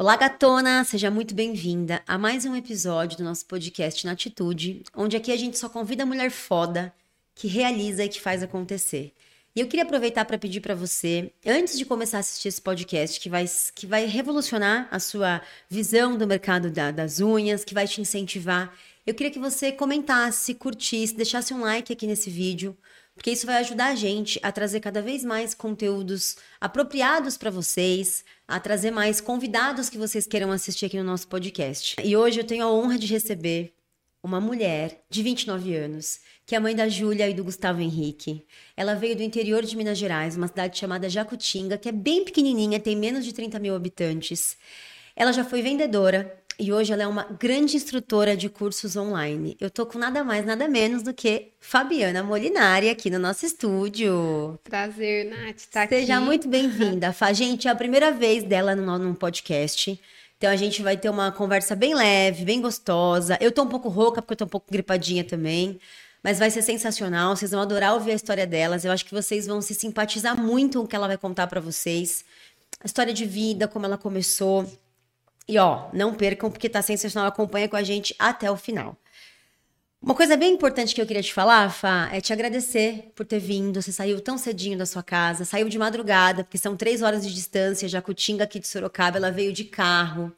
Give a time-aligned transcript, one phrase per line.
[0.00, 0.82] Olá, gatona!
[0.82, 5.36] Seja muito bem-vinda a mais um episódio do nosso podcast Na Atitude, onde aqui a
[5.36, 6.90] gente só convida a mulher foda
[7.34, 9.12] que realiza e que faz acontecer.
[9.54, 13.20] E eu queria aproveitar para pedir para você, antes de começar a assistir esse podcast,
[13.20, 17.86] que vai, que vai revolucionar a sua visão do mercado da, das unhas, que vai
[17.86, 18.72] te incentivar,
[19.06, 22.74] eu queria que você comentasse, curtisse, deixasse um like aqui nesse vídeo,
[23.20, 28.24] porque isso vai ajudar a gente a trazer cada vez mais conteúdos apropriados para vocês,
[28.48, 31.96] a trazer mais convidados que vocês queiram assistir aqui no nosso podcast.
[32.02, 33.74] E hoje eu tenho a honra de receber
[34.22, 38.46] uma mulher de 29 anos, que é mãe da Júlia e do Gustavo Henrique.
[38.74, 42.80] Ela veio do interior de Minas Gerais, uma cidade chamada Jacutinga, que é bem pequenininha,
[42.80, 44.56] tem menos de 30 mil habitantes.
[45.14, 49.56] Ela já foi vendedora, e hoje ela é uma grande instrutora de cursos online.
[49.58, 54.60] Eu tô com nada mais, nada menos do que Fabiana Molinari aqui no nosso estúdio.
[54.62, 56.24] Prazer, Nath, tá Seja aqui.
[56.24, 57.14] muito bem-vinda.
[57.32, 59.98] Gente, é a primeira vez dela no, no podcast.
[60.36, 63.38] Então a gente vai ter uma conversa bem leve, bem gostosa.
[63.40, 65.80] Eu tô um pouco rouca porque eu tô um pouco gripadinha também.
[66.22, 68.84] Mas vai ser sensacional, vocês vão adorar ouvir a história delas.
[68.84, 71.62] Eu acho que vocês vão se simpatizar muito com o que ela vai contar para
[71.62, 72.22] vocês.
[72.82, 74.70] A história de vida, como ela começou,
[75.50, 78.96] e ó, não percam porque tá sensacional, acompanha com a gente até o final.
[80.00, 83.40] Uma coisa bem importante que eu queria te falar, Fá, é te agradecer por ter
[83.40, 83.82] vindo.
[83.82, 87.34] Você saiu tão cedinho da sua casa, saiu de madrugada, porque são três horas de
[87.34, 87.88] distância.
[87.88, 90.32] Jacutinga aqui de Sorocaba, ela veio de carro.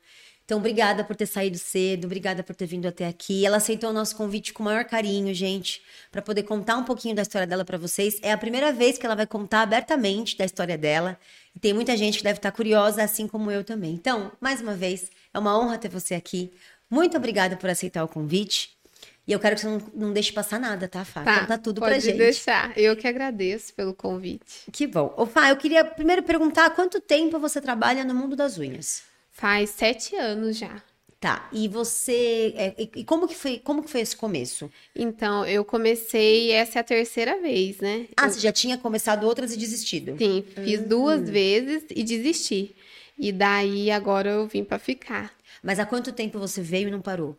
[0.44, 3.46] Então, obrigada por ter saído cedo, obrigada por ter vindo até aqui.
[3.46, 7.14] Ela aceitou o nosso convite com o maior carinho, gente, para poder contar um pouquinho
[7.14, 8.18] da história dela para vocês.
[8.22, 11.18] É a primeira vez que ela vai contar abertamente da história dela.
[11.54, 13.92] E tem muita gente que deve estar curiosa, assim como eu também.
[13.92, 16.52] Então, mais uma vez, é uma honra ter você aqui.
[16.88, 18.76] Muito obrigada por aceitar o convite.
[19.26, 21.22] E eu quero que você não, não deixe passar nada, tá, Fá?
[21.22, 22.12] Tá, Conta tudo pode pra gente.
[22.12, 22.76] Pode deixar.
[22.76, 24.64] Eu que agradeço pelo convite.
[24.72, 25.14] Que bom.
[25.16, 29.02] Ô, Fá, eu queria primeiro perguntar quanto tempo você trabalha no mundo das unhas?
[29.30, 30.82] Faz sete anos já.
[31.22, 31.48] Tá.
[31.52, 32.52] E você.
[32.56, 34.68] É, e como que foi, como que foi esse começo?
[34.92, 38.08] Então, eu comecei, essa é a terceira vez, né?
[38.16, 38.30] Ah, eu...
[38.30, 40.16] você já tinha começado outras e desistido?
[40.18, 40.88] Sim, fiz hum.
[40.88, 42.74] duas vezes e desisti.
[43.16, 45.32] E daí agora eu vim para ficar.
[45.62, 47.38] Mas há quanto tempo você veio e não parou?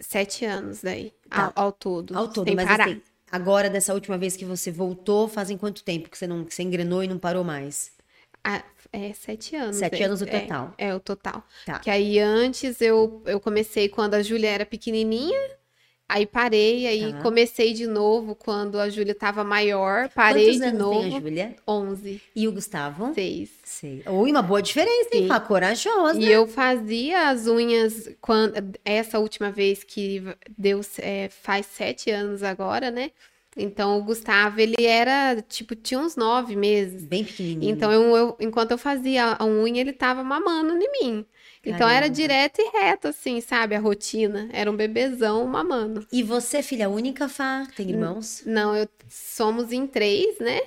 [0.00, 1.52] Sete anos daí, tá.
[1.54, 2.16] ao, ao, todo.
[2.16, 2.88] Ao todo, mas parar.
[2.88, 6.54] assim, agora dessa última vez que você voltou, fazem quanto tempo que você não que
[6.54, 7.92] você engrenou e não parou mais?
[8.44, 8.62] Ah,
[8.92, 9.76] é sete anos.
[9.76, 10.74] Sete é, anos o total.
[10.76, 11.42] É, é, o total.
[11.64, 11.78] Tá.
[11.78, 15.40] Que aí antes eu, eu comecei quando a Júlia era pequenininha,
[16.06, 17.22] aí parei, aí tá.
[17.22, 21.00] comecei de novo quando a Júlia estava maior, parei Quantos de anos novo.
[21.00, 21.56] Tem a Júlia?
[21.66, 22.22] Onze.
[22.36, 23.14] E o Gustavo?
[23.14, 23.50] Seis.
[23.64, 24.04] Seis.
[24.06, 25.26] Ui, uma boa diferença, hein?
[25.26, 25.40] Fá?
[25.40, 26.20] Corajosa.
[26.20, 30.22] E eu fazia as unhas quando essa última vez que
[30.56, 33.10] deu é, faz sete anos agora, né?
[33.56, 37.04] Então, o Gustavo, ele era, tipo, tinha uns nove meses.
[37.04, 37.72] Bem pequenininho.
[37.72, 41.26] Então, eu, eu, enquanto eu fazia a unha, ele tava mamando em mim.
[41.62, 41.76] Caramba.
[41.76, 43.74] Então, era direto e reto, assim, sabe?
[43.74, 44.48] A rotina.
[44.52, 46.06] Era um bebezão mamando.
[46.12, 47.66] E você, filha única, Fá?
[47.76, 48.42] Tem irmãos?
[48.44, 50.60] Não, eu somos em três, né?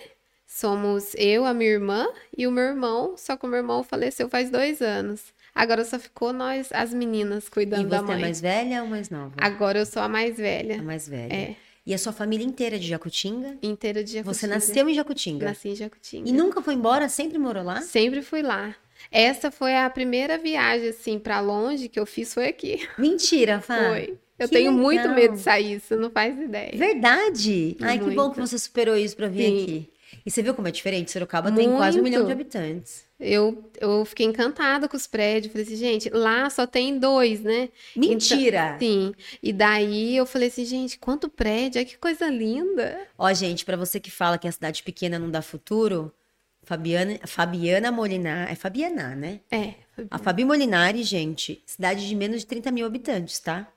[0.47, 3.15] Somos eu, a minha irmã e o meu irmão.
[3.17, 5.35] Só que o meu irmão faleceu faz dois anos.
[5.53, 8.15] Agora só ficou nós, as meninas, cuidando da mãe.
[8.15, 9.33] E você é mais velha ou mais nova?
[9.37, 10.79] Agora eu sou a mais velha.
[10.79, 11.33] A mais velha.
[11.33, 11.55] É.
[11.87, 13.57] E a sua família inteira de Jacutinga?
[13.63, 14.33] Inteira de Jacutinga.
[14.33, 15.45] Você nasceu em Jacutinga?
[15.45, 16.29] Nasci em Jacutinga.
[16.29, 17.07] E nunca foi embora?
[17.07, 17.79] Sempre morou lá?
[17.79, 18.75] Sempre fui lá.
[19.09, 22.85] Essa foi a primeira viagem, assim, para longe que eu fiz foi aqui.
[22.97, 23.77] Mentira, Fá.
[23.87, 24.17] Foi.
[24.37, 24.83] Eu que tenho legal.
[24.83, 26.71] muito medo de sair, você não faz ideia.
[26.75, 27.77] Verdade?
[27.79, 28.09] Ai, muito.
[28.09, 29.63] que bom que você superou isso para vir Sim.
[29.63, 29.89] aqui.
[30.25, 31.09] E você viu como é diferente?
[31.09, 31.65] Sorocaba muito.
[31.65, 33.06] tem quase um milhão de habitantes.
[33.19, 35.51] Eu, eu fiquei encantada com os prédios.
[35.51, 37.69] Falei assim, gente, lá só tem dois, né?
[37.95, 38.75] Mentira!
[38.75, 39.13] Então, sim.
[39.41, 41.83] E daí eu falei assim, gente, quanto prédio?
[41.85, 42.99] que coisa linda.
[43.17, 46.13] Ó, gente, para você que fala que a cidade pequena não dá futuro,
[46.61, 48.51] Fabiana, Fabiana Molinar.
[48.51, 49.39] É Fabiana, né?
[49.49, 49.73] É.
[49.95, 50.09] Fabiana.
[50.11, 53.67] A Fabi Molinari, gente, cidade de menos de 30 mil habitantes, tá?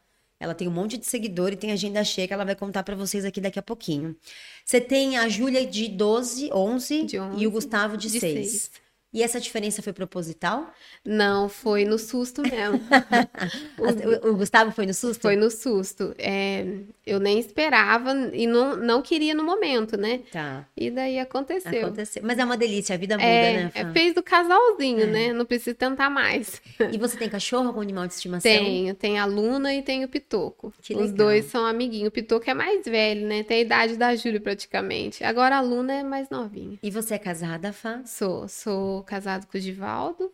[0.41, 2.97] Ela tem um monte de seguidor e tem agenda cheia que ela vai contar para
[2.97, 4.17] vocês aqui daqui a pouquinho.
[4.65, 8.51] Você tem a Júlia de 12, 11, de 11 e o Gustavo de, de 6.
[8.51, 8.71] 6.
[9.13, 10.73] E essa diferença foi proposital?
[11.05, 12.81] Não, foi no susto mesmo.
[14.25, 15.21] o, o, Gustavo foi no susto?
[15.21, 16.15] Foi no susto.
[16.17, 16.65] É,
[17.05, 20.21] eu nem esperava e não, não queria no momento, né?
[20.31, 20.65] Tá.
[20.77, 21.87] E daí aconteceu.
[21.87, 22.23] Aconteceu.
[22.25, 23.73] Mas é uma delícia, a vida muda, é, né?
[23.75, 25.07] É, fez do casalzinho, é.
[25.07, 25.33] né?
[25.33, 26.63] Não precisa tentar mais.
[26.93, 28.43] E você tem cachorro, algum animal de estimação?
[28.43, 30.73] Tenho, tem a Luna e tem o Pitoco.
[30.81, 32.09] Que Os dois são amiguinhos.
[32.09, 33.43] O Pitoco é mais velho, né?
[33.43, 35.25] Tem a idade da Júlia praticamente.
[35.25, 36.79] Agora a Luna é mais novinha.
[36.81, 38.03] E você é casada, Fá?
[38.05, 40.33] Sou, sou casado com o Divaldo.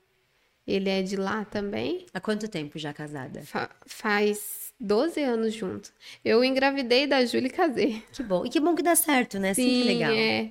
[0.66, 2.06] Ele é de lá também.
[2.12, 3.40] Há quanto tempo já casada?
[3.42, 5.92] Fa faz 12 anos junto.
[6.24, 8.02] Eu engravidei da Júlia e casei.
[8.12, 8.44] Que bom.
[8.44, 9.54] E que bom que dá certo, né?
[9.54, 10.12] Sim, Sempre legal.
[10.12, 10.50] É.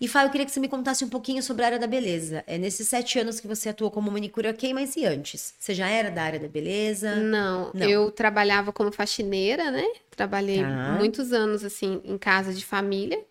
[0.00, 2.42] E Fá, eu queria que você me contasse um pouquinho sobre a área da beleza.
[2.48, 5.54] É nesses sete anos que você atuou como manicure ok, mas e antes?
[5.58, 7.14] Você já era da área da beleza?
[7.16, 7.88] Não, Não.
[7.88, 9.84] eu trabalhava como faxineira, né?
[10.10, 10.96] Trabalhei Tá.
[10.98, 13.24] muitos anos, assim, em casa de família.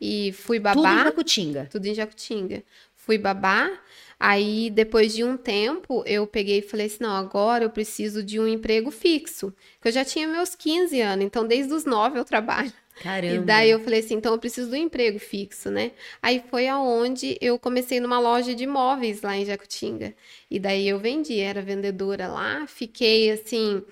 [0.00, 1.04] E fui Tudo em babá.
[1.04, 1.68] Jacutinga.
[1.70, 2.62] Tudo em Jacutinga.
[3.06, 3.70] Fui babá.
[4.18, 8.40] Aí, depois de um tempo, eu peguei e falei assim: não, agora eu preciso de
[8.40, 9.54] um emprego fixo.
[9.74, 12.72] Porque eu já tinha meus 15 anos, então desde os 9 eu trabalho.
[13.00, 13.34] Caramba.
[13.34, 15.92] E daí eu falei assim: então eu preciso do emprego fixo, né?
[16.20, 20.14] Aí foi aonde eu comecei numa loja de móveis lá em Jacutinga.
[20.50, 23.82] E daí eu vendi, era vendedora lá, fiquei assim.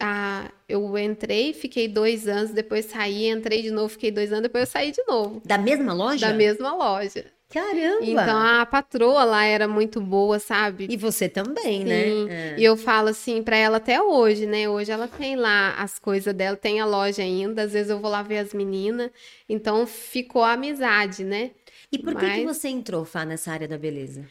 [0.00, 4.68] ah, eu entrei, fiquei dois anos, depois saí, entrei de novo, fiquei dois anos, depois
[4.68, 5.42] eu saí de novo.
[5.44, 6.28] Da mesma loja?
[6.28, 7.33] Da mesma loja.
[7.54, 8.04] Caramba!
[8.04, 10.88] Então a patroa lá era muito boa, sabe?
[10.90, 11.84] E você também, Sim.
[11.84, 12.54] né?
[12.54, 12.56] É.
[12.58, 14.68] E eu falo assim pra ela até hoje, né?
[14.68, 18.10] Hoje ela tem lá as coisas dela, tem a loja ainda, às vezes eu vou
[18.10, 19.08] lá ver as meninas.
[19.48, 21.52] Então ficou a amizade, né?
[21.92, 24.26] E por que, que Mas- você entrou, Fá, nessa área da beleza?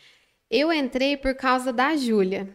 [0.51, 2.49] Eu entrei por causa da Júlia,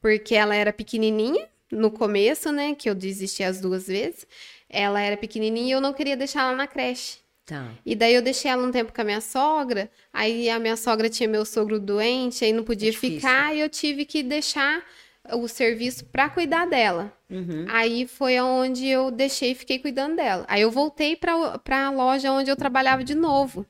[0.00, 2.74] porque ela era pequenininha no começo, né?
[2.74, 4.26] Que eu desisti as duas vezes.
[4.68, 7.18] Ela era pequenininha e eu não queria deixar ela na creche.
[7.46, 7.70] Tá.
[7.86, 11.08] E daí eu deixei ela um tempo com a minha sogra, aí a minha sogra
[11.08, 13.20] tinha meu sogro doente, aí não podia difícil.
[13.20, 14.84] ficar, e eu tive que deixar
[15.32, 17.12] o serviço para cuidar dela.
[17.30, 17.64] Uhum.
[17.68, 20.44] Aí foi onde eu deixei e fiquei cuidando dela.
[20.48, 23.64] Aí eu voltei para a loja onde eu trabalhava de novo.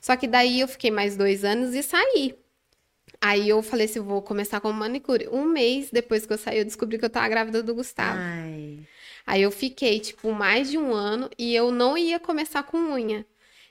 [0.00, 2.34] Só que daí eu fiquei mais dois anos e saí.
[3.20, 5.28] Aí eu falei assim, vou começar como manicure.
[5.30, 8.18] Um mês depois que eu saí, eu descobri que eu tava grávida do Gustavo.
[8.18, 8.80] Ai.
[9.28, 13.26] Aí eu fiquei, tipo, mais de um ano e eu não ia começar com unha.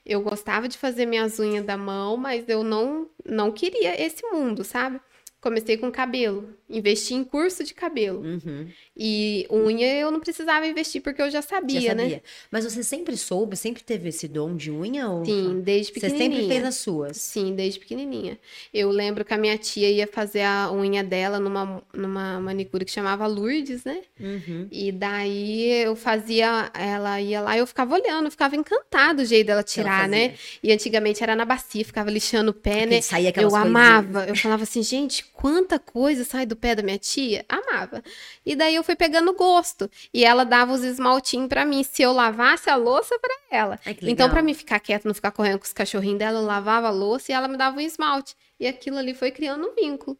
[0.06, 4.63] Eu gostava de fazer minhas unhas da mão, mas eu não, não queria esse mundo,
[4.63, 5.01] sabe?
[5.42, 8.22] Comecei com cabelo, investi em curso de cabelo.
[8.22, 8.68] Uhum.
[8.96, 12.04] E unha eu não precisava investir porque eu já sabia, Já né?
[12.04, 12.24] sabia.
[12.52, 15.10] Mas você sempre soube, sempre teve esse dom de unha?
[15.10, 15.24] Ou...
[15.25, 16.42] Sim, desde Você pequenininha.
[16.42, 17.18] sempre fez as suas?
[17.18, 18.38] Sim, desde pequenininha.
[18.74, 22.92] Eu lembro que a minha tia ia fazer a unha dela numa, numa manicure que
[22.92, 24.02] chamava Lourdes, né?
[24.19, 24.68] Uhum.
[24.72, 29.25] E daí eu fazia, ela ia lá e eu ficava olhando, eu ficava encantada o
[29.25, 30.36] jeito dela tirar, né?
[30.62, 33.02] E antigamente era na bacia, ficava lixando o pé, Porque né?
[33.02, 37.45] saía Eu amava, eu falava assim, gente, quanta coisa sai do pé da minha tia.
[37.48, 38.04] Amava.
[38.45, 39.89] E daí eu fui pegando gosto.
[40.13, 43.80] E ela dava os esmaltinhos pra mim, se eu lavasse a louça pra ela.
[43.86, 46.88] Ai, Então, pra mim ficar quieta, não ficar correndo com os cachorrinhos dela, eu lavava
[46.88, 48.36] a louça e ela me dava um esmalte.
[48.59, 50.18] E aquilo ali foi criando um vínculo.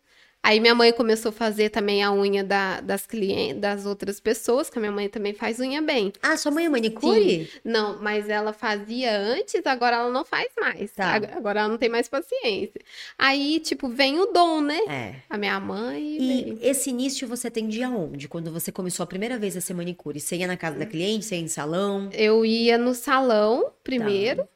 [0.48, 4.70] Aí minha mãe começou a fazer também a unha da- das clientes, das outras pessoas,
[4.70, 6.14] que a minha mãe também faz unha bem.
[6.22, 7.50] Ah, sua mãe é manicure?
[7.66, 10.92] Não, mas ela fazia antes, agora ela não faz mais.
[10.92, 11.16] Tá.
[11.16, 12.80] Ag- Agora ela não tem mais paciência.
[13.18, 14.80] Aí, tipo, vem o dom, né?
[14.88, 15.16] É.
[15.30, 16.60] A minha mãe E veio.
[16.62, 18.30] esse início você tem de aonde?
[18.30, 20.18] Quando você começou a primeira vez a ser manicure?
[20.20, 22.10] Você ia na casa da cliente, você ia em salão?
[22.14, 24.48] Eu ia no salão Tá.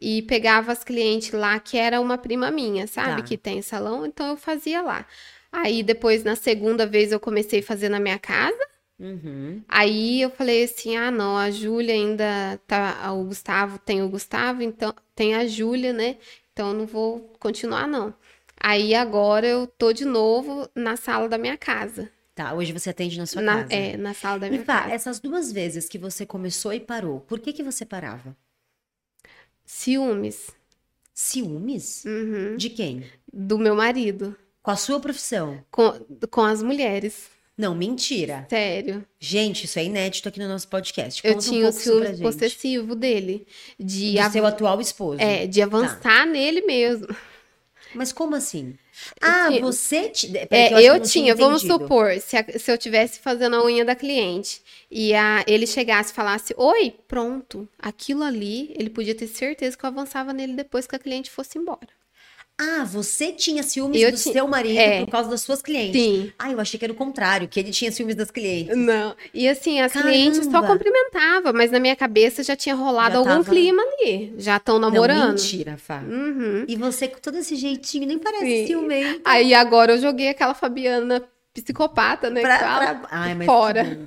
[0.00, 3.22] E pegava as clientes lá, que era uma prima minha, sabe?
[3.22, 3.28] Tá.
[3.28, 5.04] Que tem salão, então eu fazia lá.
[5.52, 8.58] Aí depois, na segunda vez, eu comecei a fazer na minha casa.
[8.98, 9.62] Uhum.
[9.68, 13.12] Aí eu falei assim: ah, não, a Júlia ainda tá.
[13.12, 16.16] O Gustavo tem o Gustavo, então tem a Júlia, né?
[16.52, 18.12] Então eu não vou continuar, não.
[18.62, 22.10] Aí agora eu tô de novo na sala da minha casa.
[22.34, 23.74] Tá, hoje você atende na sua Na- casa.
[23.74, 24.94] é, na sala da E minha Fá, casa.
[24.94, 28.36] essas duas vezes que você começou e parou, por que que você parava?
[29.74, 30.50] Ciúmes.
[31.14, 32.04] Ciúmes?
[32.04, 32.56] Uhum.
[32.56, 33.04] De quem?
[33.32, 34.34] Do meu marido.
[34.62, 35.64] Com a sua profissão?
[35.70, 35.92] Com,
[36.28, 37.28] com as mulheres.
[37.56, 38.46] Não, mentira.
[38.50, 39.06] Sério.
[39.18, 41.24] Gente, isso é inédito aqui no nosso podcast.
[41.24, 43.46] Eu Conta um tinha o isso pra ciúme possessivo dele.
[43.78, 45.20] De, Do av- seu atual esposo.
[45.20, 47.06] é, de avançar nele mesmo.
[47.94, 48.76] Mas como assim?
[49.20, 50.12] Ah, tinha- você...
[50.48, 53.64] Peraí, É, eu, eu não tinha, vamos supor, se, a- se eu tivesse fazendo a
[53.64, 59.14] unha da cliente e a, ele chegasse e falasse, oi, pronto, aquilo ali, ele podia
[59.14, 61.99] ter certeza que eu avançava nele depois que a cliente fosse embora.
[62.62, 65.00] Ah, você tinha ciúmes Eu do ti- seu marido é.
[65.04, 66.00] por causa das suas clientes.
[66.00, 66.30] Sim.
[66.38, 68.76] Ah, eu achei que era o contrário, que ele tinha ciúmes das clientes.
[68.76, 69.16] Não.
[69.32, 70.68] E assim, as clientes só Caramba.
[70.74, 74.34] cumprimentava, mas na minha cabeça já tinha rolado Já algum tava- clima ali.
[74.36, 75.30] Já estão Não, namorando.
[75.30, 76.00] mentira, Fá.
[76.06, 76.64] Uhum.
[76.68, 78.66] E você com todo esse jeitinho, nem parece Sim.
[78.66, 79.22] ciumento.
[79.24, 81.22] Aí agora eu joguei aquela Fabiana
[81.54, 82.42] psicopata, né?
[82.42, 83.98] Pra- pra- Ai, mas fora.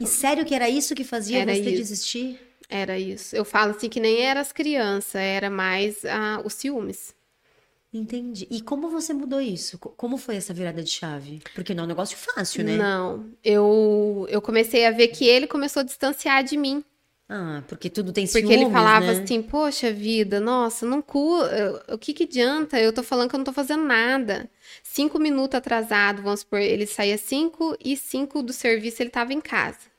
[0.00, 1.70] E sério que era isso que fazia Era você isso.
[1.76, 2.40] desistir?
[2.68, 3.36] Era isso.
[3.36, 7.14] Eu falo assim que nem era as crianças, era mais ah, os ciúmes.
[7.94, 8.46] Entendi.
[8.50, 9.78] E como você mudou isso?
[9.78, 11.40] Co- Como foi essa virada de chave?
[11.54, 12.76] Porque não é um negócio fácil, né?
[12.78, 16.84] Não, eu, eu comecei a ver que ele começou a distanciar de mim.
[17.28, 19.12] Ah, porque tudo tem Porque ciúmes, ele falava né?
[19.12, 21.38] assim, poxa vida, nossa, não cu...
[21.44, 22.78] eu- o que que adianta?
[22.80, 24.50] Eu tô falando que eu não tô fazendo nada.
[24.82, 29.40] Cinco minutos atrasado, vamos supor, ele saía cinco e cinco do serviço ele tava em
[29.40, 29.93] casa.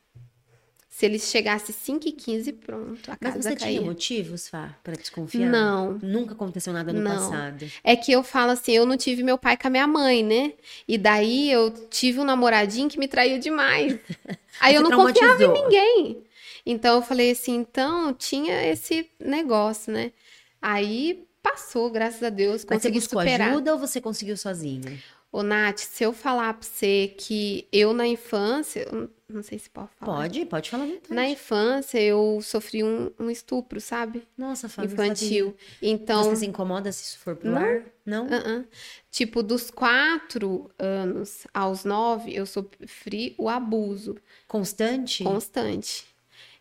[0.98, 3.80] Se ele chegasse 5 e 15, pronto, a Mas casa você caía.
[3.80, 5.52] tinha motivos, Fá, pra desconfiar?
[5.52, 6.00] Não.
[6.02, 7.18] Nunca aconteceu nada no Não.
[7.18, 7.70] passado.
[7.84, 10.54] É que eu falo assim, eu não tive meu pai com a minha mãe, né?
[10.88, 14.00] E daí eu tive um namoradinho que me traiu demais.
[14.62, 16.24] Aí eu Você não confiava em ninguém.
[16.66, 20.14] Então eu falei assim, então tinha esse negócio, né?
[20.62, 23.50] Aí passou, graças a Deus, Mas você consegui buscou superar.
[23.50, 24.98] ajuda ou você conseguiu sozinha?
[25.30, 28.88] Ô, Nath, se eu falar pra você que eu na infância,
[29.36, 30.18] não sei se pode falar.
[30.22, 31.14] Pode, pode falar vontade.
[31.14, 34.24] Na infância eu sofri um, um estupro, sabe?
[34.38, 35.56] Nossa, Fá, não Infantil.
[35.82, 37.58] Então, Você se incomoda se isso for pro Não.
[37.58, 37.84] ar?
[38.06, 38.28] Não?
[38.32, 38.64] Ah, ah.
[39.12, 44.16] Tipo, dos quatro anos aos nove, eu sofri o abuso
[44.48, 45.24] Constante?
[45.24, 46.06] constante.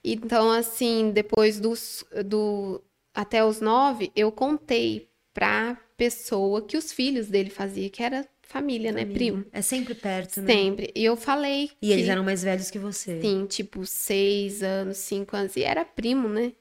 [0.03, 2.83] Então, assim, depois dos do
[3.15, 8.93] até os nove, eu contei pra pessoa que os filhos dele faziam, que era família,
[8.93, 9.15] né, Família.
[9.33, 9.45] primo?
[9.53, 10.49] É sempre perto, né?
[10.53, 10.93] Sempre.
[10.95, 13.21] E eu falei E eles que, eram mais velhos que você.
[13.21, 16.53] sim, tipo, seis anos, cinco anos, e era primo, né?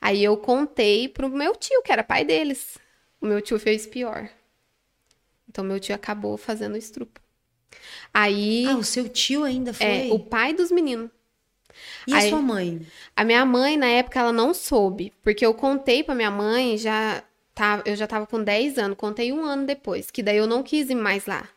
[0.00, 2.76] Aí eu contei pro meu tio, que era pai deles.
[3.20, 4.28] O meu tio fez pior.
[5.48, 7.20] Então, meu tio acabou fazendo o estrupo.
[8.12, 9.86] Aí, Ah, o seu tio ainda foi?
[9.86, 11.10] é, o pai dos meninos.
[12.06, 12.86] E a aí- sua mãe?
[13.16, 17.22] A minha mãe, na época, ela não soube, porque eu contei pra minha mãe, já
[17.54, 20.62] tá, eu já tava com 10 anos, contei um ano depois, que daí eu não
[20.62, 21.48] quis ir mais lá.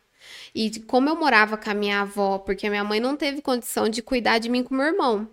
[0.54, 3.88] E como eu morava com a minha avó, porque a minha mãe não teve condição
[3.88, 5.28] de cuidar de mim com meu irmão.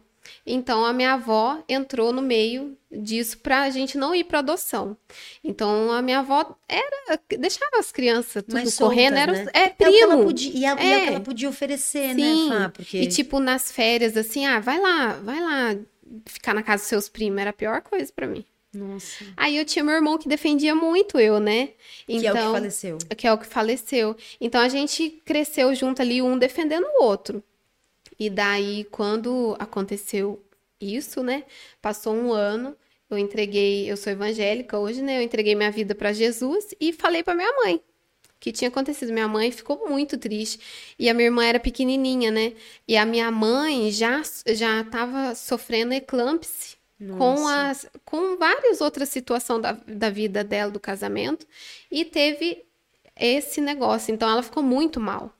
[0.45, 4.95] Então a minha avó entrou no meio disso pra gente não ir pra adoção.
[5.43, 9.51] Então a minha avó era deixava as crianças tudo correndo, soltas, era né?
[9.53, 10.23] é É o que ela primo.
[10.27, 11.07] podia, e é, e é o que É.
[11.07, 12.49] ela podia oferecer, Sim.
[12.49, 12.69] né, Fá?
[12.69, 12.97] Porque...
[12.99, 15.75] E tipo, nas férias, assim, ah, vai lá, vai lá
[16.25, 17.39] ficar na casa dos seus primos.
[17.41, 18.45] Era a pior coisa pra mim.
[18.73, 19.23] Nossa.
[19.37, 21.69] Aí eu tinha meu irmão que defendia muito eu, né?
[22.07, 22.97] Que é o que Então, faleceu.
[23.17, 24.15] que é o que faleceu.
[24.41, 27.43] Então a gente cresceu junto ali, um defendendo o outro.
[28.19, 30.43] E daí, quando aconteceu
[30.79, 31.43] isso, né?
[31.81, 32.75] Passou um ano,
[33.09, 35.17] eu entreguei, eu sou evangélica hoje, né?
[35.17, 37.81] Eu entreguei minha vida para Jesus e falei para minha mãe o
[38.39, 39.13] que tinha acontecido.
[39.13, 40.59] Minha mãe ficou muito triste.
[40.97, 42.53] E a minha irmã era pequenininha, né?
[42.87, 46.77] E a minha mãe já já estava sofrendo eclâmpsia
[47.17, 51.45] com, as, com várias outras situações da, da vida dela, do casamento,
[51.91, 52.63] e teve
[53.19, 54.13] esse negócio.
[54.13, 55.33] Então ela ficou muito mal.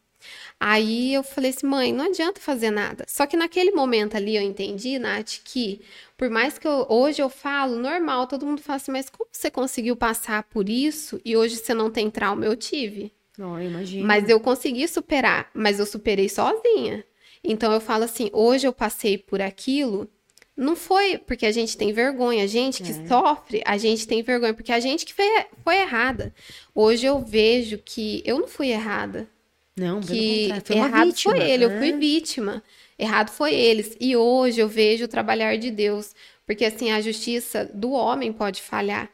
[0.60, 3.05] Aí eu falei assim, mãe, não adianta fazer nada.
[3.07, 5.81] Só que naquele momento ali eu entendi, Nath, que
[6.17, 9.51] por mais que eu- hoje eu falo normal, todo mundo fala assim, mas como você
[9.51, 12.45] conseguiu passar por isso e hoje você não tem trauma?
[12.45, 13.12] Eu tive.
[13.38, 14.05] Não, eu imagino.
[14.07, 17.03] Mas eu consegui superar, mas eu superei sozinha.
[17.43, 20.10] Então eu falo assim, hoje eu passei por aquilo,
[20.55, 23.07] não foi porque a gente tem vergonha, a gente que É.
[23.07, 25.25] sofre, a gente tem vergonha, porque a gente que foi,
[25.63, 26.33] foi errada.
[26.75, 29.27] Hoje eu vejo que eu não fui errada,
[29.75, 31.36] Não, que foi errado vítima.
[31.36, 31.79] foi ele, eu né?
[31.79, 32.63] fui vítima.
[33.00, 33.98] Errado foi eles.
[34.00, 36.13] E hoje eu vejo o trabalhar de Deus,
[36.45, 39.10] porque assim a justiça do homem pode falhar.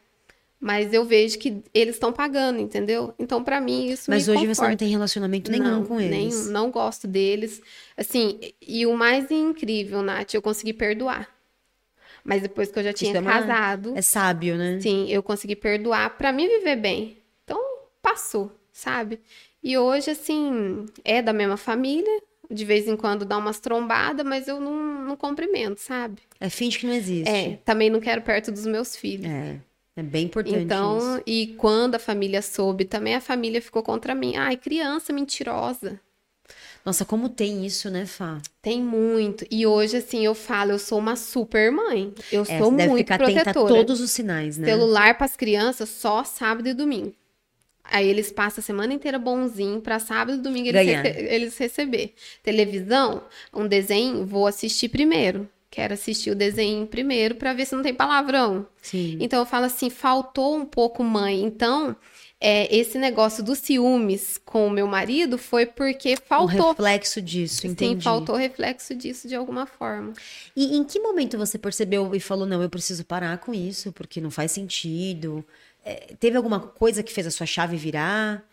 [0.60, 3.14] Mas eu vejo que eles estão pagando, entendeu?
[3.18, 4.70] Então, pra mim, isso Mas hoje você conforta.
[4.72, 6.12] não tem relacionamento nenhum Não, com eles.
[6.12, 7.62] nenhum, não gosto deles.
[7.96, 11.30] Assim, e o mais incrível, Nath, eu consegui perdoar.
[12.26, 14.80] Mas depois que eu já tinha é casado, É sábio, né?
[14.82, 17.18] sim, eu consegui perdoar pra me viver bem.
[17.46, 17.60] Então,
[18.02, 19.20] passou, sabe?
[19.64, 22.22] E hoje, assim, é da mesma família.
[22.52, 26.20] De vez em quando dá umas trombadas, mas eu não, não cumprimento, sabe?
[26.40, 27.30] É finge que não existe.
[27.30, 29.28] É, também não quero perto dos meus filhos.
[29.30, 29.58] É,
[30.00, 31.24] é bem importante Então, isso.
[31.28, 34.36] e quando a família soube, também a família ficou contra mim.
[34.36, 36.00] Ai, criança mentirosa.
[36.86, 38.42] Nossa, como tem isso, né, Fá?
[38.62, 39.46] Tem muito.
[39.52, 42.14] E hoje, assim, eu falo, eu sou uma super mãe.
[42.32, 43.74] Eu É, sou muito ficar atenta a protetora.
[43.76, 44.66] todos os sinais, né?
[44.66, 47.14] Celular para as crianças só sábado e domingo.
[47.84, 52.14] Aí eles passam a semana inteira bonzinho para sábado e domingo eles, rece eles receber.
[52.44, 55.50] Televisão, um desenho, vou assistir primeiro.
[55.72, 58.66] Quero assistir o desenho primeiro para ver se não tem palavrão.
[58.82, 59.18] Sim.
[59.20, 61.44] Então eu falo assim, faltou um pouco mãe.
[61.44, 61.96] Então,
[62.42, 66.70] é, esse negócio dos ciúmes com o meu marido foi porque Um faltou.
[66.70, 67.96] reflexo disso, entendi.
[67.96, 70.14] Sim, faltou reflexo disso de alguma forma.
[70.56, 74.22] E em que momento você percebeu e falou, não, eu preciso parar com isso, porque
[74.22, 75.46] não faz sentido?
[75.84, 78.44] É, teve alguma coisa que fez a sua chave virar?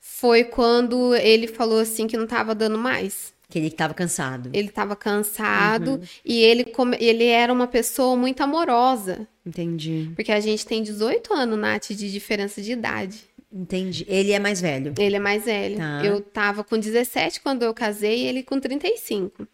[0.00, 3.33] Foi quando ele falou assim que não tava dando mais.
[3.54, 4.50] Que ele estava cansado.
[4.52, 6.00] Ele tava cansado Uhum.
[6.24, 6.66] e ele,
[6.98, 9.28] ele era uma pessoa muito amorosa.
[9.46, 10.10] Entendi.
[10.16, 13.20] Porque a gente tem 18 anos, Nath, de diferença de idade.
[13.52, 14.04] Entendi.
[14.08, 14.92] Ele é mais velho.
[14.98, 15.76] Ele é mais velho.
[15.76, 16.02] Tá.
[16.04, 19.46] Eu tava com 17 quando eu casei e ele com 35.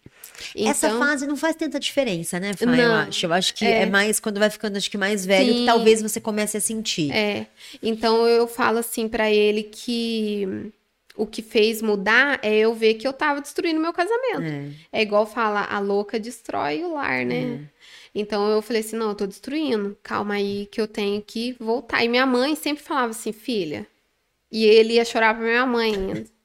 [0.57, 2.65] Essa Então, fase não faz tanta diferença, né, Fá?
[2.65, 2.95] Eu Não.
[2.95, 3.27] acho.
[3.27, 3.83] Eu acho que é.
[3.83, 3.87] É.
[3.87, 5.67] mais quando vai ficando, acho que mais velho, que Sim.
[5.67, 7.13] talvez você comece a sentir.
[7.13, 7.45] É.
[7.83, 10.73] Então eu falo assim pra ele que
[11.21, 14.43] o que fez mudar é eu ver que eu tava destruindo meu casamento.
[14.43, 15.01] É.
[15.01, 17.69] É igual fala, a louca destrói o lar, né?
[18.15, 19.97] Então eu falei assim, não, eu tô destruindo.
[20.03, 22.03] Calma aí que eu tenho que voltar.
[22.03, 23.87] E minha mãe sempre falava assim, filha.
[24.51, 26.25] E ele ia chorar pra minha mãe ainda.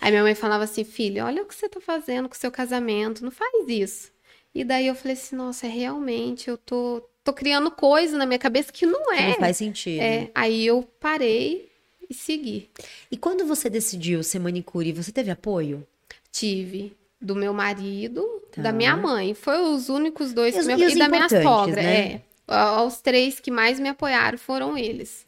[0.00, 2.50] Aí minha mãe falava assim, filha, olha o que você tá fazendo com o seu
[2.50, 4.10] casamento, não faz isso.
[4.52, 8.40] E daí eu falei assim, nossa, é realmente, eu tô, tô criando coisa na minha
[8.40, 9.28] cabeça que não é.
[9.28, 10.00] Não faz sentido.
[10.02, 11.67] É, aí eu parei
[12.08, 12.68] e segui.
[13.10, 15.86] E quando você decidiu ser manicure, você teve apoio?
[16.32, 18.62] Tive do meu marido, Tá.
[18.62, 19.34] da minha mãe.
[19.34, 22.22] Foi os únicos dois E que e me os e da minha sogra, né?
[22.48, 22.82] é.
[22.86, 25.26] Os três que mais me apoiaram foram eles.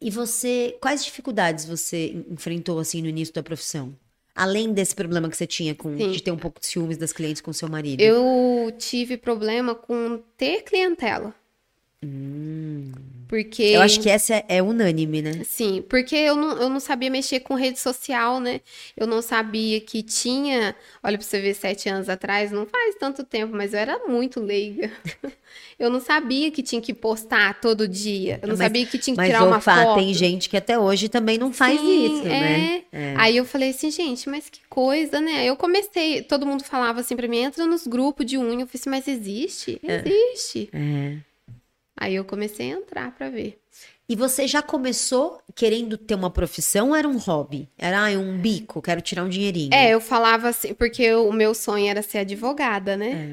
[0.00, 3.94] E você, quais dificuldades você en- enfrentou assim no início da profissão?
[4.34, 6.12] Além desse problema que você tinha com Sim.
[6.12, 8.00] de ter um pouco de ciúmes das clientes com seu marido.
[8.00, 11.34] Eu tive problema com ter clientela.
[13.28, 13.72] Porque Hum.
[13.74, 15.42] Eu acho que essa é, é unânime, né?
[15.44, 18.60] Sim, porque eu não, eu não sabia mexer com rede social, né?
[18.96, 20.74] Eu não sabia que tinha.
[21.02, 24.40] Olha, pra você ver, sete anos atrás, não faz tanto tempo, mas eu era muito
[24.40, 24.90] leiga.
[25.78, 28.40] Eu não sabia que tinha que postar todo dia.
[28.42, 29.98] Eu não Mas- sabia que tinha que Mas tirar uma Fá, foto.
[30.00, 32.82] tem gente que até hoje também não faz Sim, isso, né?
[32.92, 33.14] é.
[33.16, 35.46] Aí eu falei assim, gente, mas que coisa, né?
[35.46, 38.62] Eu comecei, todo mundo falava assim pra mim, entra nos grupos de unha.
[38.62, 39.80] Eu falei assim, mas existe?
[39.82, 40.68] Existe.
[40.72, 41.16] É.
[41.98, 43.60] Aí eu comecei a entrar pra ver.
[44.08, 47.68] E você já começou querendo ter uma profissão ou era um hobby?
[47.76, 49.74] Era ah, um bico, quero tirar um dinheirinho.
[49.74, 53.28] É, eu falava assim, porque o meu sonho era ser advogada, né?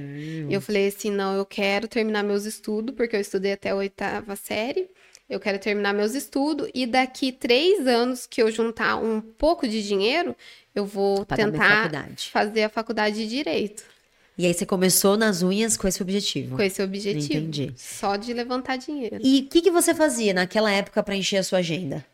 [0.50, 3.75] E eu falei assim, não, eu quero terminar meus estudos, porque eu estudei até a
[3.75, 4.89] oitava série.
[5.29, 9.81] Eu quero terminar meus estudos e daqui três anos que eu juntar um pouco de
[9.81, 10.36] dinheiro,
[10.74, 11.91] eu vou Pagar tentar
[12.31, 13.94] fazer a faculdade de Direito.
[14.38, 16.58] E aí você começou nas unhas com esse objetivo.
[16.58, 17.34] Com esse objetivo.
[17.34, 17.74] Entendi.
[17.77, 19.20] Só de levantar dinheiro.
[19.24, 22.06] E o que, que você fazia naquela época para encher a sua agenda?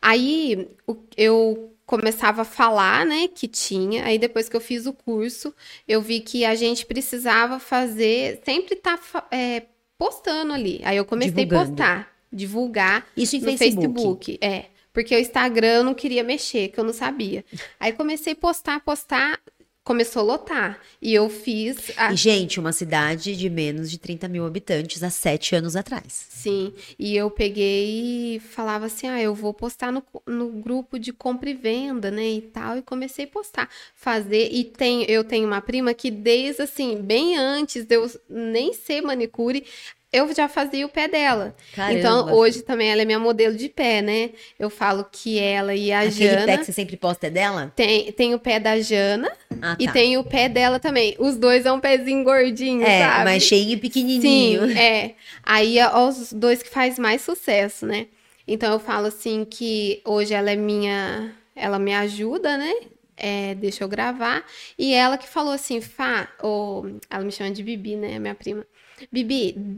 [0.00, 0.68] Aí
[1.16, 4.04] eu começava a falar, né, que tinha.
[4.04, 5.54] Aí depois que eu fiz o curso,
[5.86, 8.98] eu vi que a gente precisava fazer, sempre tá
[9.30, 9.62] é,
[9.96, 10.80] postando ali.
[10.84, 11.62] Aí eu comecei Divulgando.
[11.62, 13.94] a postar, divulgar Isso em no Facebook.
[13.94, 14.38] Facebook.
[14.42, 17.44] É, porque o Instagram eu não queria mexer, que eu não sabia.
[17.80, 19.40] Aí comecei a postar, postar,
[19.88, 20.78] começou a lotar.
[21.00, 25.08] E eu fiz a- E, gente, uma cidade de menos de 30 mil habitantes há
[25.08, 26.26] sete anos atrás.
[26.28, 31.10] Sim, e eu peguei e falava assim, ah, eu vou postar no, no grupo de
[31.10, 35.46] compra e venda, né, e tal, e comecei a postar, fazer, e tem, eu tenho
[35.46, 39.64] uma prima que desde, assim, bem antes de eu nem ser manicure,
[40.12, 41.54] eu já fazia o pé dela.
[41.74, 41.98] Caramba.
[41.98, 45.92] Então, hoje também ela é minha modelo de pé, né, eu falo que ela e
[45.92, 46.46] a Aquele Jana...
[46.46, 47.72] pé que você sempre posta é dela?
[47.76, 49.92] Tem, tem o pé da Jana Ah, e tá.
[49.92, 51.14] tem o pé dela também.
[51.18, 53.24] Os dois é um pezinho gordinho, É, sabe?
[53.24, 54.68] mas cheinho e pequenininho.
[54.68, 55.14] Sim, é.
[55.42, 58.06] Aí é os dois que faz mais sucesso, né?
[58.46, 62.72] Então eu falo assim que hoje ela é minha, ela me ajuda, né?
[63.14, 64.42] É, deixa eu gravar.
[64.78, 68.18] E ela que falou assim, Fá, ou ela me chama de Bibi, né?
[68.18, 68.64] Minha prima.
[69.12, 69.76] Bibi,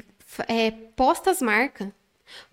[0.49, 1.89] é, posta as marcas.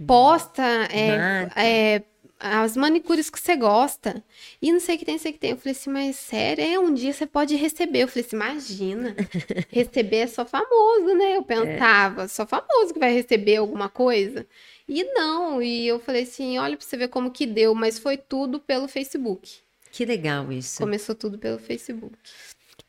[0.05, 1.61] Posta é, Marca.
[1.61, 2.03] é,
[2.39, 4.23] as manicures que você gosta.
[4.61, 5.51] E não sei o que tem, não sei o que tem.
[5.51, 8.03] Eu falei assim, mas sério, é, um dia você pode receber.
[8.03, 9.15] Eu falei assim, imagina,
[9.69, 11.37] receber é só famoso, né?
[11.37, 14.45] Eu pensava, só famoso que vai receber alguma coisa.
[14.87, 18.17] E não, e eu falei assim, olha pra você ver como que deu, mas foi
[18.17, 19.59] tudo pelo Facebook.
[19.91, 20.79] Que legal isso.
[20.79, 22.17] Começou tudo pelo Facebook.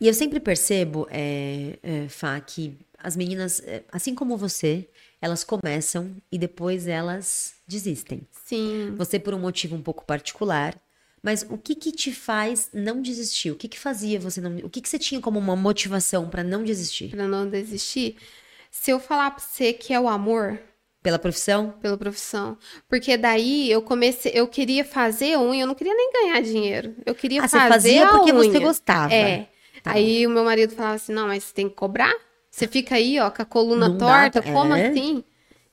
[0.00, 4.88] E eu sempre percebo, é, é, Fá, que as meninas, é, assim como você,
[5.20, 8.22] elas começam e depois elas desistem.
[8.44, 8.94] Sim.
[8.96, 10.74] Você por um motivo um pouco particular,
[11.22, 13.50] mas o que que te faz não desistir?
[13.50, 14.56] O que que fazia você não...
[14.58, 17.10] O que que você tinha como uma motivação para não desistir?
[17.10, 18.16] Pra não desistir.
[18.70, 20.58] Se eu falar pra você que é o amor,
[21.02, 21.72] Pela profissão?
[21.80, 22.56] pela profissão.
[22.88, 26.94] Porque daí eu comecei, eu queria fazer unha, eu não queria nem ganhar dinheiro.
[27.06, 28.60] Eu queria Ah, você fazer fazia a porque você unha.
[28.60, 29.12] gostava.
[29.14, 29.48] É.
[29.82, 29.92] Tá.
[29.92, 32.12] Aí o meu marido falava assim: "Não, mas você tem que cobrar?
[32.58, 34.88] Você fica aí, ó, com a coluna Não dá, torta, como é.
[34.88, 35.24] assim?"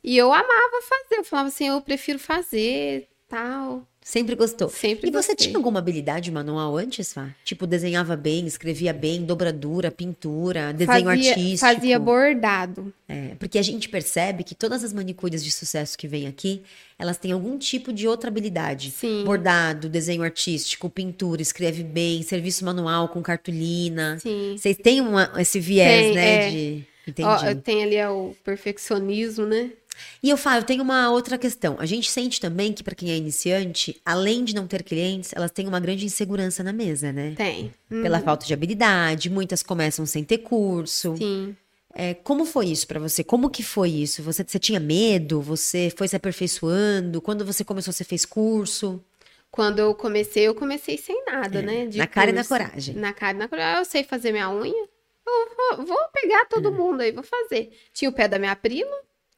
[0.04, 3.88] E eu amava fazer, eu falava assim: "Eu prefiro fazer, tal".
[4.08, 4.70] Sempre gostou.
[4.70, 5.48] Sempre E você gostei.
[5.48, 7.28] tinha alguma habilidade manual antes, Fá?
[7.44, 11.58] Tipo, desenhava bem, escrevia bem, dobradura, pintura, desenho fazia, artístico?
[11.58, 12.94] Fazia bordado.
[13.10, 16.62] É, porque a gente percebe que todas as manicures de sucesso que vêm aqui,
[17.00, 18.92] elas têm algum tipo de outra habilidade.
[18.92, 19.24] Sim.
[19.26, 24.20] Bordado, desenho artístico, pintura, escreve bem, serviço manual com cartolina.
[24.20, 24.56] Sim.
[24.56, 26.48] Vocês têm uma- esse viés, Tem, né?
[26.48, 26.50] é.
[26.52, 26.84] De...
[27.08, 27.28] Entendi.
[27.30, 29.70] Ó, tem ali o perfeccionismo, né?
[30.22, 31.76] E eu falo, eu tenho uma outra questão.
[31.80, 35.52] A gente sente também que para quem é iniciante, além de não ter clientes, elas
[35.52, 37.34] têm uma grande insegurança na mesa, né?
[37.36, 37.74] Tem.
[37.92, 41.16] Hum, Pela falta de habilidade, muitas começam sem ter curso.
[41.18, 41.56] Sim.
[41.98, 43.24] É, como foi isso pra você?
[43.24, 44.22] Como que foi isso?
[44.24, 45.40] Você, você tinha medo?
[45.42, 47.22] Você foi se aperfeiçoando?
[47.22, 49.02] Quando você começou, você fez curso?
[49.52, 51.86] quando eu comecei, eu comecei sem nada, É, né?
[51.86, 52.50] de na cara e na curso.
[52.66, 52.96] coragem.
[52.96, 53.80] Na cara e na coragem.
[53.80, 54.86] Eu sei fazer minha unha.
[55.26, 56.72] Eu vou, vou pegar todo É.
[56.72, 57.72] mundo aí, vou fazer.
[57.94, 58.94] Tinha o pé da minha prima,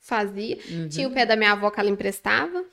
[0.08, 0.58] fazia.
[0.90, 2.64] Tinha o pé da minha avó que ela emprestava.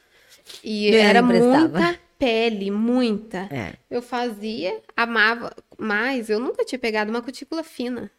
[0.62, 1.68] E Ela era emprestava.
[1.78, 3.48] muita pele, muita.
[3.50, 3.74] É.
[3.90, 8.10] Eu fazia, amava, mas eu nunca tinha pegado uma cutícula fina.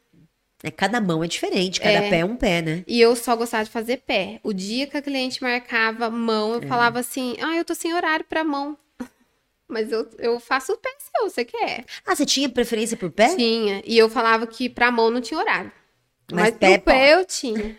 [0.63, 2.09] É, cada mão é diferente, cada É.
[2.09, 2.83] pé é um pé, né?
[2.87, 4.39] E eu só gostava de fazer pé.
[4.41, 6.65] O dia que a cliente marcava mão, eu É.
[6.67, 8.75] falava assim: ah, eu tô sem horário pra mão.
[9.67, 11.85] Mas eu, eu faço o pé seu, você quer?
[12.05, 13.35] Ah, você tinha preferência por pé?
[13.35, 13.83] Tinha.
[13.85, 15.71] E eu falava que pra mão não tinha horário.
[16.31, 17.77] Mas Mas, pé, pro pé eu tinha.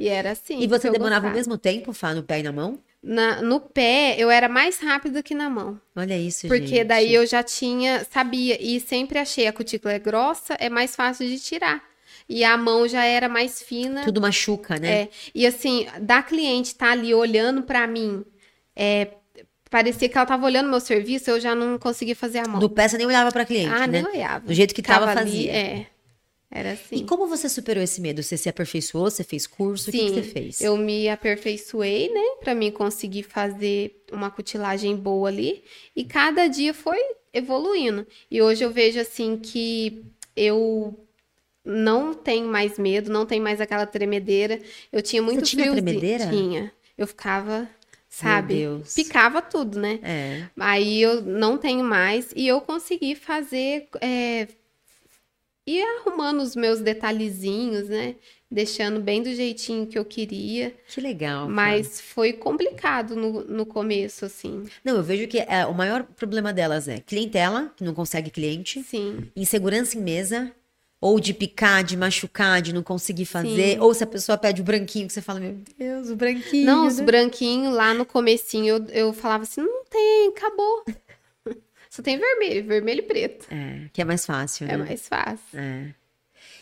[0.00, 0.60] E era assim.
[0.60, 2.78] E você demorava o mesmo tempo, Fá, no pé e na mão?
[3.02, 5.80] Na- no pé, eu era mais rápida que na mão.
[5.96, 6.84] Olha isso, Porque gente.
[6.84, 11.26] daí eu já tinha, sabia, e sempre achei a cutícula é grossa, é mais fácil
[11.26, 11.82] de tirar.
[12.28, 14.04] E a mão já era mais fina.
[14.04, 15.02] Tudo machuca, né?
[15.02, 18.24] É, e assim, da cliente tá ali olhando pra mim,
[18.76, 19.08] é,
[19.70, 22.60] parecia que ela tava olhando meu serviço, eu já não conseguia fazer a mão.
[22.60, 24.02] Do pé você nem olhava pra cliente, ah, né?
[24.02, 24.46] nem olhava.
[24.46, 25.52] Do jeito que tava, ali, fazia.
[25.52, 25.86] é,
[26.50, 26.96] era assim.
[26.96, 28.22] E como você superou esse medo?
[28.22, 29.08] Você se aperfeiçoou?
[29.08, 29.88] Você fez curso?
[29.90, 30.60] o que, que Sim, você fez?
[30.60, 35.62] Eu me aperfeiçoei, né, Pra mim conseguir fazer uma cutilagem boa ali,
[35.94, 36.98] e cada dia foi
[37.32, 38.04] evoluindo.
[38.28, 40.02] E hoje eu vejo assim que
[40.34, 41.06] eu
[41.64, 44.58] não tenho mais medo, não tenho mais aquela tremedeira.
[44.90, 45.84] Eu tinha muito tinha friozinho.
[45.84, 46.28] tremedeira?
[46.28, 46.72] Tinha.
[46.98, 47.68] Eu ficava,
[48.08, 48.94] sabe, Deus.
[48.94, 50.00] picava tudo, né?
[50.02, 50.48] É.
[50.58, 53.88] Aí eu não tenho mais e eu consegui fazer.
[54.00, 54.48] É,
[55.66, 58.16] ir arrumando os meus detalhezinhos, né?
[58.50, 60.74] Deixando bem do jeitinho que eu queria.
[60.88, 61.46] Que legal.
[61.46, 61.52] Fá.
[61.52, 64.64] Mas foi complicado no, no começo, assim.
[64.84, 68.82] Não, eu vejo que é, o maior problema delas é clientela, que não consegue cliente,
[68.82, 69.30] Sim.
[69.36, 70.52] insegurança em mesa,
[71.00, 73.78] ou de picar, de machucar, de não conseguir fazer, Sim.
[73.78, 76.66] ou se a pessoa pede o branquinho, que você fala, meu Deus, o branquinho.
[76.66, 77.04] Não, os né?
[77.04, 80.84] branquinhos lá no comecinho eu, eu falava assim: não tem, acabou.
[82.00, 83.46] Só tem vermelho, vermelho e preto.
[83.50, 84.74] É, que é mais fácil, né?
[84.74, 85.58] É mais fácil.
[85.58, 85.94] É.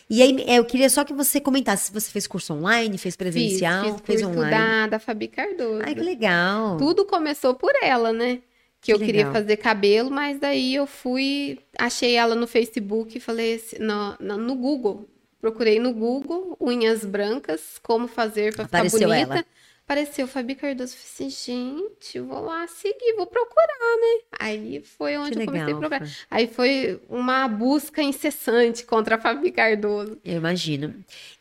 [0.09, 3.15] E aí, é, eu queria só que você comentasse se você fez curso online, fez
[3.15, 4.49] presencial, fiz, fiz fez online.
[4.51, 5.83] da, da Fabi Cardoso.
[5.85, 6.77] Ai, que legal.
[6.77, 8.37] Tudo começou por ela, né?
[8.81, 9.33] Que, Que eu queria legal.
[9.33, 14.37] fazer cabelo, mas daí eu fui, achei ela no Facebook e falei assim, no, no,
[14.37, 15.07] no Google.
[15.39, 19.15] Procurei no Google unhas brancas, como fazer pra ficar bonita.
[19.15, 19.45] ela.
[19.89, 20.95] Apareceu Fabi Cardoso.
[20.95, 24.21] Falei assim, gente, vou lá seguir, vou procurar, né?
[24.39, 26.05] Aí foi onde Que eu comecei a legal, procurar.
[26.05, 26.27] Fran.
[26.29, 30.19] Aí foi uma busca incessante contra a Fabi Cardoso.
[30.23, 30.93] Eu imagino.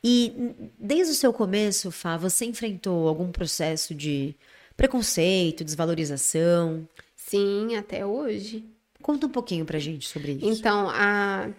[0.02, 0.32] E
[0.78, 4.34] desde o seu começo, Fá, você enfrentou algum processo de
[4.78, 6.88] preconceito, desvalorização?
[7.14, 8.64] Sim, até hoje.
[9.02, 10.46] Conta um pouquinho pra gente sobre isso.
[10.46, 11.50] Então, a,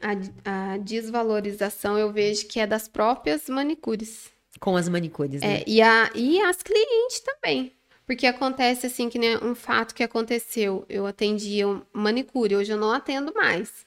[0.00, 4.30] a, a desvalorização eu vejo que é das próprias manicures.
[4.62, 5.56] Com as manicures, né?
[5.56, 7.72] É, e, a, e as clientes também.
[8.06, 10.86] Porque acontece assim, que nem um fato que aconteceu.
[10.88, 13.84] Eu atendia um manicure, hoje eu não atendo mais.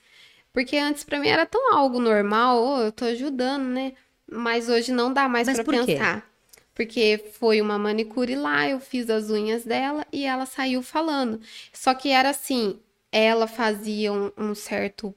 [0.51, 3.93] Porque antes pra mim era tão algo normal, oh, eu tô ajudando, né?
[4.29, 5.93] Mas hoje não dá mais pra por quê?
[5.93, 6.29] pensar.
[6.73, 11.39] Porque foi uma manicure lá, eu fiz as unhas dela e ela saiu falando.
[11.71, 15.15] Só que era assim, ela fazia um, um certo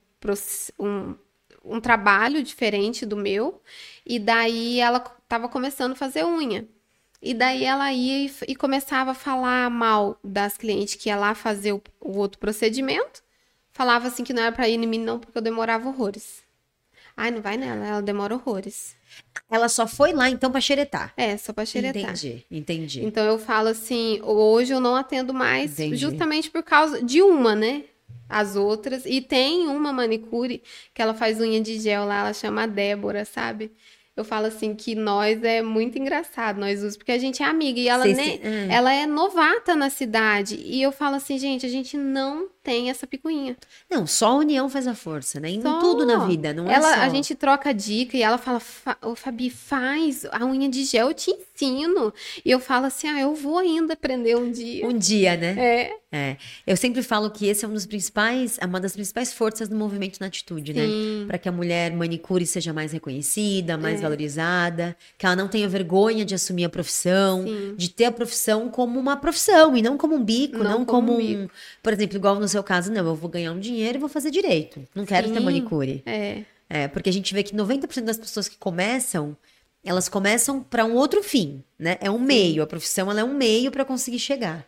[0.79, 1.17] um,
[1.69, 3.61] um trabalho diferente do meu,
[4.05, 6.67] e daí ela tava começando a fazer unha.
[7.21, 11.35] E daí ela ia e, e começava a falar mal das clientes que ia lá
[11.35, 13.23] fazer o, o outro procedimento.
[13.73, 16.43] Falava assim que não era pra ir em mim, não, porque eu demorava horrores.
[17.17, 18.97] Ai, não vai nela, ela demora horrores.
[19.51, 21.13] Ela só foi lá então pra xeretar.
[21.17, 22.03] É, só pra xeretar.
[22.03, 23.05] Entendi, entendi.
[23.05, 25.97] Então eu falo assim, hoje eu não atendo mais Entendi.
[25.97, 27.85] justamente por causa de uma, né?
[28.29, 29.05] As outras.
[29.07, 33.73] E tem uma manicure que ela faz unha de gel lá, ela chama Débora, sabe?
[34.15, 37.79] Eu falo assim que nós é muito engraçado, nós usamos, porque a gente é amiga
[37.79, 38.75] e ela, Vocês nem, se- ah.
[38.75, 40.57] ela é novata na cidade.
[40.57, 43.57] E eu falo assim, gente, a gente não tem essa picuinha.
[43.91, 45.49] Não, só a união faz a força, né?
[45.49, 45.79] Em Só.
[45.81, 47.01] tudo na vida, não é ela, só...
[47.01, 51.09] A gente troca dica e ela fala, "Fa- ô Fabi, faz a unha de gel,
[51.09, 52.13] eu te ensino.
[52.45, 54.87] E eu falo assim, ah, eu vou ainda aprender um dia.
[54.87, 55.55] Um dia, né?
[55.59, 56.39] É, É.
[56.67, 59.77] Eu sempre falo que esse é um dos principais, é uma das principais forças do
[59.77, 60.87] movimento na atitude, né?
[60.87, 61.25] sim.
[61.27, 63.77] Para que a mulher manicure seja mais reconhecida, É.
[63.77, 67.75] mais valorizada, que ela não tenha vergonha de assumir a profissão, Sim.
[67.77, 71.09] de ter a profissão como uma profissão e não como um bico, não, Não como,
[71.09, 71.49] como um um,
[71.83, 74.31] por exemplo, igual no seu caso, não, eu vou ganhar um dinheiro e vou fazer
[74.31, 74.87] direito.
[74.95, 75.45] Não quero ter Sim.
[75.45, 76.03] manicure.
[76.07, 79.37] É, É, porque a gente vê que 90% das pessoas que começam,
[79.85, 81.97] elas começam para um outro fim, né?
[82.01, 84.67] É um meio, a profissão ela é um meio para conseguir chegar.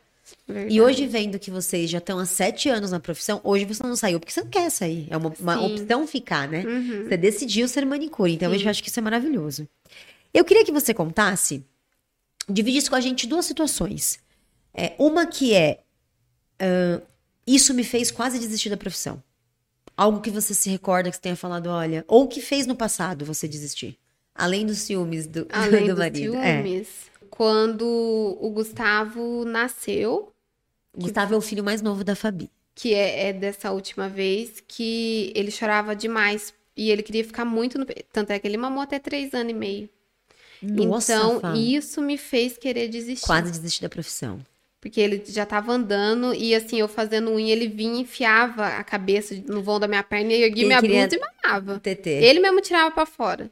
[0.48, 0.74] verdade.
[0.74, 3.96] E hoje, vendo que vocês já estão há sete anos na profissão, hoje você não
[3.96, 5.06] saiu porque você não quer sair.
[5.10, 6.64] É uma, uma opção ficar, né?
[6.64, 7.04] Uhum.
[7.04, 8.32] Você decidiu ser manicure.
[8.32, 8.62] Então, Sim.
[8.62, 9.68] eu acho que isso é maravilhoso.
[10.32, 11.62] Eu queria que você contasse,
[12.48, 14.18] dividisse com a gente duas situações.
[14.72, 15.80] É, uma que é
[16.60, 17.00] ah,
[17.54, 19.22] isso me fez quase desistir da profissão.
[19.96, 23.24] Algo que você se recorda que você tenha falado, olha, ou que fez no passado
[23.24, 23.98] você desistir.
[24.34, 26.34] Além dos ciúmes do, Além do dos marido.
[26.36, 26.56] É.
[26.62, 26.88] ciúmes,
[27.28, 27.84] quando
[28.40, 30.32] o Gustavo nasceu,
[30.96, 32.50] O Gustavo é o filho mais novo da Fabi.
[32.74, 37.78] que é, é dessa última vez, que ele chorava demais e ele queria ficar muito
[37.78, 37.84] no.
[38.12, 39.88] Tanto é que ele mamou até três anos e meio.
[40.62, 41.54] Nossa, então, Fá.
[41.56, 43.26] isso me fez querer desistir.
[43.26, 44.40] quase desistir da profissão.
[44.80, 48.82] Porque ele já tava andando e assim, eu fazendo unha, ele vinha e enfiava a
[48.82, 51.78] cabeça no vão da minha perna e erguia minha queria- blusa e mamava.
[51.80, 52.08] TT.
[52.08, 53.50] Ele mesmo tirava pra fora.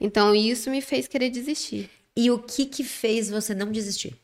[0.00, 1.88] Então, isso me fez querer desistir.
[2.16, 4.14] E o que que fez você não desistir?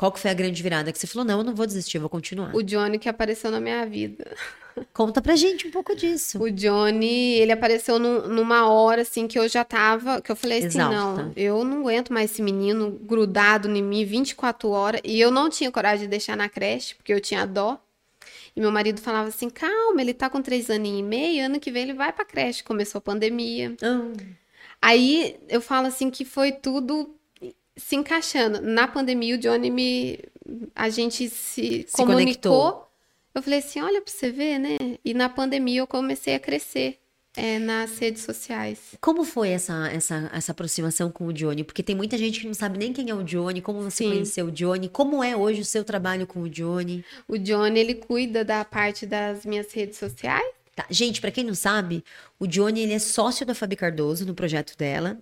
[0.00, 2.00] Qual que foi a grande virada que você falou, não, eu não vou desistir, eu
[2.00, 2.56] vou continuar.
[2.56, 4.34] O Johnny que apareceu na minha vida.
[4.94, 6.42] Conta pra gente um pouco disso.
[6.42, 10.60] O Johnny, ele apareceu num- numa hora assim que eu já tava, que eu falei
[10.60, 11.24] assim, Exausta.
[11.24, 15.50] não, eu não aguento mais esse menino grudado em mim 24 horas, e eu não
[15.50, 17.78] tinha coragem de deixar na creche, porque eu tinha dó.
[18.56, 21.70] E meu marido falava assim: "Calma, ele tá com três aninhos e meio, ano que
[21.70, 22.64] vem ele vai pra creche".
[22.64, 23.76] Começou a pandemia.
[23.82, 24.00] Ah,
[24.80, 27.14] Aí eu falo assim que foi tudo
[27.76, 28.60] se encaixando.
[28.60, 30.18] Na pandemia, o Johnny me.
[30.74, 32.14] A gente se, Se comunicou.
[32.16, 32.90] conectou.
[33.34, 34.76] Eu falei assim: olha pra você ver, né?
[35.04, 36.98] E na pandemia eu comecei a crescer
[37.36, 38.78] é, nas redes sociais.
[39.00, 41.62] Como foi essa, essa, essa aproximação com o Johnny?
[41.62, 44.10] Porque tem muita gente que não sabe nem quem é o Johnny, como você Sim.
[44.10, 47.04] conheceu o Johnny, como é hoje o seu trabalho com o Johnny.
[47.28, 50.59] O Johnny, ele cuida da parte das minhas redes sociais.
[50.80, 52.02] Tá, Gente, pra quem não sabe,
[52.38, 55.18] o Johnny ele é sócio da Fabi Cardoso no projeto dela.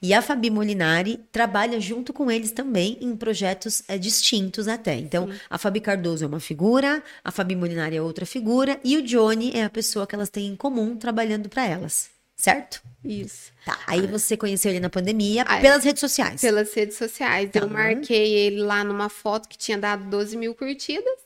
[0.00, 4.96] E a Fabi Molinari trabalha junto com eles também em projetos é, distintos até.
[4.96, 9.02] Então, a Fabi Cardoso é uma figura, a Fabi Molinari é outra figura, e o
[9.02, 12.10] Johnny é a pessoa que elas têm em comum trabalhando pra elas.
[12.34, 12.82] Certo?
[13.04, 13.52] Isso.
[13.64, 13.78] Tá.
[13.86, 16.40] Aí você conheceu ele na pandemia pelas redes sociais.
[16.40, 17.50] Pelas redes sociais.
[17.50, 17.60] Tá.
[17.60, 21.20] Eu marquei ele lá numa foto que tinha dado 12 mil curtidas.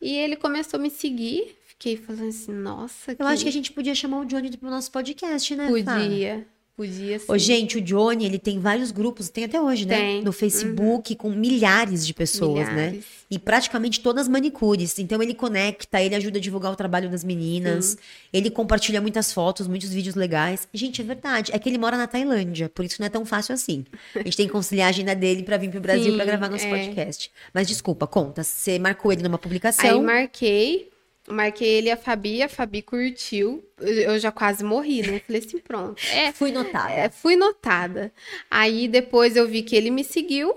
[0.00, 1.56] E ele começou a me seguir.
[1.82, 4.88] Fiquei falando assim, nossa, Eu acho que a gente podia chamar o Johnny pro nosso
[4.92, 5.64] podcast, né?
[5.84, 5.98] Fá?
[5.98, 6.46] Podia.
[6.76, 7.24] Podia sim.
[7.26, 9.96] Ô, gente, o Johnny, ele tem vários grupos, tem até hoje, né?
[9.96, 10.18] Tem.
[10.18, 10.22] Uhum.
[10.22, 12.90] No Facebook, com milhares de pessoas, né?
[12.90, 13.04] Milhares.
[13.28, 14.96] E praticamente todas manicures.
[15.00, 17.98] Então, ele conecta, ele ajuda a divulgar o trabalho das meninas.
[18.32, 20.68] Ele compartilha muitas fotos, muitos vídeos legais.
[20.72, 21.50] Gente, é verdade.
[21.52, 23.84] É que ele mora na Tailândia, por isso não é tão fácil assim.
[24.14, 26.64] A gente tem que conciliar a agenda dele pra vir pro Brasil pra gravar nosso
[26.64, 26.70] é.
[26.70, 27.28] podcast.
[27.52, 28.44] Mas desculpa, conta.
[28.44, 30.00] Você marcou ele numa Aí publicação.
[30.04, 30.91] marquei,
[31.28, 33.64] marquei ele e a Fabi, a Fabi curtiu.
[33.78, 35.20] Eu já quase morri, né?
[35.20, 36.00] Falei assim, pronto.
[36.12, 36.92] É, Fui notada.
[36.92, 38.12] é, fui notada.
[38.50, 40.54] Aí depois eu vi que ele me seguiu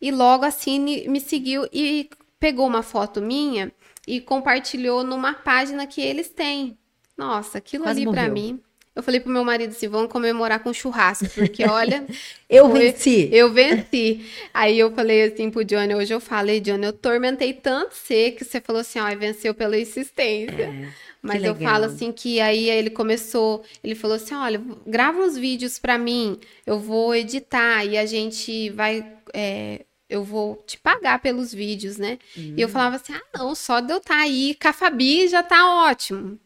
[0.00, 2.08] e logo assim me seguiu e
[2.38, 3.72] pegou uma foto minha
[4.06, 6.78] e compartilhou numa página que eles têm.
[7.16, 8.32] Nossa, aquilo Quase ali pra morreu.
[8.34, 8.60] mim.
[8.98, 12.04] Eu falei pro meu marido assim, vamos comemorar com churrasco, porque olha,
[12.50, 13.28] Eu Foi- venci.
[13.32, 14.26] eu venci.
[14.52, 18.44] Aí eu falei assim pro Johnny, hoje eu falei, Johnny, eu tormentei tanto você que
[18.44, 20.74] você falou assim, ó, venceu pela insistência.
[21.22, 25.78] Mas eu falo assim que aí ele começou, ele falou assim, olha, grava uns vídeos
[25.78, 31.54] pra mim, eu vou editar e a gente vai, é, eu vou te pagar pelos
[31.54, 32.18] vídeos, né?
[32.56, 35.40] E eu falava assim, ah, não, só de eu estar aí com a Fabi já
[35.42, 36.36] tá ótimo.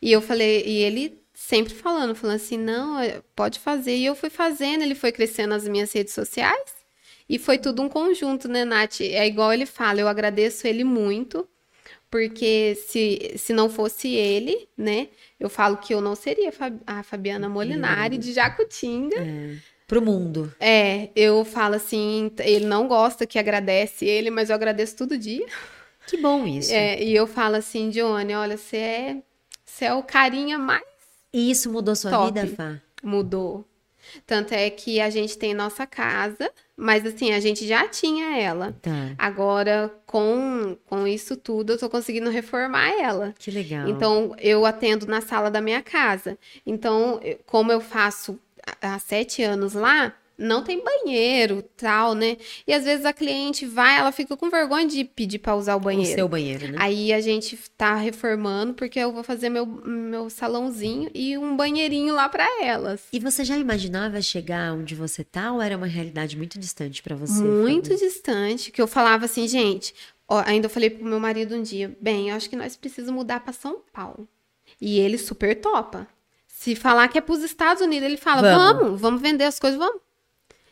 [0.00, 1.18] E eu falei, e ele
[1.48, 3.96] sempre falando, falando assim, não, é, pode fazer.
[3.96, 6.74] E eu fui fazendo, ele foi crescendo nas minhas redes sociais.
[7.26, 9.00] E foi tudo um conjunto, né, Nath?
[9.00, 11.48] É igual ele fala, eu agradeço ele muito,
[12.10, 15.08] porque se, se não fosse ele, né,
[15.40, 16.52] eu falo que eu não seria
[16.86, 19.16] a Fabiana Molinari de Jacutinga.
[19.86, 20.54] Pro mundo.
[20.60, 25.46] É, eu falo assim, ele não gosta que agradece ele, mas eu agradeço todo dia.
[26.06, 26.74] Que bom isso.
[26.74, 29.22] É, e eu falo assim, Johnny, olha, você é,
[29.64, 30.97] você é o carinha mais
[31.32, 32.40] E isso mudou sua Top.
[32.40, 32.80] vida, Fá?
[33.02, 33.64] Mudou.
[34.26, 38.74] Tanto é que a gente tem nossa casa, mas assim, a gente já tinha ela.
[38.80, 39.14] Tá.
[39.18, 43.34] Agora, com, com isso tudo, eu tô conseguindo reformar ela.
[43.38, 43.88] Que legal.
[43.88, 46.38] Então, eu atendo na sala da minha casa.
[46.64, 48.38] Então, como eu faço
[48.80, 52.36] há sete anos lá, não tem banheiro, tal, né?
[52.66, 55.78] E às vezes a cliente vai, ela fica com vergonha de pedir para usar o
[55.78, 56.14] o banheiro.
[56.14, 56.78] seu banheiro, né?
[56.80, 62.14] Aí a gente tá reformando porque eu vou fazer meu, meu salãozinho e um banheirinho
[62.14, 63.02] lá para elas.
[63.12, 67.16] E você já imaginava chegar onde você tá ou era uma realidade muito distante pra
[67.16, 67.42] você?
[67.42, 69.92] Muito distante, que eu falava assim, gente,
[70.28, 73.18] ó, ainda eu falei pro meu marido um dia, bem, eu acho que nós precisamos
[73.18, 74.28] mudar para São Paulo.
[74.80, 76.06] E ele super topa.
[76.46, 78.82] Se falar que é pros Estados Unidos, ele fala, Vamos.
[78.82, 80.00] vamos, vamos, vender as coisas, vamos.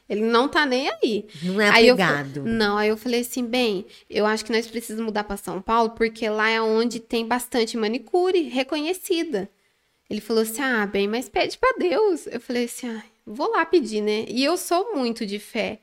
[0.08, 1.26] Ele não tá nem aí.
[1.42, 2.42] Não é Aí eu apegado.
[2.44, 5.90] não, aí eu falei assim, bem, eu acho que nós precisamos mudar para São Paulo,
[5.90, 9.48] porque lá é onde tem bastante manicure reconhecida.
[10.08, 12.28] Ele falou assim: "Ah, bem, mas pede para Deus".
[12.28, 14.24] Eu falei assim: ah, vou lá pedir, né?
[14.28, 15.80] E eu sou muito de fé.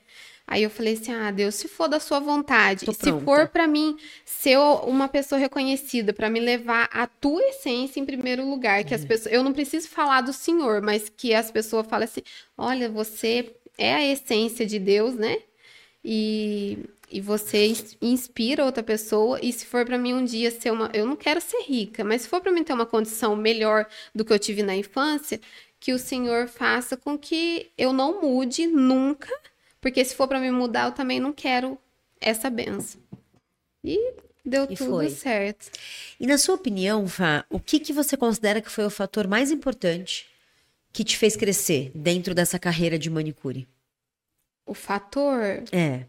[0.47, 3.25] Aí eu falei assim: "Ah, Deus, se for da sua vontade, Tô se pronta.
[3.25, 8.47] for pra mim ser uma pessoa reconhecida, pra me levar a tua essência em primeiro
[8.49, 8.97] lugar, que É.
[8.97, 12.21] as pessoas, eu não preciso falar do Senhor, mas que as pessoas falem assim:
[12.57, 15.38] "Olha, você é a essência de Deus, né?
[16.03, 16.77] E
[17.12, 20.89] e você ins- inspira outra pessoa, e se for pra mim um dia ser uma,
[20.95, 24.25] eu não quero ser rica, mas se for pra mim ter uma condição melhor do
[24.25, 25.39] que eu tive na infância,
[25.79, 29.29] que o Senhor faça com que eu não mude nunca,
[29.79, 31.77] porque se for pra me mudar, eu também não quero
[32.19, 32.99] essa benção.
[33.83, 34.13] E
[34.45, 35.09] deu E tudo foi.
[35.09, 35.71] certo.
[36.19, 39.51] E na sua opinião, Fá, o que, que você considera que foi o fator mais
[39.51, 40.25] importante
[40.93, 43.67] que te fez crescer dentro dessa carreira de manicure?
[44.65, 46.06] O fator É.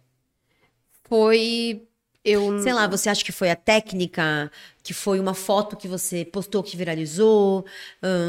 [1.09, 1.83] foi
[2.25, 4.51] eu Sei lá, você acha que foi a técnica,
[4.83, 7.67] que foi uma foto que você postou que viralizou,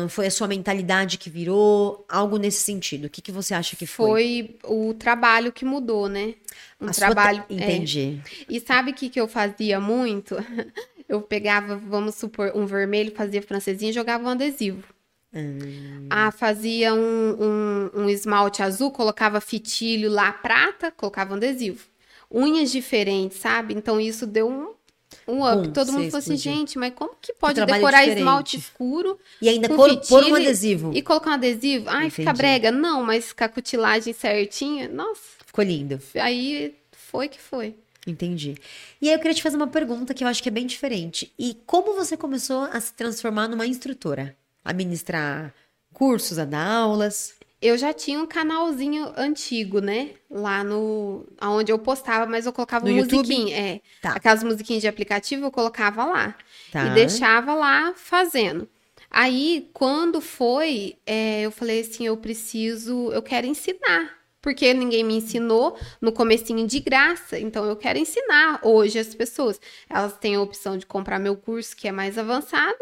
[0.10, 3.06] foi a sua mentalidade que virou, algo nesse sentido.
[3.06, 4.10] O que, que você acha que foi?
[4.10, 6.34] foi o trabalho que mudou, né?
[6.82, 7.46] Um A sua trabalho.
[7.50, 7.54] é.
[7.54, 8.20] Entendi.
[8.50, 10.36] E sabe o que, que eu fazia muito?
[11.08, 14.84] Eu pegava, vamos supor, um vermelho, fazia francesinha e jogava um adesivo.
[15.36, 16.08] Hum.
[16.10, 17.00] Ah, fazia um,
[17.44, 21.86] um, um esmalte azul, colocava fitilho lá, prata, colocava um adesivo.
[22.32, 23.74] Unhas diferentes, sabe?
[23.74, 24.74] Então isso deu um,
[25.28, 25.68] um up.
[25.70, 28.20] Todo mundo falou assim, gente, mas como que pode decorar diferente.
[28.20, 30.92] esmalte escuro E ainda cor, pôr um adesivo.
[30.94, 31.90] e colocar um adesivo?
[31.90, 32.38] Ai, fica Entendi.
[32.38, 32.72] brega.
[32.72, 36.00] Não, mas com a cutilagem certinha, nossa, Ficou lindo.
[36.16, 37.76] aí foi que foi.
[38.08, 38.56] Entendi.
[39.02, 41.32] E aí eu queria te fazer uma pergunta que eu acho que é bem diferente.
[41.40, 44.36] E como você começou a se transformar numa instrutora?
[44.66, 45.54] A ministrar
[45.94, 47.36] cursos, a dar aulas?
[47.62, 50.12] Eu já tinha um canalzinho antigo, né?
[50.30, 51.26] Lá no.
[51.42, 53.18] onde eu postava, mas eu colocava No YouTube?
[53.20, 53.58] musiquinha.
[53.58, 53.82] É.
[54.02, 54.12] Tá.
[54.12, 56.36] Aquelas musiquinhas de aplicativo eu colocava lá.
[56.72, 56.86] Tá.
[56.86, 58.68] E deixava lá fazendo.
[59.10, 64.14] Aí, quando foi, é, eu falei assim, eu preciso, eu quero ensinar.
[64.42, 67.40] Porque ninguém me ensinou no comecinho de graça.
[67.40, 69.60] Então, eu quero ensinar hoje as pessoas.
[69.90, 72.78] Elas têm a opção de comprar meu curso, que é mais avançado,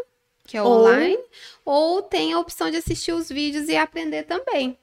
[0.45, 1.19] que é Ou- online.
[1.65, 4.77] Ou tem a opção de assistir os vídeos e aprender também.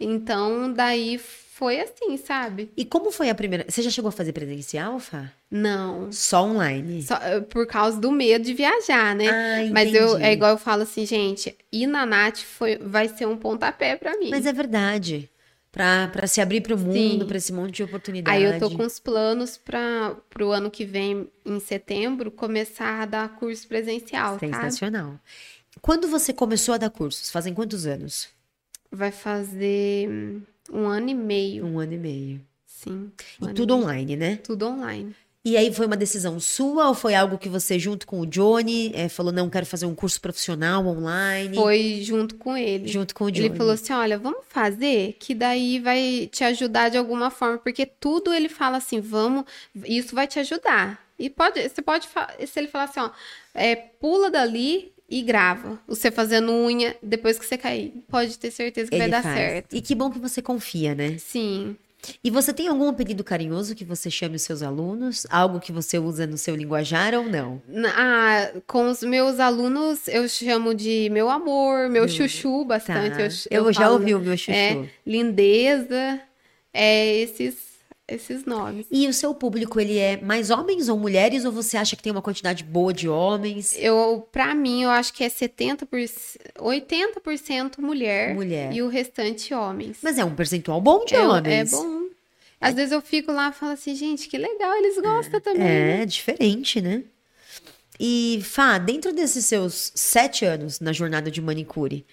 [0.00, 2.72] Então, daí foi assim, sabe?
[2.76, 3.64] E como foi a primeira?
[3.68, 5.30] Você já chegou a fazer presencial, Fá?
[5.50, 6.10] Não.
[6.10, 7.02] Só online?
[7.02, 9.28] Só, eh, por causa do medo de viajar, né?
[9.28, 13.26] Ah, Mas eu, é igual eu falo assim, gente, ir na Nath foi, vai ser
[13.26, 14.30] um pontapé pra mim.
[14.30, 15.30] Mas é verdade.
[15.72, 17.26] Pra se abrir pro mundo, Sim.
[17.26, 18.36] pra esse monte de oportunidade.
[18.36, 23.06] Aí eu tô com os planos para pro ano que vem, em setembro, começar a
[23.06, 24.52] dar curso presencial, sabe?
[24.52, 25.18] Sensacional.
[25.80, 27.30] Quando você começou a dar cursos?
[27.30, 28.28] Fazem quantos anos?
[28.90, 32.40] Vai fazer hum, um ano e meio, Um ano e meio.
[32.66, 33.10] sim.
[33.40, 34.36] um E tudo online, né?
[34.36, 35.16] Tudo online.
[35.44, 38.92] E aí foi uma decisão sua ou foi algo que você, junto com o Johnny,
[38.94, 41.56] eh, falou, não, quero fazer um curso profissional online?
[41.56, 42.86] Foi junto com ele.
[42.86, 43.48] Junto com o Johnny.
[43.48, 47.84] Ele falou assim: olha, vamos fazer, que daí vai te ajudar de alguma forma, porque
[47.84, 49.44] tudo ele fala assim, vamos,
[49.84, 51.04] isso vai te ajudar.
[51.18, 52.08] E pode, você pode,
[52.46, 53.10] se ele falar assim, ó,
[53.52, 55.78] é, pula dali e grava.
[55.86, 57.92] Você fazendo unha depois que você cair.
[58.08, 59.34] Pode ter certeza que vai Ele dar faz.
[59.36, 59.76] certo.
[59.76, 61.18] E que bom que você confia, né?
[61.18, 61.76] Sim.
[62.24, 65.26] E você tem algum apelido carinhoso que você chame os seus alunos?
[65.30, 67.62] Algo que você usa no seu linguajar ou não?
[67.96, 73.16] Ah, com os meus alunos, eu chamo de meu amor, meu chuchu bastante.
[73.16, 73.22] Tá.
[73.22, 74.52] Eu, ch- Eu, já ouvi o meu chuchu.
[74.52, 76.20] É, lindeza,
[76.74, 77.56] é esses,
[78.14, 78.86] esses nomes.
[78.90, 81.44] E o seu público, ele é mais homens ou mulheres?
[81.44, 83.74] Ou você acha que tem uma quantidade boa de homens?
[83.78, 85.86] Eu, pra mim, eu acho que é 70%,
[86.58, 88.72] 80% mulher, Mulher.
[88.72, 89.98] e o restante homens.
[90.02, 91.72] Mas é um percentual bom de é, homens.
[91.72, 92.02] é bom.
[92.60, 95.60] Às vezes eu fico lá e falo assim, gente, que legal, eles gostam também.
[95.62, 96.02] né?
[96.02, 97.02] É, diferente, né?
[97.98, 102.06] E, Fá, dentro desses seus sete anos na jornada de manicure,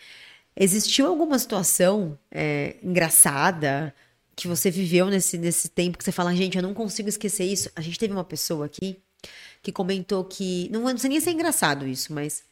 [0.56, 3.94] existiu alguma situação é, engraçada
[4.39, 7.69] que você viveu nesse, nesse tempo que você fala, gente, eu não consigo esquecer isso?
[7.75, 8.97] A gente teve uma pessoa aqui
[9.62, 10.69] que comentou que.
[10.71, 12.43] Não, não sei nem se é engraçado isso, mas.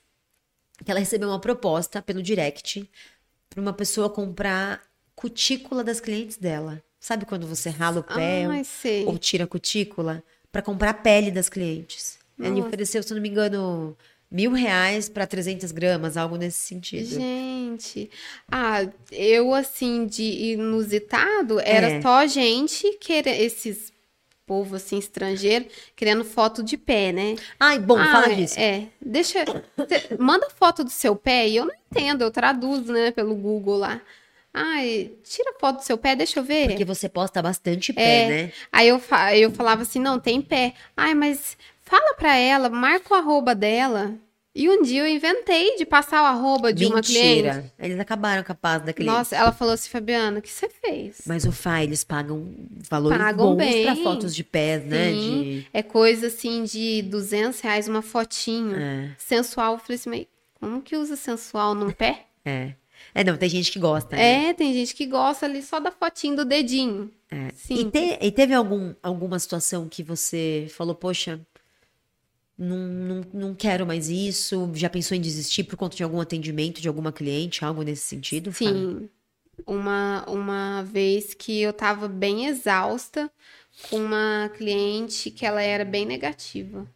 [0.84, 2.88] Que ela recebeu uma proposta pelo direct
[3.50, 4.82] para uma pessoa comprar
[5.16, 6.84] cutícula das clientes dela.
[7.00, 8.64] Sabe quando você rala o pé?
[8.66, 9.06] Sei.
[9.06, 10.22] ou tira a cutícula
[10.52, 12.20] para comprar a pele das clientes.
[12.38, 12.68] Ele Nossa.
[12.68, 13.98] ofereceu, se não me engano,
[14.30, 17.16] mil reais para 300 gramas, algo nesse sentido.
[17.16, 18.10] Gente,
[18.52, 22.02] ah, eu assim, de inusitado, era É.
[22.02, 23.92] só gente querer, esses
[24.46, 27.36] povo assim, estrangeiro, querendo foto de pé, né?
[27.60, 28.58] Ai, bom, Ah, fala disso.
[28.58, 29.44] É, deixa,
[30.18, 34.00] manda foto do seu pé e eu não entendo, eu traduzo, né, pelo Google lá.
[34.54, 36.68] Ai, tira foto do seu pé, deixa eu ver.
[36.70, 38.28] Porque você posta bastante pé, É.
[38.28, 38.52] né?
[38.72, 39.02] Aí eu,
[39.36, 40.74] eu falava assim, não, tem pé.
[40.96, 44.16] Ai, mas fala pra ela, marca o arroba dela
[44.60, 47.44] E um dia eu inventei de passar o arroba de uma cliente.
[47.44, 47.74] Mentira.
[47.78, 49.16] Eles acabaram com a paz da cliente.
[49.16, 51.22] Nossa, ela falou assim, Fabiana, o que você fez?
[51.28, 52.56] Mas o Fai, eles pagam
[52.90, 55.12] valores Pagam bons pra fotos de pés, né?
[55.12, 55.44] Sim.
[55.44, 55.68] De...
[55.72, 58.76] É coisa assim de 200 reais uma fotinho.
[58.76, 59.74] É, Sensual.
[59.74, 60.26] Eu falei assim, mas
[60.60, 62.26] como que usa sensual num pé?
[62.44, 62.74] é.
[63.14, 64.50] É, não, tem gente que gosta, né?
[64.50, 67.12] É, tem gente que gosta ali só da fotinho do dedinho.
[67.32, 67.50] É.
[67.56, 67.76] Sim.
[67.80, 71.40] E, te- e teve algum, alguma situação que você falou, poxa,
[72.58, 74.72] não, não, não quero mais isso?
[74.74, 78.52] Já pensou em desistir por conta de algum atendimento de alguma cliente, algo nesse sentido?
[78.52, 79.10] Sim.
[79.66, 83.30] Uma, uma vez que eu tava bem exausta
[83.90, 86.88] com uma cliente que ela era bem negativa.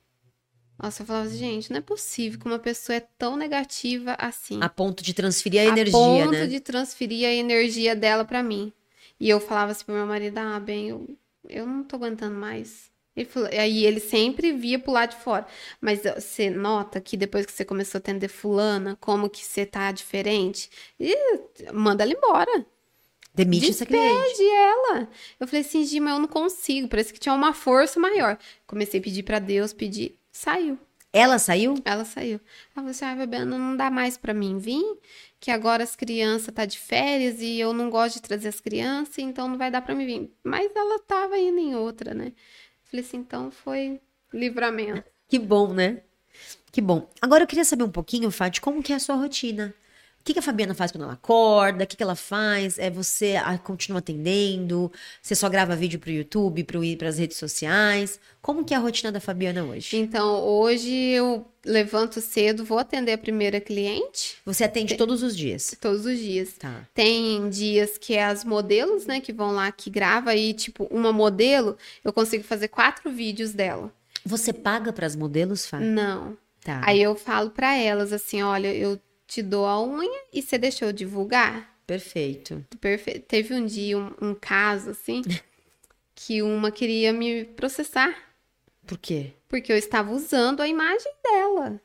[0.82, 4.60] Nossa, eu falava assim, gente, não é possível que uma pessoa é tão negativa assim.
[4.62, 6.48] A ponto de transferir a a energia, ponto né?
[6.48, 8.74] de transferir a energia dela pra mim.
[9.20, 11.08] E eu falava assim pro meu marido, ah, bem, eu,
[11.48, 12.91] eu não tô aguentando mais.
[13.16, 15.46] Ele falou, aí ele sempre via pro lado de fora.
[15.80, 19.92] Mas você nota que depois que você começou a atender fulana, como que você tá
[19.92, 20.70] diferente?
[21.00, 21.14] E
[21.74, 22.66] manda ela embora.
[23.34, 24.28] Demite essa cliente.
[24.28, 25.10] Despede ela.
[25.40, 26.88] Eu falei assim, Gi, mas eu não consigo.
[26.88, 28.38] Parece que tinha uma força maior.
[28.68, 30.18] Comecei a pedir pra Deus, pedir.
[30.32, 30.78] Saiu.
[31.14, 31.76] Ela saiu?
[31.84, 32.40] Ela saiu.
[32.40, 32.42] Ela
[32.74, 34.84] falou assim: ah, Fabiana, não dá mais pra mim vir,
[35.40, 39.18] que agora as crianças tá de férias e eu não gosto de trazer as crianças,
[39.18, 40.34] então não vai dar pra mim vir.
[40.44, 42.32] Mas ela tava indo em outra, né?
[42.92, 44.02] Falei assim, então foi
[44.34, 45.10] livramento.
[45.30, 46.02] Que bom, né?
[46.74, 47.10] Que bom.
[47.22, 49.74] Agora eu queria saber um pouquinho, Fátima, como que é a sua rotina?
[50.22, 51.84] O que, que a Fabiana faz quando ela acorda?
[51.84, 52.78] O que, que ela faz?
[52.78, 54.92] É você ah, continua atendendo?
[55.20, 58.20] Você só grava vídeo pro YouTube, para as redes sociais?
[58.40, 59.98] Como que é a rotina da Fabiana hoje?
[59.98, 65.76] Então, hoje eu levanto cedo, vou atender a primeira cliente Você atende todos os dias?
[65.82, 66.54] todos os dias.
[66.54, 66.88] Tá.
[66.94, 71.12] Tem dias que é as modelos, né, que vão lá, que grava e, tipo, uma
[71.12, 73.92] modelo, eu consigo fazer quatro vídeos dela.
[74.24, 75.80] Você paga para as modelos, Fá?
[75.80, 76.38] Não.
[76.64, 76.80] Tá.
[76.84, 79.00] Aí eu falo pra elas assim, olha, eu
[79.32, 81.74] te dou a unha e você deixou divulgar?
[81.88, 82.66] Perfeito.
[82.82, 83.26] Perfeito.
[83.28, 85.22] Teve um dia um, um caso assim
[86.14, 88.14] que uma queria me processar
[88.86, 89.32] Por quê?
[89.48, 91.82] porque eu estava usando a imagem dela.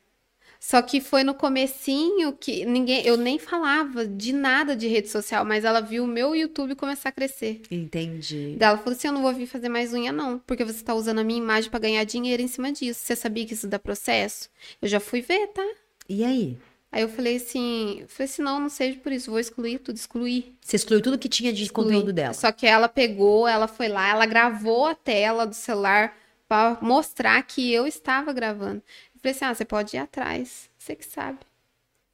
[0.59, 5.45] Só que foi no comecinho que ninguém, eu nem falava de nada de rede social,
[5.45, 7.63] mas ela viu o meu YouTube começar a crescer.
[7.71, 8.57] Entendi.
[8.59, 10.95] Daí ela falou assim: Eu não vou vir fazer mais unha, não, porque você tá
[10.95, 13.01] usando a minha imagem pra ganhar dinheiro em cima disso.
[13.05, 14.49] Você sabia que isso dá processo?
[14.83, 15.65] Eu já fui ver, tá?
[16.09, 16.59] E aí?
[16.91, 19.97] Aí eu falei assim, eu falei assim, não, não seja por isso, vou excluir tudo,
[19.97, 20.57] excluir.
[20.61, 21.87] Você excluiu tudo que tinha de excluir.
[21.87, 22.33] conteúdo dela.
[22.33, 26.17] Só que ela pegou, ela foi lá, ela gravou a tela do celular
[26.49, 28.83] pra mostrar que eu estava gravando.
[29.15, 31.41] Eu falei assim, ah, você pode ir atrás, você que sabe.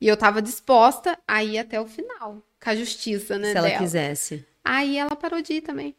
[0.00, 3.68] E eu tava disposta a ir até o final, com a justiça, né, Se ela
[3.68, 3.78] dela.
[3.78, 4.44] quisesse.
[4.64, 5.94] Aí ela parou de ir também.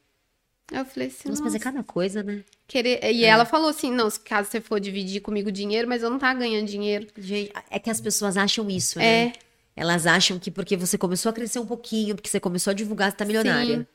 [0.71, 2.43] Eu falei assim, Nossa, mas é nossa, cada coisa, né?
[2.67, 2.99] querer...
[3.11, 6.17] E ela falou assim, não, se caso você for dividir comigo dinheiro, mas eu não
[6.17, 7.07] tava ganhando dinheiro.
[7.17, 9.05] Gente, é que as pessoas acham isso, né?
[9.27, 9.33] É,
[9.75, 13.11] Elas acham que porque você começou a crescer um pouquinho, porque você começou a divulgar,
[13.11, 13.79] você tá milionária.
[13.79, 13.87] Sim.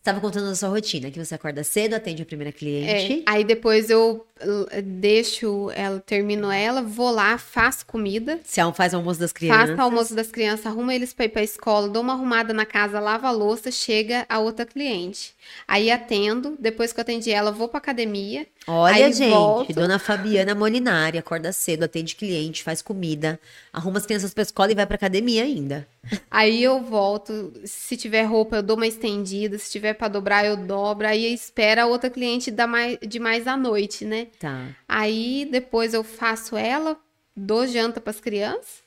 [0.00, 3.22] Você tava contando a sua rotina, que você acorda cedo, atende a primeira É, cliente.
[3.26, 8.96] aí depois eu uh, deixo ela, termino ela, vou lá, faço comida, al- faz o
[8.96, 9.68] almoço das crianças.
[9.68, 12.64] faço o almoço das crianças, arrumo eles pra ir pra escola, dou uma arrumada na
[12.64, 15.34] casa, lavo a louça, chega a outra cliente.
[15.66, 18.46] Aí atendo, depois que eu atendi ela, vou pra academia.
[18.66, 19.72] Olha, Aí gente, volto.
[19.72, 23.38] dona Fabiana Molinari acorda cedo, atende cliente, faz comida,
[23.72, 25.86] arruma as crianças pra escola e vai pra academia ainda.
[26.30, 30.56] Aí eu volto, se tiver roupa, eu dou uma estendida, se tiver pra dobrar, eu
[30.56, 31.06] dobro.
[31.06, 34.28] Aí espera a outra cliente dar mais, de mais à noite, né?
[34.38, 34.68] Tá.
[34.88, 36.96] Aí depois eu faço ela,
[37.36, 38.82] dou janta pras crianças.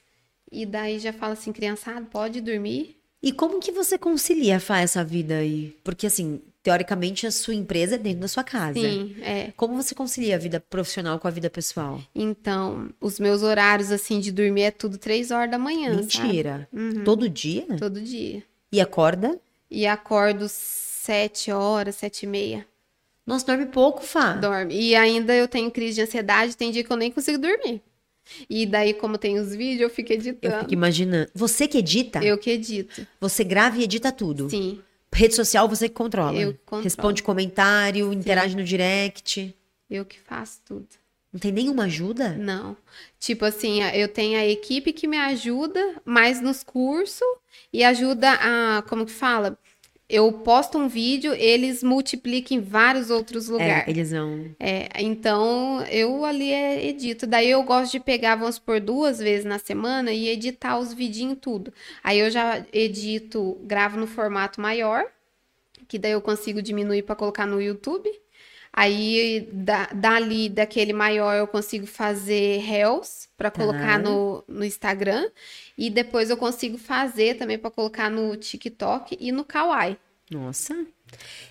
[0.52, 2.96] E daí já falo assim, criançada, pode dormir.
[3.24, 5.74] E como que você concilia, Fá, essa vida aí?
[5.82, 8.78] Porque, assim, teoricamente, a sua empresa é dentro da sua casa.
[8.78, 9.54] Sim, é.
[9.56, 12.02] Como você concilia a vida profissional com a vida pessoal?
[12.14, 15.96] Então, os meus horários, assim, de dormir é tudo três horas da manhã?
[15.96, 16.68] Mentira.
[17.06, 17.66] Todo dia?
[17.80, 18.44] Todo dia.
[18.70, 19.40] E acorda?
[19.72, 22.68] E acordo sete horas, sete e meia.
[23.26, 24.34] Nossa, dorme pouco, Fá.
[24.34, 24.76] Dorme.
[24.76, 27.82] E ainda eu tenho crise de ansiedade, tem dia que eu nem consigo dormir.
[28.50, 30.60] E daí, como tem os vídeos, eu fico Eu editando.
[30.60, 31.30] fico imaginando.
[31.34, 32.24] Você que edita?
[32.24, 33.06] Eu que edito.
[33.20, 34.50] Você grava e edita tudo?
[34.50, 34.82] Sim.
[35.14, 36.38] Rede social você que controla?
[36.40, 36.84] Eu controlo.
[36.84, 39.56] Responde comentário, interage no direct.
[39.90, 40.88] Eu que faço tudo.
[41.32, 42.30] Não tem nenhuma ajuda?
[42.38, 42.78] Não.
[43.20, 47.22] Tipo assim, eu tenho a equipe que me ajuda mais nos cursos
[47.72, 49.58] e ajuda a, como que fala?
[50.10, 53.88] Eu posto um vídeo, eles multiplicam em vários outros É, lugares.
[53.88, 54.52] eles vão.
[54.60, 57.26] É, então eu ali é edito.
[57.26, 61.38] Daí eu gosto de pegar, vamos por duas vezes na semana e editar os vidinhos
[61.42, 61.74] tudo.
[62.04, 65.06] Aí eu já edito, gravo no formato maior,
[65.88, 68.10] que daí eu consigo diminuir para colocar no YouTube.
[68.76, 73.60] Aí, da, dali, daquele maior, eu consigo fazer reels para Tá.
[73.60, 75.30] colocar no, no Instagram.
[75.78, 79.96] E depois eu consigo fazer também para colocar no TikTok e no Kawaii.
[80.32, 80.76] Nossa.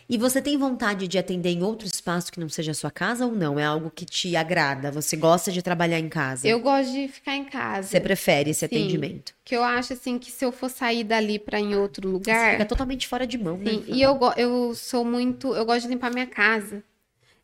[0.08, 3.24] E você tem vontade de atender em outro espaço que não seja a sua casa
[3.24, 3.56] ou não?
[3.56, 4.90] É algo que te agrada?
[4.90, 6.48] Você gosta de trabalhar em casa?
[6.48, 7.86] Eu gosto de ficar em casa.
[7.88, 8.66] Você prefere esse Sim.
[8.66, 9.32] atendimento?
[9.44, 12.52] Que eu acho assim que se eu for sair dali para em outro Você lugar.
[12.52, 13.84] fica totalmente fora de mão, Sim, né?
[13.86, 15.54] e eu, eu sou muito.
[15.54, 16.82] Eu gosto de limpar minha casa.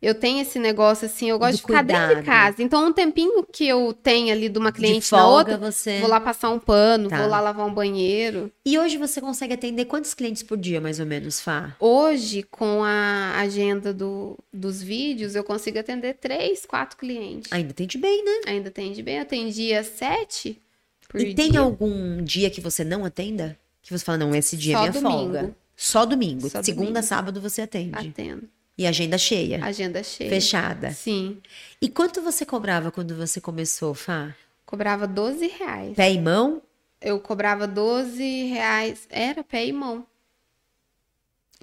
[0.01, 2.63] Eu tenho esse negócio assim, eu gosto de ficar dentro de casa.
[2.63, 5.99] Então, um tempinho que eu tenho ali de uma De cliente na folga, outra, você...
[5.99, 7.19] vou lá passar um pano, Tá.
[7.19, 8.49] vou lá lavar um banheiro.
[8.65, 11.75] E hoje você consegue atender quantos clientes por dia, mais ou menos, Fá?
[11.81, 17.53] Hoje, com a agenda do, dos vídeos, eu consigo atender três, quatro clientes.
[17.53, 18.41] Ainda atende bem, né?
[18.53, 20.61] Ainda atende bem, eu atendia sete
[21.09, 21.61] por E tem dia.
[21.61, 23.59] algum dia que você não atenda?
[23.83, 25.19] Que você fala, não, esse dia Só é minha domingo.
[25.33, 25.57] folga.
[25.75, 26.49] Só domingo.
[26.51, 27.07] Só Segunda, domingo.
[27.07, 27.97] sábado você atende.
[28.09, 28.49] Atendo.
[28.79, 29.65] E agenda cheia.
[29.65, 30.31] Agenda cheia.
[30.31, 30.93] Fechada.
[30.93, 31.43] Sim.
[31.83, 34.33] E quanto você cobrava quando você começou, Fá?
[34.65, 35.97] Cobrava 12 reais.
[35.97, 36.63] Pé e mão?
[37.01, 39.09] Eu cobrava 12 reais.
[39.11, 40.07] Era pé e mão.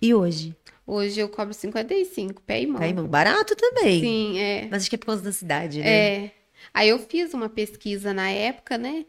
[0.02, 0.54] E hoje?
[0.86, 2.82] Hoje eu cobro 55, pé e mão.
[2.82, 3.08] Pé e mão.
[3.08, 4.02] Barato também.
[4.02, 4.68] Sim, é.
[4.70, 5.88] Mas acho que é por causa da cidade, né?
[5.88, 6.32] É.
[6.74, 9.06] Aí eu fiz uma pesquisa na época, né?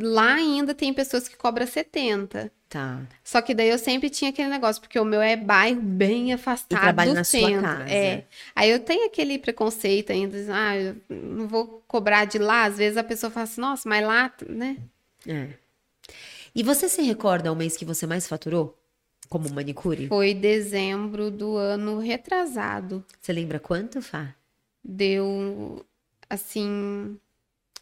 [0.00, 2.50] Lá ainda tem pessoas que cobram 70.
[2.68, 3.00] Tá.
[3.24, 6.78] Só que daí eu sempre tinha aquele negócio, porque o meu é bairro bem afastado
[6.78, 7.62] trabalha do na sua centro.
[7.62, 7.90] casa.
[7.90, 8.24] É.
[8.54, 12.64] Aí eu tenho aquele preconceito ainda, ah, eu não vou cobrar de lá.
[12.64, 14.76] Às vezes a pessoa fala assim, nossa, mas lá, né?
[15.26, 15.48] É.
[16.54, 18.76] E você se recorda o mês que você mais faturou?
[19.30, 20.08] Como manicure?
[20.08, 23.04] Foi dezembro do ano retrasado.
[23.20, 24.34] Você lembra quanto, Fá?
[24.84, 25.84] Deu,
[26.28, 27.18] assim,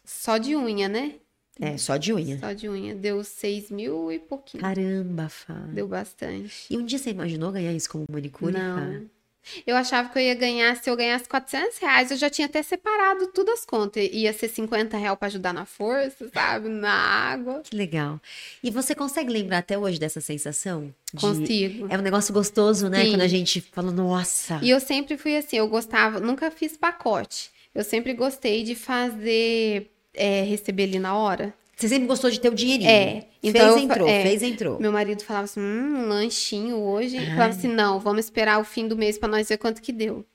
[0.05, 1.15] só de unha, né?
[1.59, 2.39] É, só de unha.
[2.39, 2.93] Só de unha.
[2.95, 4.61] Deu seis mil e pouquinho.
[4.61, 5.53] Caramba, Fá.
[5.73, 6.65] Deu bastante.
[6.69, 8.59] E um dia você imaginou ganhar isso como manicure, Fá?
[8.59, 9.17] Não.
[9.65, 12.61] Eu achava que eu ia ganhar, se eu ganhasse 400 reais, eu já tinha até
[12.61, 14.05] separado tudo as contas.
[14.11, 16.67] Ia ser 50 reais para ajudar na força, sabe?
[16.67, 17.61] Na água.
[17.63, 18.19] Que legal.
[18.61, 20.93] E você consegue lembrar até hoje dessa sensação?
[21.13, 21.87] De- Consigo.
[21.89, 23.05] É um negócio gostoso, né?
[23.05, 23.11] Sim.
[23.11, 24.59] Quando a gente fala, nossa.
[24.61, 27.49] E eu sempre fui assim, eu gostava, nunca fiz pacote.
[27.73, 31.53] Eu sempre gostei de fazer, é, receber ali na hora.
[31.75, 32.89] Você sempre gostou de ter o dinheirinho.
[32.89, 34.23] É, então fez, entrou, é.
[34.23, 34.79] fez, entrou.
[34.79, 37.17] Meu marido falava assim, hum, um lanchinho hoje.
[37.17, 37.25] Ai.
[37.27, 40.25] falava assim, não, vamos esperar o fim do mês para nós ver quanto que deu.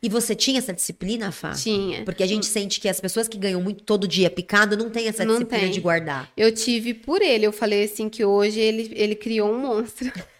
[0.00, 1.52] E você tinha essa disciplina, Fá?
[1.52, 2.04] Tinha.
[2.04, 5.08] Porque a gente sente que as pessoas que ganham muito todo dia picado não têm
[5.08, 5.72] essa Não disciplina tem.
[5.72, 6.30] de guardar.
[6.36, 10.12] Eu tive por ele, eu falei assim que hoje ele, ele criou um monstro.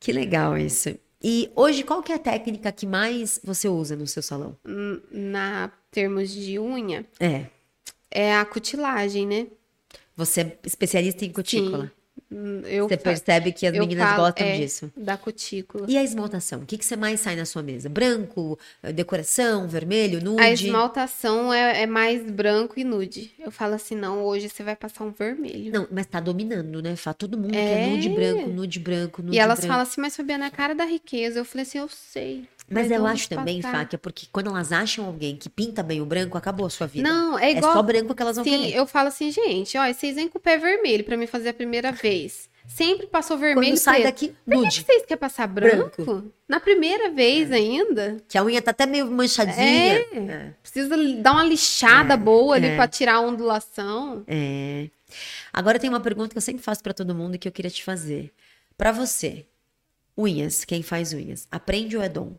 [0.00, 0.96] Que legal isso.
[1.22, 4.56] E hoje, qual que é a técnica que mais você usa no seu salão?
[4.64, 7.46] Hum, Na termos de unha, É.
[8.10, 9.46] é a cutilagem, né?
[10.16, 11.84] Você é especialista em cutícula.
[11.84, 11.99] Hum,
[12.64, 14.56] Eu Você percebe que as meninas falo- gostam é.
[14.56, 14.92] disso.
[14.96, 15.86] da cutícula.
[15.88, 16.60] E a esmaltação?
[16.60, 17.88] O que, que você mais sai na sua mesa?
[17.88, 20.40] Branco, eh, decoração, vermelho, nude?
[20.42, 23.32] A esmaltação é, é mais branco e nude.
[23.38, 25.72] Eu falo assim, não, hoje você vai passar um vermelho.
[25.72, 26.94] Não, mas tá dominando, né?
[26.94, 27.12] Fá?
[27.12, 27.86] Todo mundo quer É.
[27.88, 29.68] nude branco, nude branco, nude e elas branco.
[29.72, 31.40] falam assim, mas Fabiana, é a cara da riqueza.
[31.40, 32.44] Eu falei assim, eu sei.
[32.72, 33.78] Mas eu vamos acho também, passar.
[33.78, 36.70] Fá, que é porque quando elas acham alguém que pinta bem o branco, acabou a
[36.70, 37.08] sua vida.
[37.08, 37.72] Não, é É igual.
[37.72, 38.76] só branco que elas vão Sim, querer.
[38.76, 41.54] eu falo assim, gente, ó, vocês vêm com o pé vermelho pra me fazer a
[41.54, 42.48] primeira vez.
[42.68, 44.84] Sempre passou vermelho Quando sai daqui, Por que nude.
[44.84, 46.04] vocês querem passar branco?
[46.04, 46.32] Branco.
[46.48, 48.18] Na primeira vez ainda?
[48.28, 49.98] Que a unha tá até meio manchadinha.
[50.12, 50.54] É.
[50.62, 52.76] Precisa dar uma lixada boa ali é.
[52.76, 54.22] pra tirar a ondulação.
[54.28, 54.88] É.
[55.52, 57.70] Agora tem uma pergunta que eu sempre faço pra todo mundo e que eu queria
[57.72, 58.32] te fazer.
[58.78, 59.44] Pra você,
[60.16, 62.36] unhas, quem faz unhas, aprende ou é dom?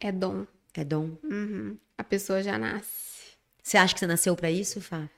[0.00, 0.46] É dom.
[0.74, 1.16] É dom.
[1.24, 1.76] Uhum.
[1.96, 3.36] A pessoa já nasce.
[3.62, 5.08] Você acha que você nasceu pra isso, Fá?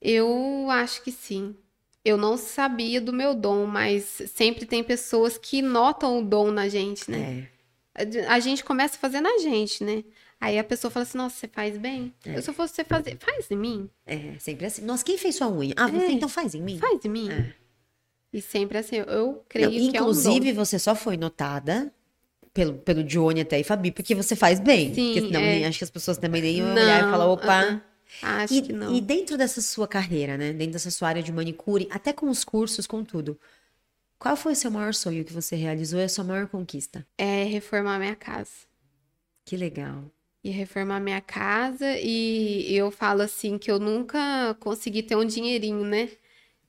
[0.00, 1.54] Eu acho que sim.
[2.04, 6.68] Eu não sabia do meu dom, mas sempre tem pessoas que notam o dom na
[6.68, 7.48] gente, né?
[7.94, 8.26] É.
[8.28, 10.02] A gente começa fazendo a gente, né?
[10.40, 12.14] Aí a pessoa fala assim: Nossa, você faz bem?
[12.24, 12.36] É.
[12.38, 14.82] Eu só fosse você fazer, faz em mim, É, sempre assim.
[14.82, 15.74] Nossa, quem fez sua unha?
[15.76, 16.12] Ah, você É.
[16.12, 16.78] então faz em mim?
[16.78, 17.30] faz em mim.
[17.30, 17.52] É.
[18.32, 21.92] E sempre assim, eu creio Não, que é um você só foi notada
[22.52, 24.94] pelo, pelo Johnny até e Fabi, porque você faz bem.
[24.94, 25.64] Sim, porque senão é.
[25.64, 27.64] acho que as pessoas também nem iam olhar e falar, opa.
[27.64, 27.80] uh-uh.
[28.22, 28.94] Acho E, que não.
[28.94, 30.52] e dentro dessa sua carreira, né?
[30.52, 33.38] Dentro dessa sua área de manicure, até com os cursos, com tudo.
[34.18, 37.06] Qual foi o seu maior sonho que você realizou e a sua maior conquista?
[37.16, 38.50] É reformar minha casa.
[39.44, 40.10] Que legal.
[40.42, 45.84] E reformar minha casa e eu falo assim que eu nunca consegui ter um dinheirinho,
[45.84, 46.08] né?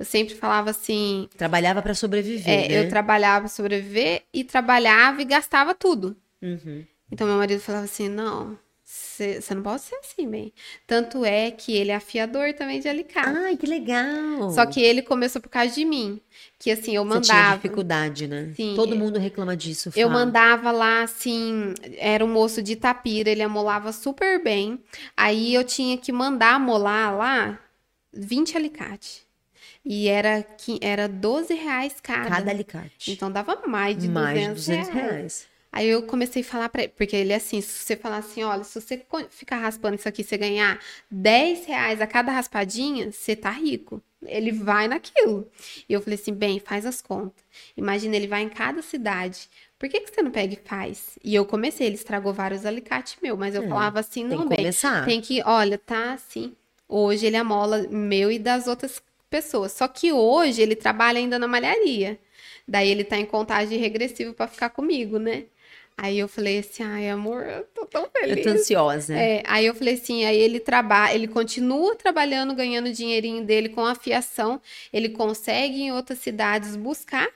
[0.01, 2.79] Eu sempre falava assim, Trabalhava pra sobreviver, é, né?
[2.79, 6.15] eu trabalhava para sobreviver e trabalhava e gastava tudo.
[6.41, 6.83] Uhum.
[7.11, 10.51] Então meu marido falava assim: "Não, Você não pode ser assim, bem.
[10.87, 13.29] Tanto é que ele é afiador também de alicate.
[13.29, 14.49] Ai, que legal.
[14.49, 16.19] Só que ele começou por causa de mim.
[16.57, 17.55] Que assim, eu Você tinha mandava.
[17.57, 18.51] dificuldade, né?
[18.55, 18.73] Sim.
[18.75, 19.89] Todo mundo reclama disso.
[19.95, 20.25] Eu fala.
[20.25, 24.79] mandava lá, assim, era um moço de Itapira, ele amolava super bem.
[25.15, 27.59] Aí eu tinha que mandar amolar lá
[28.11, 29.21] 20 alicate.
[29.83, 30.45] E era,
[30.79, 32.29] era 12 reais cada.
[32.29, 33.11] Cada alicate.
[33.11, 35.09] Então dava mais de Mais de 200, 200 reais.
[35.11, 35.51] reais.
[35.73, 38.43] Aí eu comecei a falar pra ele, porque ele é assim, se você falar assim,
[38.43, 40.77] olha, se você ficar raspando isso aqui, você ganhar
[41.09, 44.01] 10 reais a cada raspadinha, você tá rico.
[44.25, 45.47] Ele vai naquilo.
[45.87, 47.41] E eu falei assim, bem, faz as contas.
[47.75, 49.49] Imagina, ele vai em cada cidade.
[49.79, 51.17] Por que, que você não pega e faz?
[51.23, 54.43] E eu comecei, ele estragou vários alicates meu, mas eu É, falava assim, Tem não,
[54.43, 55.05] que bem, começar.
[55.05, 56.53] tem que, olha, tá assim.
[56.87, 59.01] Hoje ele amola meu e das outras
[59.31, 59.71] pessoas.
[59.71, 62.19] Só que hoje ele trabalha ainda na malharia.
[62.67, 65.45] Daí ele tá em contagem regressiva pra ficar comigo, né?
[65.97, 68.37] Aí eu falei assim, ai, amor, eu tô tão feliz.
[68.37, 69.13] Eu tô ansiosa.
[69.13, 73.69] É, aí eu falei assim, aí ele trabalha, ele continua trabalhando, ganhando o dinheirinho dele
[73.69, 74.59] com a fiação,
[74.91, 77.29] ele consegue em outras cidades buscar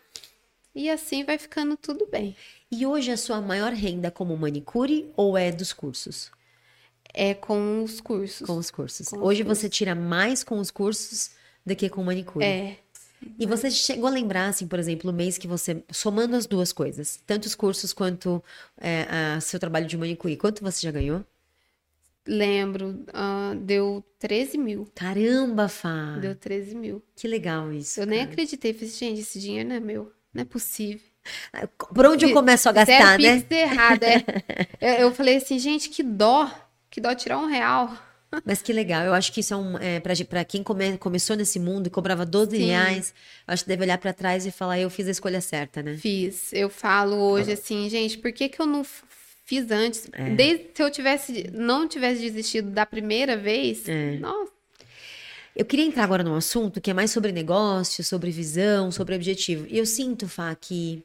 [0.73, 2.35] e assim vai ficando tudo bem.
[2.71, 6.31] E hoje a sua maior renda como manicure ou é dos cursos?
[7.13, 8.47] É com os cursos.
[8.47, 9.09] Com os cursos.
[9.09, 9.61] Com os hoje cursos.
[9.61, 11.31] você tira mais com os cursos
[11.65, 12.45] do que com manicure.
[12.45, 12.77] É,
[13.39, 16.71] E você chegou a lembrar, assim, por exemplo, o mês que você, somando as duas
[16.71, 18.43] coisas, tanto os cursos quanto
[18.79, 21.23] é, a seu trabalho de manicure, quanto você já ganhou?
[22.27, 24.87] lembro, ah, deu 13 mil.
[24.95, 26.17] Caramba, Fá!
[26.19, 27.03] Deu 13 mil.
[27.15, 27.99] Que legal isso.
[27.99, 28.31] Eu nem cara.
[28.31, 28.73] acreditei.
[28.73, 30.11] Falei, gente, esse dinheiro não é meu.
[30.33, 31.01] Não é possível.
[31.77, 33.41] Por onde eu começo a gastar, Zero né?
[33.41, 34.23] pix errado, é.
[34.81, 36.51] Eu, eu falei assim, gente, que dó.
[36.89, 37.95] Que dó tirar um real.
[38.43, 39.03] Mas que legal.
[39.05, 39.77] Eu acho que isso é um.
[39.77, 42.65] É, pra quem come- começou nesse mundo e cobrava 12 Sim.
[42.65, 43.13] reais,
[43.47, 45.97] acho que deve olhar pra trás e falar, eu fiz a escolha certa, né?
[45.97, 46.51] Fiz.
[46.51, 48.83] Eu falo hoje assim, gente, por que que eu não
[49.45, 50.07] fiz antes?
[50.13, 50.31] É.
[50.31, 54.17] Desde se eu tivesse, não tivesse desistido da primeira vez, É.
[54.17, 54.51] nossa,
[55.55, 59.65] Eu queria entrar agora num assunto que é mais sobre negócio, sobre visão, sobre objetivo.
[59.69, 61.01] E eu sinto, Fá, que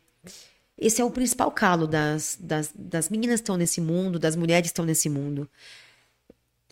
[0.76, 4.62] esse é o principal calo das, das, das meninas que estão nesse mundo, das mulheres
[4.62, 5.48] que estão nesse mundo.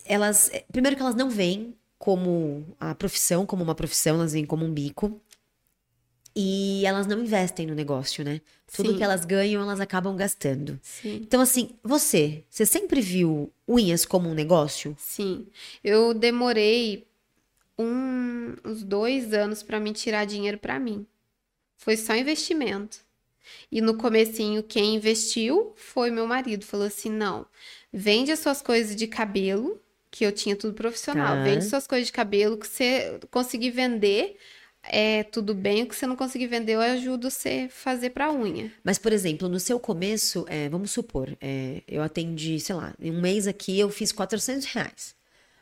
[0.09, 4.45] Elas, eh, primeiro que elas não veem como a profissão, como uma profissão, elas veem
[4.45, 5.21] como um bico.
[6.35, 8.39] E elas não investem no negócio, né?
[8.73, 8.97] Tudo Sim.
[8.97, 10.79] que elas ganham, elas acabam gastando.
[10.81, 11.21] sim.
[11.23, 14.95] Então, assim, você, você sempre viu unhas como um negócio?
[14.99, 15.47] Sim.
[15.83, 17.07] Eu demorei
[17.77, 21.05] um- uns dois anos para me tirar dinheiro para mim.
[21.77, 22.99] Foi só investimento.
[23.71, 26.63] E no comecinho, quem investiu foi meu marido.
[26.65, 27.45] Falou assim: não,
[27.91, 29.81] vende as suas coisas de cabelo,
[30.11, 31.37] que eu tinha tudo profissional.
[31.37, 31.43] Tá.
[31.43, 34.37] Vende suas coisas de cabelo, que você conseguir vender,
[34.83, 35.83] é tudo bem.
[35.83, 38.71] O que você não conseguir vender, eu ajudo você a fazer pra unha.
[38.83, 43.11] Mas, por exemplo, no seu começo, é, vamos supor, é, eu atendi, sei lá, em
[43.11, 45.18] um mês aqui eu fiz 400 reais.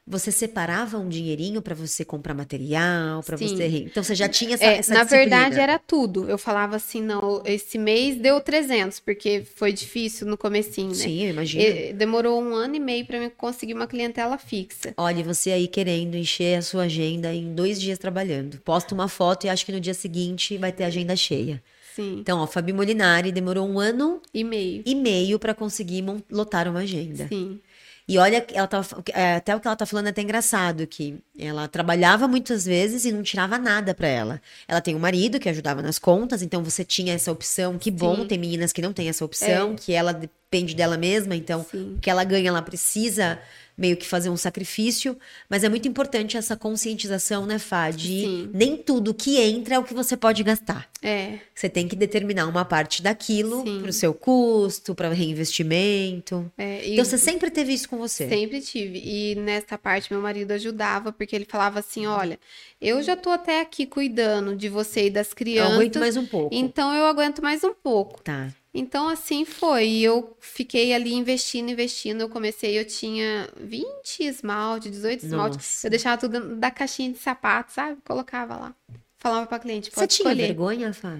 [0.10, 3.36] Você separava um dinheirinho pra você comprar material, Sim.
[3.36, 3.68] você...
[3.86, 5.38] Então, você já tinha essa, É, essa na disciplina.
[5.38, 6.30] verdade, era tudo.
[6.30, 10.94] Eu falava assim, não, esse mês deu 300, porque foi difícil no comecinho, né?
[10.96, 11.62] Sim, eu imagino.
[11.64, 14.94] E- demorou um ano e meio para mim conseguir uma clientela fixa.
[14.96, 18.62] Olha, você aí querendo encher a sua agenda em dois dias trabalhando.
[18.64, 21.62] Posta uma foto e acho que no dia seguinte vai ter agenda cheia.
[21.94, 24.84] Sim, Então, ó, Fabi Molinari demorou um ano e meio.
[24.86, 27.28] e meio pra conseguir lotar uma agenda.
[27.28, 27.60] Sim,
[28.08, 31.20] E olha, ela tava, é, até o que ela tá falando é até engraçado, que
[31.38, 34.42] ela trabalhava muitas vezes e não tirava nada pra ela.
[34.66, 37.78] Ela tem um marido que ajudava nas contas, então você tinha essa opção.
[37.78, 38.22] Que bom, Sim.
[38.24, 38.26] É.
[38.26, 41.96] tem meninas que não têm essa opção, que ela depende dela mesma, então sim.
[41.98, 43.38] o que ela ganha, ela precisa
[43.78, 45.16] meio que fazer um sacrifício.
[45.50, 47.92] Mas é muito importante essa conscientização, né, Fá?
[47.92, 48.50] De Sim.
[48.54, 50.90] nem tudo que entra é o que você pode gastar.
[51.04, 53.82] É, Você tem que determinar uma parte daquilo Sim.
[53.84, 56.52] pro seu custo, para reinvestimento.
[56.58, 58.28] é, e Então você sempre teve isso com você.
[58.28, 59.00] sempre tive.
[59.06, 62.40] E nessa parte meu marido ajudava, porque ele falava assim, olha,
[62.82, 66.26] eu já tô até aqui cuidando de você e das Eu crianças, aguento mais um
[66.26, 66.50] pouco.
[66.56, 68.22] então eu aguento mais um pouco.
[68.24, 68.50] Tá.
[68.78, 69.88] Então, assim foi.
[69.88, 72.22] E eu fiquei ali investindo, investindo.
[72.22, 75.58] Eu comecei, eu tinha 20 esmalte, 18 esmalte.
[75.58, 75.88] Nossa.
[75.88, 77.98] Eu deixava tudo da caixinha de sapato, sabe?
[78.06, 78.76] Colocava lá.
[79.18, 80.48] Falava pra cliente, Você pode tinha escolher.
[80.48, 81.18] vergonha, Fá?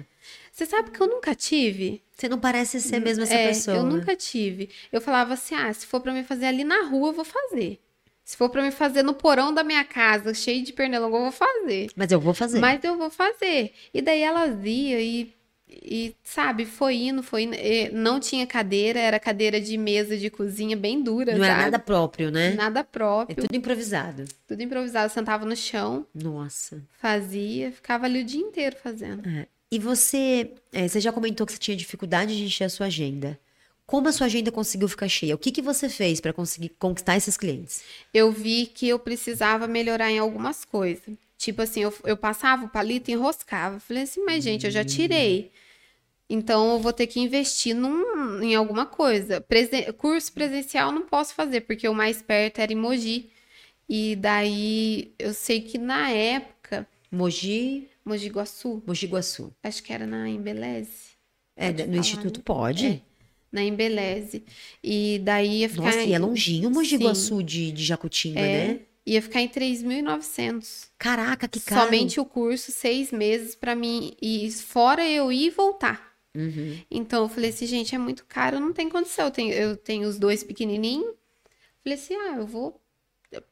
[0.52, 2.00] Você sabe que eu nunca tive?
[2.12, 3.76] Você não parece ser mesmo essa é, pessoa.
[3.76, 4.70] eu nunca tive.
[4.92, 7.80] Eu falava assim, ah, se for pra me fazer ali na rua, eu vou fazer.
[8.24, 11.32] Se for pra me fazer no porão da minha casa, cheio de pernilongo, eu vou
[11.32, 11.90] fazer.
[11.96, 12.60] Mas eu vou fazer.
[12.60, 13.72] Mas eu vou fazer.
[13.92, 15.32] E daí elas ia e,
[15.70, 17.54] e sabe, foi indo, foi indo.
[17.54, 21.50] E não tinha cadeira, era cadeira de mesa de cozinha bem dura, não sabe?
[21.50, 22.54] era nada próprio, né?
[22.54, 24.24] Nada É próprio, tudo improvisado.
[24.46, 25.12] tudo improvisado.
[25.12, 26.82] Sentava no chão, Nossa.
[27.00, 29.28] fazia, ficava ali o dia inteiro fazendo.
[29.28, 29.46] É.
[29.70, 33.38] E você, é, você já comentou que você tinha dificuldade de encher a sua agenda.
[33.86, 35.34] Como a sua agenda conseguiu ficar cheia?
[35.34, 37.82] O que, que você fez para conseguir conquistar esses clientes?
[38.12, 41.14] Eu vi que eu precisava melhorar em algumas coisas.
[41.38, 43.78] Tipo assim, eu, eu passava o palito e enroscava.
[43.78, 45.52] Falei assim, mas gente, eu já tirei.
[46.28, 49.40] Então eu vou ter que investir num, em alguma coisa.
[49.40, 53.30] Presen curso presencial não posso fazer, porque o mais perto era em Mogi.
[53.88, 56.86] E daí eu sei que na época.
[57.10, 57.88] Mogi.
[58.04, 58.82] Mogi Guaçu.
[58.84, 59.52] Mogi Guaçu.
[59.62, 61.16] Acho que era na Embeleze.
[61.56, 62.42] É, no falar, Instituto né?
[62.44, 62.86] pode?
[62.86, 63.00] É,
[63.52, 64.44] na Embeleze.
[64.82, 65.82] E daí ia ficar.
[65.82, 67.04] Nossa, e é longinho Mogi Sim.
[67.04, 68.80] Guaçu de, de Jacutinga, é, né?
[69.08, 70.90] Ia ficar em 3.900.
[70.98, 71.86] Caraca, que caro.
[71.86, 74.14] Somente o curso, seis meses para mim.
[74.20, 76.12] E fora eu ir e voltar.
[76.36, 76.78] Uhum.
[76.90, 79.24] Então eu falei assim, gente, é muito caro, não tem condição.
[79.24, 81.14] Eu tenho, eu tenho os dois pequenininhos.
[81.82, 82.78] Falei assim, ah, eu vou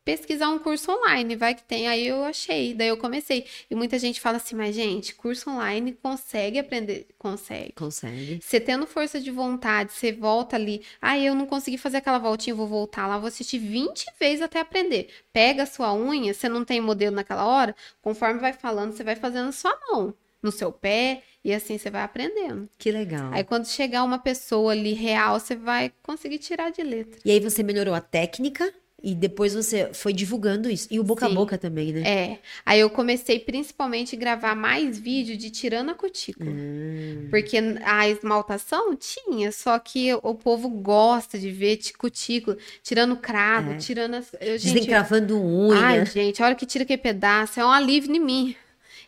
[0.04, 1.88] pesquisar um curso online, vai que tem.
[1.88, 3.46] Aí eu achei, daí eu comecei.
[3.70, 7.06] E muita gente fala assim, mas gente, curso online consegue aprender?
[7.18, 7.72] Consegue.
[7.72, 8.40] Consegue.
[8.42, 10.82] Você tendo força de vontade, você volta ali.
[11.00, 14.60] Ah, eu não consegui fazer aquela voltinha, vou voltar lá, vou assistir 20 vezes até
[14.60, 15.08] aprender.
[15.32, 19.16] Pega a sua unha, você não tem modelo naquela hora, conforme vai falando, você vai
[19.16, 22.68] fazendo sua mão no seu pé e assim você vai aprendendo.
[22.78, 23.32] Que legal.
[23.32, 27.20] Aí quando chegar uma pessoa ali real, você vai conseguir tirar de letra.
[27.24, 28.72] E aí você melhorou a técnica
[29.06, 30.88] e depois você foi divulgando isso.
[30.90, 31.32] E o boca Sim.
[31.32, 32.00] a boca também, né?
[32.00, 32.38] É.
[32.64, 36.50] Aí eu comecei principalmente a gravar mais vídeo de tirando a cutícula.
[36.50, 37.28] Hum.
[37.30, 43.76] Porque a esmaltação tinha, só que o povo gosta de ver cutícula, tirando cravo, é.
[43.76, 44.34] tirando as.
[44.40, 45.80] Eu, gente, Desencravando unha.
[45.80, 48.56] Ai, gente, a hora que tira aquele pedaço, é um alívio em mim.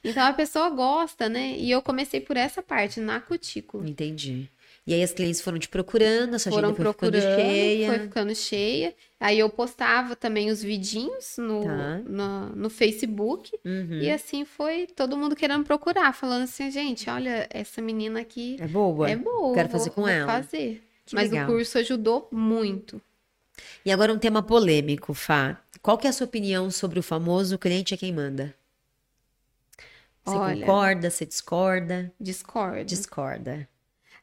[0.04, 1.56] Então a pessoa gosta, né?
[1.58, 3.84] E eu comecei por essa parte, na cutícula.
[3.88, 4.48] Entendi.
[4.88, 7.88] E aí as clientes foram te procurando, a sua foram agenda foi procurando, ficando cheia.
[7.88, 8.94] Foi ficando cheia.
[9.20, 11.98] Aí eu postava também os vidinhos no, tá.
[11.98, 13.52] no, no, Facebook.
[13.62, 13.98] Uhum.
[14.00, 18.66] E assim foi todo mundo querendo procurar, falando assim, gente, olha, essa menina aqui é
[18.66, 19.10] boa.
[19.10, 19.54] É boa.
[19.54, 20.26] Quero fazer com vou ela.
[20.26, 20.82] fazer.
[21.04, 21.44] Que Mas legal.
[21.44, 22.98] o curso ajudou muito.
[23.84, 25.60] E agora um tema polêmico, Fá.
[25.82, 28.54] Qual que é a sua opinião sobre o famoso cliente é quem manda?
[30.24, 31.10] Você Olha, concorda?
[31.10, 32.10] Você discorda?
[32.18, 32.84] Discorda.
[32.86, 33.68] Discorda.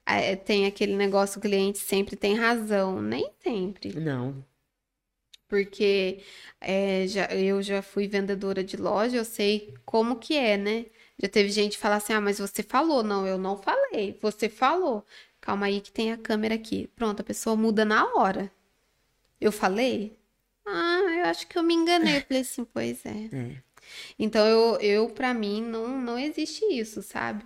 [0.06, 3.02] É, tem aquele negócio, o cliente sempre tem razão.
[3.02, 4.00] Nem sempre.
[4.00, 4.46] Não.
[5.48, 6.22] Porque
[6.60, 10.86] é, já, eu já fui vendedora de loja, eu sei como que é, né?
[11.22, 13.04] Já teve gente que fala assim, ah, mas você falou.
[13.04, 14.18] Não, eu não falei.
[14.22, 15.06] Você falou.
[15.40, 16.88] Calma aí que tem a câmera aqui.
[16.96, 18.52] Pronto, a pessoa muda na hora.
[19.40, 20.18] Eu falei?
[20.66, 22.18] Ah, eu acho que eu me enganei.
[22.18, 23.30] Eu falei assim, pois é.
[23.34, 23.64] é.
[24.18, 27.46] Então, eu, eu para mim, não, não existe isso, sabe?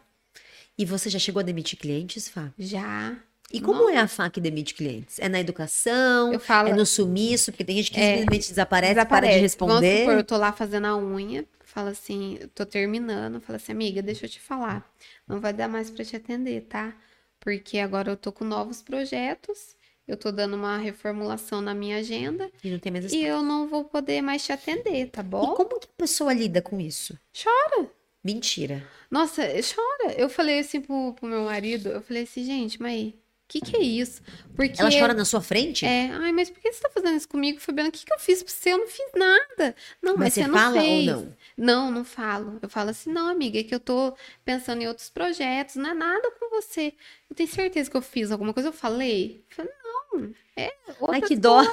[0.80, 2.54] E você já chegou a demitir clientes, Fá?
[2.58, 3.18] Já.
[3.52, 3.90] E como não.
[3.90, 5.20] é a Fá que demite clientes?
[5.20, 6.32] É na educação?
[6.32, 7.52] Eu falo, é no sumiço?
[7.52, 9.74] Porque tem gente que é, simplesmente desaparece, desaparece, para de responder.
[9.74, 14.02] Vamos supor, eu tô lá fazendo a unha, fala assim, tô terminando, fala assim, amiga,
[14.02, 14.90] deixa eu te falar,
[15.28, 16.96] não vai dar mais para te atender, tá?
[17.42, 19.78] Porque agora eu tô com novos projetos
[20.10, 23.68] eu tô dando uma reformulação na minha agenda e, não tem mais e eu não
[23.68, 25.54] vou poder mais te atender, tá bom?
[25.54, 27.16] E como que a pessoa lida com isso?
[27.32, 27.92] Chora.
[28.24, 28.86] Mentira.
[29.10, 30.14] Nossa, chora.
[30.18, 33.14] Eu falei assim pro, pro meu marido, eu falei assim, gente, mas
[33.50, 34.22] que que é isso?
[34.56, 34.80] Porque...
[34.80, 35.84] Ela chora na sua frente?
[35.84, 36.12] É.
[36.12, 37.90] Ai, mas por que você tá fazendo isso comigo, Fabiana?
[37.90, 38.72] O que que eu fiz pra você?
[38.72, 39.76] Eu não fiz nada.
[40.04, 41.08] Não, mas, mas você, você fala não fez.
[41.08, 41.36] ou não?
[41.58, 42.60] Não, não falo.
[42.62, 44.16] Eu falo assim, não, amiga, é que eu tô
[44.46, 46.94] pensando em outros projetos, não é nada com você.
[47.28, 48.70] Eu tenho certeza que eu fiz alguma coisa.
[48.70, 49.44] Eu falei?
[49.50, 50.72] Eu falei, não, é
[51.10, 51.64] Ai, que dó.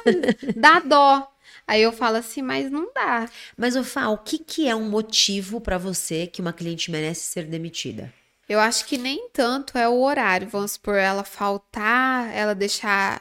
[0.56, 1.30] Dá dó.
[1.66, 3.28] Aí eu falo assim, mas não dá.
[3.56, 7.44] Mas, Fá, o que que é um motivo para você que uma cliente merece ser
[7.44, 8.12] demitida?
[8.48, 10.48] Eu acho que nem tanto é o horário.
[10.48, 13.20] Vamos supor, ela faltar, ela deixar,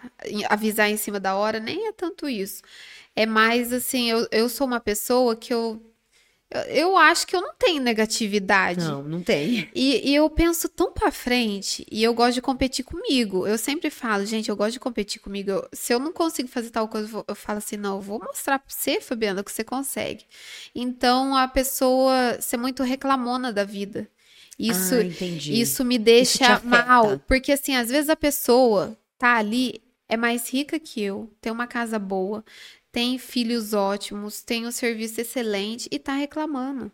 [0.50, 2.62] avisar em cima da hora, nem é tanto isso.
[3.16, 5.82] É mais assim, eu, eu sou uma pessoa que eu.
[6.70, 8.86] Eu acho que eu não tenho negatividade.
[8.86, 9.70] Não, não tem.
[9.74, 13.48] E, e eu penso tão pra frente e eu gosto de competir comigo.
[13.48, 15.50] Eu sempre falo, gente, eu gosto de competir comigo.
[15.50, 18.02] Eu, se eu não consigo fazer tal coisa, eu, vou, eu falo assim, não, eu
[18.02, 20.26] vou mostrar pra você, Fabiana, que você consegue.
[20.74, 24.08] Então, a pessoa ser muito reclamona da vida.
[24.58, 27.20] Isso, ah, isso me deixa isso mal.
[27.28, 31.68] Porque, assim, às vezes a pessoa tá ali, é mais rica que eu, tem uma
[31.68, 32.46] casa boa,
[32.96, 36.90] tem filhos ótimos, tem um serviço excelente e tá reclamando.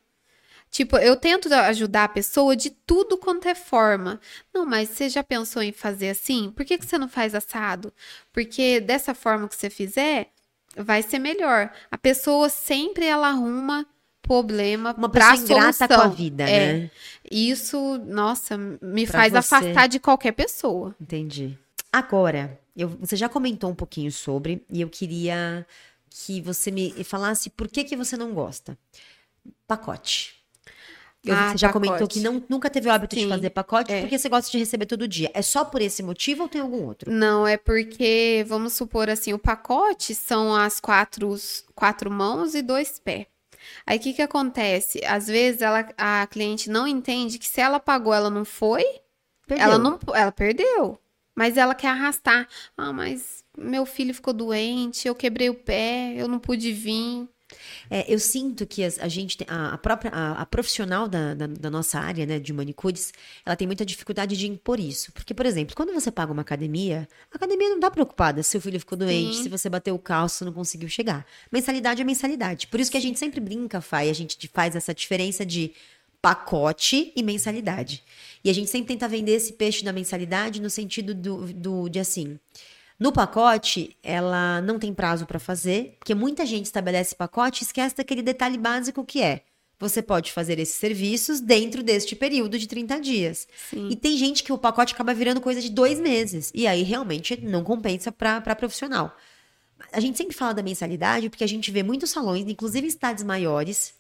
[0.72, 4.20] Tipo, eu tento ajudar a pessoa de tudo quanto é forma.
[4.52, 6.52] Não, mas você já pensou em fazer assim?
[6.56, 7.94] Por que, que você não faz assado?
[8.34, 10.32] Porque dessa forma que você fizer,
[10.76, 11.72] vai ser melhor.
[11.92, 13.86] A pessoa sempre ela arruma
[14.24, 16.74] problema uma pessoa ingrata com a vida, é.
[16.74, 16.92] né?
[17.30, 19.38] Isso, nossa, me pra faz você...
[19.38, 20.96] afastar de qualquer pessoa.
[21.00, 21.60] Entendi.
[21.92, 25.66] Agora, eu, você já comentou um pouquinho sobre e eu queria
[26.10, 28.78] que você me falasse por que que você não gosta.
[29.68, 30.36] Pacote.
[31.24, 31.88] Eu, Ah, você já pacote.
[31.88, 34.02] comentou que não, nunca teve o hábito de Sim, fazer pacote é.
[34.02, 35.30] porque você gosta de receber todo dia.
[35.34, 37.12] É só por esse motivo ou tem algum outro?
[37.12, 41.36] Não, é porque, vamos supor assim, o pacote são as quatro,
[41.76, 43.28] quatro mãos e dois pés.
[43.86, 45.04] Aí o que que acontece?
[45.06, 48.84] Às vezes ela, a cliente não entende que se ela pagou, ela não foi,
[49.46, 49.64] Perdeu.
[49.66, 50.98] ela não, ela perdeu.
[51.36, 52.48] Mas ela quer arrastar.
[52.78, 57.28] Ah, mas meu filho ficou doente, eu quebrei o pé, eu não pude vir.
[57.90, 61.70] É, eu sinto que a, gente tem, a, própria a, a profissional da, da, da
[61.70, 63.14] nossa área, né, de manicures,
[63.46, 65.12] ela tem muita dificuldade de impor isso.
[65.12, 68.62] Porque, por exemplo, quando você paga uma academia, a academia não tá preocupada se o
[68.62, 69.44] filho ficou doente, Sim.
[69.44, 71.26] se você bateu o calço, não conseguiu chegar.
[71.52, 72.68] Mensalidade é mensalidade.
[72.68, 75.74] Por isso que a gente sempre brinca, Fai, a gente faz essa diferença de
[76.22, 78.04] pacote e mensalidade.
[78.44, 82.00] E a gente sempre tenta vender esse peixe da mensalidade no sentido do, do de
[82.00, 82.40] assim.
[83.00, 87.98] No pacote, ela não tem prazo para fazer, porque muita gente estabelece pacote e esquece
[87.98, 89.42] daquele detalhe básico que é:
[89.80, 93.48] você pode fazer esses serviços dentro deste período de 30 dias.
[93.72, 93.90] Sim.
[93.90, 96.52] E tem gente que o pacote acaba virando coisa de dois meses.
[96.54, 99.18] E aí realmente não compensa para profissional.
[99.92, 103.24] A gente sempre fala da mensalidade porque a gente vê muitos salões, inclusive em cidades
[103.24, 103.96] maiores,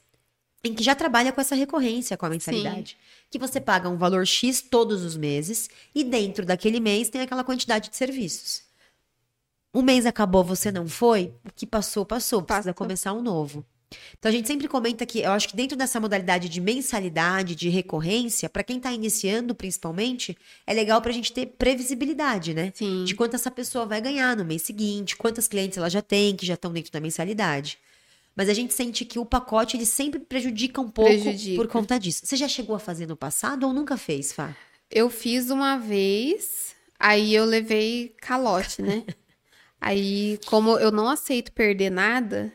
[0.64, 2.98] em que já trabalha com essa recorrência com a mensalidade.
[3.30, 7.44] Que você paga um valor X todos os meses e dentro daquele mês tem aquela
[7.44, 8.64] quantidade de serviços.
[9.74, 13.66] O mês acabou, você não foi, o que passou, passou, precisa começar um novo.
[14.18, 17.70] Então a gente sempre comenta que eu acho que dentro dessa modalidade de mensalidade, de
[17.70, 22.72] recorrência, para quem está iniciando principalmente, é legal para a gente ter previsibilidade, né?
[22.74, 23.04] Sim.
[23.04, 26.46] De quanto essa pessoa vai ganhar no mês seguinte, quantas clientes ela já tem que
[26.46, 27.78] já estão dentro da mensalidade.
[28.42, 31.62] Mas a gente sente que o pacote ele sempre prejudica um pouco Prejudica.
[31.62, 32.22] por conta disso.
[32.26, 34.58] Você já chegou a fazer no passado ou nunca fez, Fá?
[34.90, 39.06] Eu fiz uma vez, aí eu levei calote, né?
[39.80, 42.52] aí, como eu não aceito perder nada,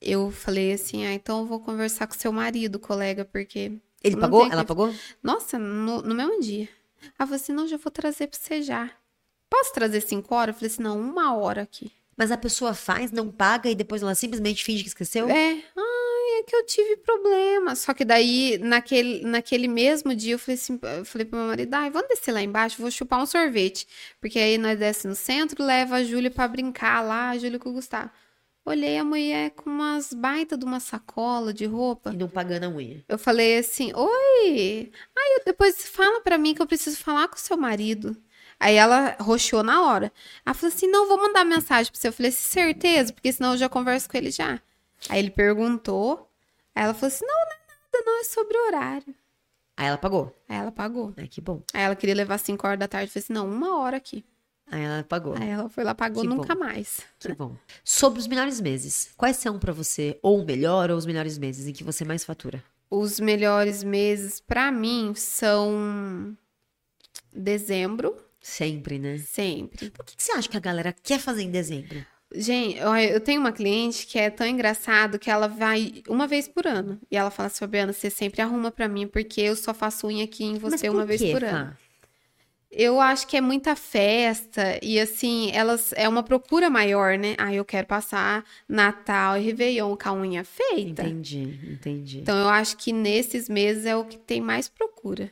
[0.00, 3.72] eu falei assim: ah, então eu vou conversar com seu marido, colega, porque.
[4.02, 4.50] Ele pagou?
[4.50, 4.94] Ela que- pagou?
[5.22, 6.70] Nossa, no, no mesmo dia.
[7.20, 8.90] Eu falei assim: não, já vou trazer pra você já.
[9.50, 10.54] Posso trazer cinco horas?
[10.54, 11.92] Eu falei assim: não, uma hora aqui.
[12.18, 15.30] Mas a pessoa faz, não paga e depois ela simplesmente finge que esqueceu?
[15.30, 17.76] É, ai, é que eu tive problema.
[17.76, 21.72] Só que daí, naquele, naquele mesmo dia, eu falei assim, eu falei pro meu marido,
[21.72, 23.86] ai, vamos descer lá embaixo, vou chupar um sorvete.
[24.20, 27.70] Porque aí nós desce no centro, leva a Júlia pra brincar lá, a Júlia com
[27.70, 28.10] o Gustavo.
[28.64, 32.10] Olhei a mulher com umas baita de uma sacola de roupa.
[32.12, 33.02] E não pagando a unha.
[33.08, 37.38] Eu falei assim, oi, aí depois fala pra mim que eu preciso falar com o
[37.38, 38.14] seu marido.
[38.60, 40.12] Aí ela roxou na hora.
[40.44, 42.08] Ela falou assim, não, vou mandar mensagem pra você.
[42.08, 44.60] Eu falei assim, certeza, porque senão eu já converso com ele já.
[45.08, 46.28] Aí ele perguntou,
[46.74, 49.14] aí ela falou assim, não, não é nada, não, é sobre o horário.
[49.76, 50.34] Aí ela pagou.
[50.48, 51.14] Aí ela pagou.
[51.16, 51.62] Ai, que bom.
[51.72, 53.06] Aí ela queria levar 5 horas da tarde.
[53.08, 54.24] Eu falei assim, não, uma hora aqui.
[54.70, 55.34] Aí ela pagou.
[55.34, 56.60] Aí ela foi lá, pagou Que nunca bom.
[56.60, 57.00] mais.
[57.18, 57.56] Que bom.
[57.84, 61.66] Sobre os melhores meses, quais são pra você, ou o melhor, ou os melhores meses
[61.68, 62.62] em que você mais fatura?
[62.90, 66.36] Os melhores meses pra mim são
[67.32, 68.16] dezembro,
[68.48, 69.18] Sempre, né?
[69.18, 69.90] sempre.
[69.90, 72.04] Por que, que você acha que a galera quer fazer em dezembro?
[72.34, 72.78] Gente,
[73.10, 76.98] eu tenho uma cliente que é tão engraçado que ela vai uma vez por ano.
[77.10, 80.24] E ela fala assim, Fabiana, você sempre arruma pra mim, porque eu só faço unha
[80.24, 81.46] aqui em você uma vez quê, por Fá?
[81.46, 81.76] ano.
[82.70, 87.34] Eu acho que é muita festa e assim, elas é uma procura maior, né?
[87.38, 91.02] Ah, eu quero passar Natal e Réveillon com a unha feita.
[91.02, 92.18] Entendi, entendi.
[92.18, 95.30] Então eu acho que nesses meses é o que tem mais procura.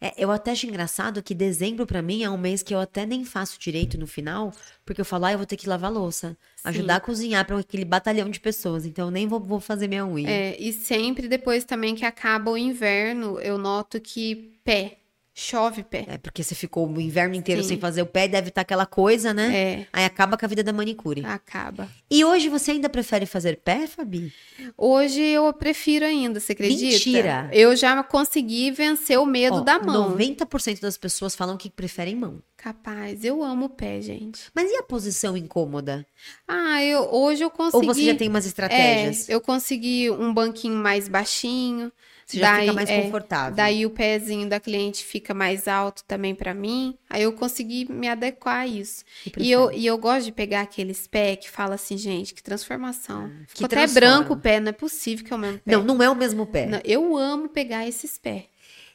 [0.00, 3.04] É, eu até acho engraçado que dezembro pra mim é um mês que eu até
[3.04, 4.50] nem faço direito no final,
[4.84, 7.84] porque eu falo, ah, eu vou ter que lavar louça, ajudar a cozinhar pra aquele
[7.84, 10.30] batalhão de pessoas, então eu nem vou, vou fazer minha unha.
[10.30, 14.99] É, e sempre depois também que acaba o inverno, eu noto que pé,
[15.40, 16.04] chove pé.
[16.06, 17.68] É, porque você ficou o inverno inteiro Sim.
[17.68, 19.56] sem fazer o pé, deve estar aquela coisa, né?
[19.56, 21.24] É, Aí acaba com a vida da manicure.
[21.24, 21.88] acaba.
[22.10, 24.32] E hoje você ainda prefere fazer pé, Fabi?
[24.76, 26.92] Hoje eu prefiro ainda, você acredita?
[26.92, 27.50] Mentira!
[27.52, 30.14] Eu já consegui vencer o medo Ó, da mão.
[30.16, 32.42] 90% das pessoas falam que preferem mão.
[32.56, 34.42] Capaz, eu amo o pé, gente.
[34.54, 36.06] Mas e a posição incômoda?
[36.46, 37.86] Ah, eu, hoje eu consegui.
[37.88, 39.30] Ou você já tem umas estratégias?
[39.30, 41.90] É, eu consegui um banquinho mais baixinho.
[42.30, 43.56] Você já daí, fica mais é, confortável.
[43.56, 46.96] Daí o pezinho da cliente fica mais alto também pra mim.
[47.08, 49.04] Aí eu consegui me adequar a isso.
[49.36, 53.24] E eu, e eu gosto de pegar aqueles pés que fala assim, gente, que transformação.
[53.26, 54.08] Ah, que Ficou até transforma.
[54.16, 55.72] branco o pé, não é possível que é o mesmo pé.
[55.72, 56.66] Não, não é o mesmo pé.
[56.66, 58.44] Não, eu amo pegar esses pés.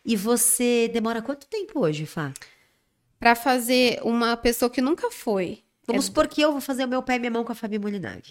[0.05, 2.31] E você demora quanto tempo hoje, Fá?
[3.19, 5.59] Pra fazer uma pessoa que nunca foi.
[5.87, 7.77] Vamos supor que eu vou fazer o meu pé e minha mão com a Fabi
[7.79, 8.23] Molinari.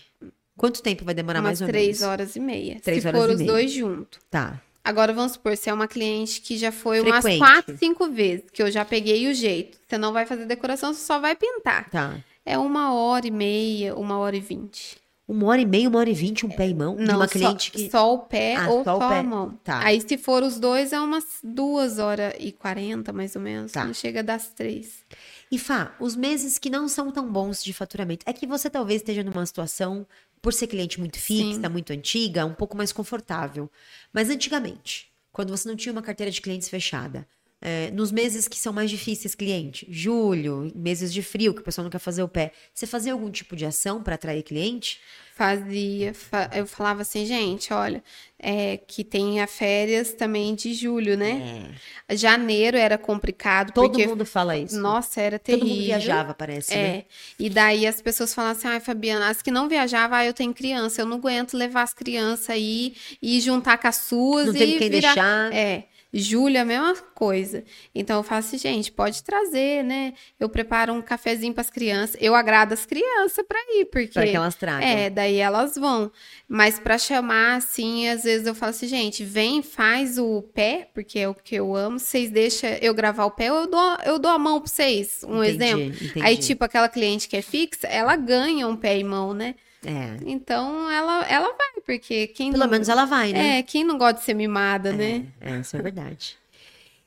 [0.56, 2.02] Quanto tempo vai demorar umas mais ou três menos?
[2.02, 2.78] horas e meia.
[2.80, 3.50] Três se horas for e os meia.
[3.52, 4.20] dois juntos.
[4.30, 4.60] Tá.
[4.84, 7.38] Agora vamos supor, se é uma cliente que já foi umas Frequente.
[7.38, 9.78] quatro, cinco vezes, que eu já peguei o jeito.
[9.88, 11.88] Você não vai fazer decoração, você só vai pintar.
[11.88, 12.18] Tá.
[12.44, 14.98] É uma hora e meia, uma hora e vinte.
[15.26, 16.96] Uma hora e meia, uma hora e vinte, um pé e mão?
[16.96, 17.90] Não, uma só, cliente que.
[17.90, 19.20] só o pé Ah, ou só só, pé.
[19.20, 19.58] a mão.
[19.64, 19.80] Tá.
[19.82, 23.72] Aí, se for os dois, é umas duas horas e quarenta, mais ou menos.
[23.72, 23.86] Tá.
[23.86, 25.02] Não chega das três.
[25.50, 28.22] E Fá, os meses que não são tão bons de faturamento.
[28.28, 30.06] É que você talvez esteja numa situação,
[30.44, 31.68] por ser cliente muito fixa, Sim.
[31.70, 33.70] muito antiga, um pouco mais confortável.
[34.12, 37.26] Mas antigamente, quando você não tinha uma carteira de clientes fechada,
[37.62, 41.84] é, nos meses que são mais difíceis, cliente, julho, meses de frio, que o pessoal
[41.84, 45.00] não quer fazer o pé, você fazia algum tipo de ação para atrair cliente?
[45.36, 48.02] Fazia, fa- eu falava assim, gente, olha,
[48.38, 51.72] é, que tem a férias também de julho, né?
[52.12, 53.72] Janeiro era complicado, É.
[53.72, 54.78] Todo porque, mundo fala isso.
[54.78, 55.68] nossa, era Todo terrível.
[55.74, 56.96] mundo viajava, parece, né?
[56.98, 57.04] É,
[57.36, 60.54] e daí as pessoas falam assim, ai, Fabiana, as que não viajavam, ah, eu tenho
[60.54, 64.58] criança, eu não aguento levar as crianças aí e juntar com as suas Não e
[64.58, 65.14] tem quem virar...
[65.14, 65.52] deixar.
[65.52, 67.64] É, julho é a mesma coisa.
[67.94, 70.14] Então eu falo assim, gente, pode trazer, né?
[70.38, 74.12] Eu preparo um cafezinho para as crianças, eu agrado as crianças para ir, porque...
[74.12, 74.86] Para que elas tragam.
[74.88, 76.10] É, daí elas vão.
[76.48, 81.18] Mas para chamar, assim, às vezes eu falo assim, gente, vem, faz o pé, porque
[81.18, 81.98] é o que eu amo.
[81.98, 85.24] Vocês deixam eu gravar o pé, eu dou, eu dou a mão para vocês.
[85.26, 85.82] Um Entendi, exemplo.
[85.82, 86.22] entendi.
[86.22, 89.54] Aí, tipo, aquela cliente que é fixa, ela ganha um pé e mão, né?
[89.84, 90.16] É.
[90.24, 93.58] Então ela, ela vai, porque quem Pelo não, menos ela vai, né?
[93.58, 95.26] É, quem não gosta de ser mimada, né?
[95.40, 96.36] É, isso é verdade.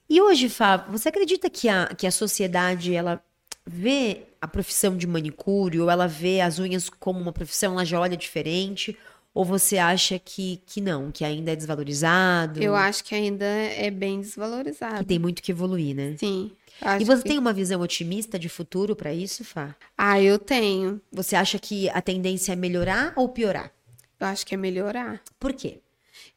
[0.09, 3.21] E hoje, Fá, você acredita que a, que a sociedade, ela
[3.65, 7.99] vê a profissão de manicure, ou ela vê as unhas como uma profissão, ela já
[7.99, 8.97] olha diferente?
[9.33, 12.61] Ou você acha que, que não, que ainda é desvalorizado?
[12.63, 15.03] Eu acho que ainda é bem que desvalorizado.
[15.03, 16.15] tem muito que evoluir, né?
[16.17, 16.51] Sim.
[16.81, 19.75] E acho você que- tem uma visão otimista de futuro para isso, Fá?
[19.97, 21.01] Ah, eu tenho.
[21.11, 23.71] Você acha que a tendência é melhorar ou piorar?
[24.19, 25.21] Eu acho que é melhorar.
[25.39, 25.81] Por quê?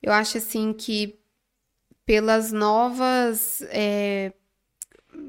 [0.02, 1.18] Eu acho assim que
[2.04, 4.32] pelas novas é,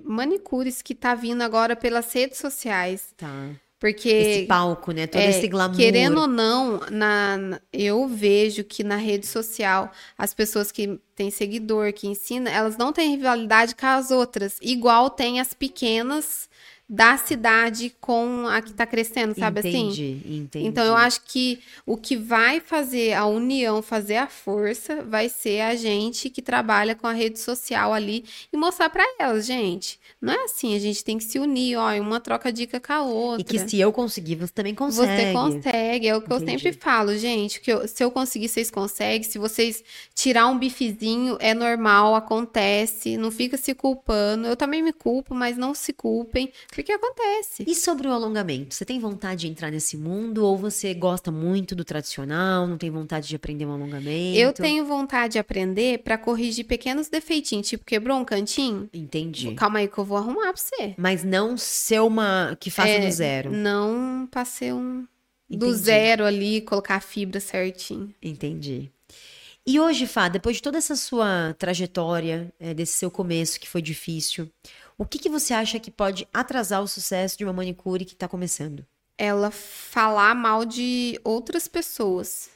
[0.04, 3.50] manicures que tá vindo agora pelas redes sociais, Tá.
[3.82, 5.08] Porque Esse palco, né?
[5.08, 5.76] Todo é, esse glamour.
[5.76, 11.32] querendo ou não, na, na- eu vejo que na rede social as pessoas que têm
[11.32, 16.48] seguidor, que ensina, elas não têm rivalidade com as outras, igual tem as pequenas
[16.94, 19.70] da cidade com a que tá crescendo, sabe assim?
[19.88, 20.68] entendi, entendi.
[20.68, 25.62] Então, eu acho que o que vai fazer a união, fazer a força, vai ser
[25.62, 29.98] a gente que trabalha com a rede social ali e mostrar pra elas, gente.
[30.20, 33.02] Não é assim, a gente tem que se unir, ó, uma troca dica com a
[33.04, 33.42] outra.
[33.42, 35.08] E que se eu conseguir, você também consegue.
[35.08, 36.62] Você consegue, é o que eu Entendi.
[36.62, 37.62] sempre falo, gente.
[37.62, 39.24] Que eu- se eu conseguir, vocês conseguem.
[39.24, 39.82] Se vocês
[40.14, 43.16] tirar um bifezinho, é normal, acontece.
[43.16, 44.46] Não fica se culpando.
[44.46, 46.52] Eu também me culpo, mas não se culpem,
[46.82, 47.64] porque acontece.
[47.68, 48.74] E sobre o alongamento?
[48.76, 52.90] Você tem vontade de entrar nesse mundo ou você gosta muito do tradicional, não tem
[52.90, 54.38] vontade de aprender um alongamento?
[54.38, 58.90] Eu tenho vontade de aprender pra corrigir pequenos defeitinhos, tipo quebrou um cantinho.
[58.94, 59.54] Entendi.
[59.56, 60.96] Calma aí que eu vou arrumar pra você.
[60.98, 63.52] Mas não ser uma que faça É, do zero.
[63.52, 65.06] Não pra ser um
[65.50, 65.76] do Entendi.
[65.76, 68.14] zero ali, colocar a fibra certinho.
[68.22, 68.90] Entendi.
[69.68, 73.82] E hoje, Fá, depois de toda essa sua trajetória, é, desse seu começo que foi
[73.82, 74.50] difícil,
[74.98, 78.28] o que, que você acha que pode atrasar o sucesso de uma manicure que está
[78.28, 78.86] começando?
[79.18, 82.50] ela falar mal de outras pessoas.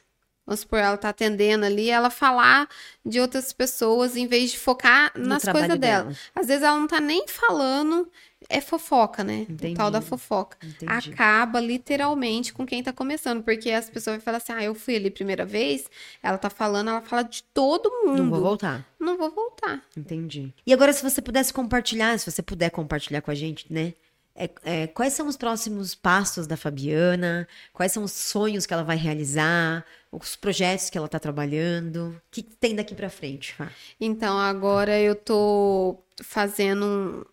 [0.48, 2.68] Vamos supor, ela tá atendendo ali, ela falar
[3.06, 6.06] de outras pessoas em vez de focar No nas coisas dela.
[6.06, 6.16] dela.
[6.34, 8.10] Às vezes ela não tá nem falando,
[8.50, 9.46] é fofoca, né?
[9.50, 9.74] Entendi.
[9.74, 10.58] O tal da fofoca.
[10.64, 11.12] Entendi.
[11.12, 14.96] Acaba literalmente com quem tá começando, porque as pessoas vão falar assim: ah, eu fui
[14.96, 15.90] ali primeira vez,
[16.22, 18.18] ela tá falando, ela fala de todo mundo.
[18.24, 18.86] Não vou voltar.
[19.00, 19.84] Não vou voltar.
[19.98, 20.54] Entendi.
[20.66, 23.94] E agora, se você pudesse compartilhar, se você puder compartilhar com a gente, né?
[24.36, 27.48] é- é, quais são os próximos passos da Fabiana?
[27.72, 29.86] Quais são os sonhos que ela vai realizar?
[30.12, 32.10] Os projetos que ela está trabalhando?
[32.10, 33.72] O que tem daqui para frente, Fá?
[34.00, 37.26] Então, agora eu tô fazendo um,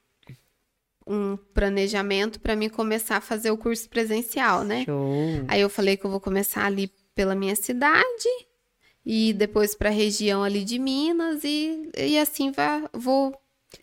[1.06, 4.84] um planejamento para mim começar a fazer o curso presencial, né?
[4.84, 5.44] Show.
[5.48, 8.28] Aí eu falei que eu vou começar ali pela minha cidade
[9.04, 13.36] e depois para a região ali de Minas e, e assim vai, vou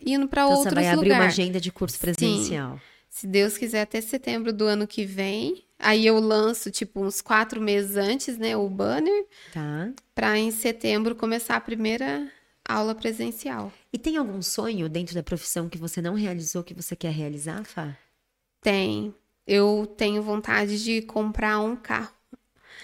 [0.04, 1.34] indo para Então, outros você vai abrir uma lugares.
[1.38, 2.80] agenda de curso presencial.
[3.08, 5.64] Se Deus quiser, até setembro do ano que vem.
[5.78, 9.90] Aí eu lanço, tipo, uns quatro meses antes, né, o banner, Tá?
[10.14, 12.30] para em setembro começar a primeira
[12.68, 13.72] aula presencial.
[13.92, 17.64] E tem algum sonho dentro da profissão que você não realizou que você quer realizar,
[17.64, 17.96] Fá?
[18.60, 19.14] Tem.
[19.46, 22.14] Eu tenho vontade de comprar um carro.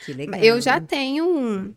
[0.05, 0.41] Que legal.
[0.41, 1.75] Eu já tenho um.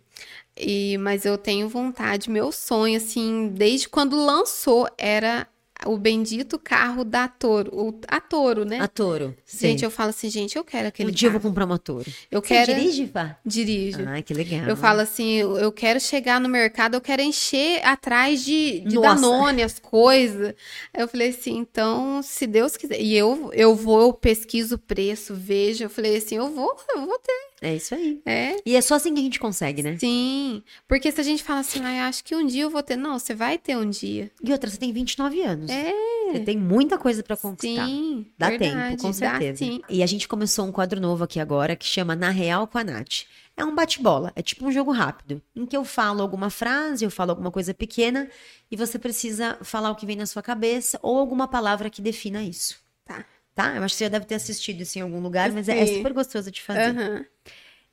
[0.57, 5.47] E, mas eu tenho vontade, meu sonho, assim, desde quando lançou, era
[5.85, 8.79] o bendito carro da Toro, o, a Toro, né?
[8.79, 9.35] A Toro.
[9.45, 9.85] Gente, Sim.
[9.85, 12.11] eu falo assim, gente, eu quero aquele Um dia eu vou comprar uma Toro.
[12.29, 13.37] Eu Você quero dirige, Fá?
[13.45, 14.03] dirijo.
[14.07, 14.67] Ai, que legal.
[14.67, 18.95] Eu falo assim, eu eu quero chegar no mercado, eu quero encher atrás de, de
[18.95, 19.15] Nossa.
[19.15, 20.53] Danone as coisas.
[20.93, 22.99] Eu falei assim, então, se Deus quiser.
[22.99, 25.83] E eu, eu vou, eu pesquiso o preço, vejo.
[25.85, 27.48] Eu falei assim, eu vou, eu vou ter.
[27.61, 28.21] É isso aí.
[28.25, 29.97] É, E é só assim que a gente consegue, né?
[29.99, 30.63] sim.
[30.87, 32.95] Porque se a gente fala assim, ah, acho que um dia eu vou ter.
[32.95, 34.31] Não, você vai ter um dia.
[34.43, 35.69] E outra, você tem 29 anos.
[35.69, 35.91] É.
[36.31, 37.85] Você tem muita coisa pra conquistar.
[37.87, 39.57] Sim, Dá verdade, tempo, com dá certeza.
[39.57, 39.81] sim.
[39.89, 42.83] E a gente começou um quadro novo aqui agora que chama Na Real com a
[42.83, 43.25] Nath.
[43.57, 47.11] É um bate-bola, é tipo um jogo rápido, em que eu falo alguma frase, eu
[47.11, 48.29] falo alguma coisa pequena
[48.71, 52.41] e você precisa falar o que vem na sua cabeça ou alguma palavra que defina
[52.41, 52.77] isso.
[53.03, 53.25] Tá.
[53.55, 53.75] Tá?
[53.75, 55.85] Eu acho que você já deve ter assistido isso em algum lugar, mas é, é
[55.97, 56.81] super gostoso de fazer.
[56.97, 57.25] Aham.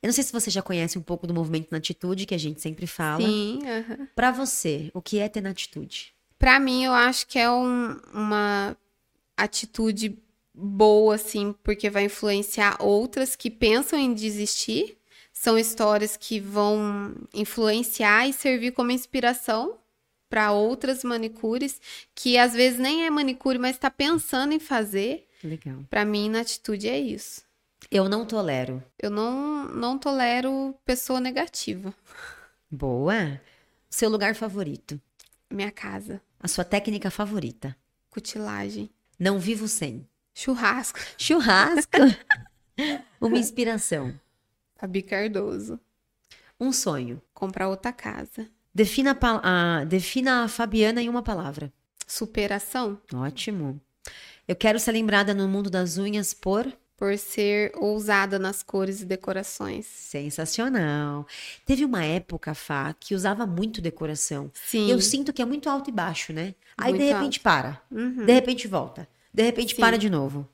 [0.01, 2.37] Eu não sei se você já conhece um pouco do movimento na atitude, que a
[2.37, 3.27] gente sempre fala.
[3.27, 4.07] Sim, aham.
[4.15, 6.13] Pra você, o que é ter na atitude?
[6.37, 8.77] Pra mim, eu acho que é um- uma
[9.35, 10.17] atitude
[10.53, 14.97] boa, assim, porque vai influenciar outras que pensam em desistir.
[15.33, 19.77] São histórias que vão influenciar e servir como inspiração
[20.29, 21.79] para outras manicures
[22.15, 25.26] que às vezes nem é manicure, mas está pensando em fazer.
[25.43, 25.83] Legal.
[25.89, 27.41] Pra mim, na atitude é isso.
[27.91, 28.83] Eu não tolero.
[28.97, 31.93] Eu não, não tolero pessoa negativa.
[32.69, 33.39] Boa.
[33.89, 34.99] Seu lugar favorito.
[35.49, 37.75] Minha casa, A sua técnica favorita.
[38.09, 40.05] cutilagem, Não vivo sem.
[40.33, 41.91] churrasco, Churrasco.
[43.21, 44.13] Uma inspiração.
[44.75, 45.79] Fabi Cardoso,
[46.59, 47.21] Um sonho.
[47.33, 48.47] comprar outra casa.
[48.73, 51.71] Defina a, a- defina a Fabiana em uma palavra.
[52.05, 53.79] Superação, Ótimo.
[54.47, 59.05] Eu quero ser lembrada no mundo das unhas por por ser ousada nas cores e
[59.05, 59.85] decorações.
[59.85, 61.27] sensacional.
[61.63, 64.49] Teve uma época, Fá, que usava muito decoração.
[64.53, 64.89] Sim.
[64.89, 66.55] Eu sinto que é muito alto e baixo, né?
[66.75, 67.79] Aí de Muito repente para.
[67.91, 68.25] Uhum.
[68.25, 69.07] De repente volta.
[69.31, 69.81] De repente Sim.
[69.81, 70.49] para de novo.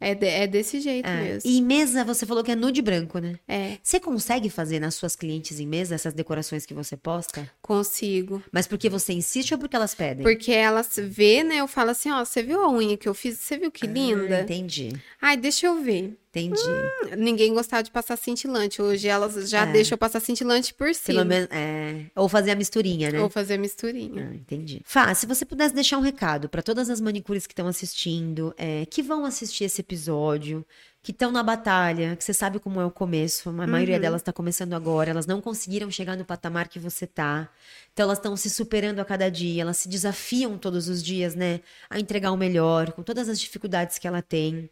[0.00, 1.22] É, de- é desse jeito É.
[1.22, 1.50] mesmo.
[1.50, 3.34] E mesa, você falou que é nude branco, né?
[3.48, 7.50] É, Você consegue fazer nas suas clientes em mesa essas decorações que você posta?
[7.60, 8.42] consigo.
[8.52, 10.22] Mas porque você insiste ou porque elas pedem?
[10.22, 11.56] Porque elas vê, né?
[11.56, 13.38] Eu falo assim, ó, você viu a unha que eu fiz?
[13.38, 14.40] Você viu que Ah, linda?
[14.42, 14.92] entendi.
[15.20, 16.16] Ai, deixa eu ver.
[16.46, 17.16] Entendi.
[17.16, 18.80] Ninguém gostava de passar cintilante.
[18.82, 19.72] Hoje elas já É.
[19.72, 21.18] deixam passar cintilante por cima.
[21.18, 21.48] Pelo menos.
[21.50, 22.04] É...
[22.16, 23.20] Ou fazer a misturinha, né?
[23.20, 24.30] Ou fazer misturinha.
[24.30, 24.80] Ah, entendi.
[24.84, 28.86] Fá, se você pudesse deixar um recado para todas as manicures que estão assistindo, é,
[28.86, 30.64] que vão assistir esse episódio,
[31.02, 34.00] que estão na batalha, que você sabe como é o começo, a maioria Uhum.
[34.00, 37.48] delas está começando agora, elas não conseguiram chegar no patamar que você tá.
[37.92, 41.60] Então elas estão se superando a cada dia, elas se desafiam todos os dias, né,
[41.88, 44.68] a entregar o melhor, com todas as dificuldades que ela tem.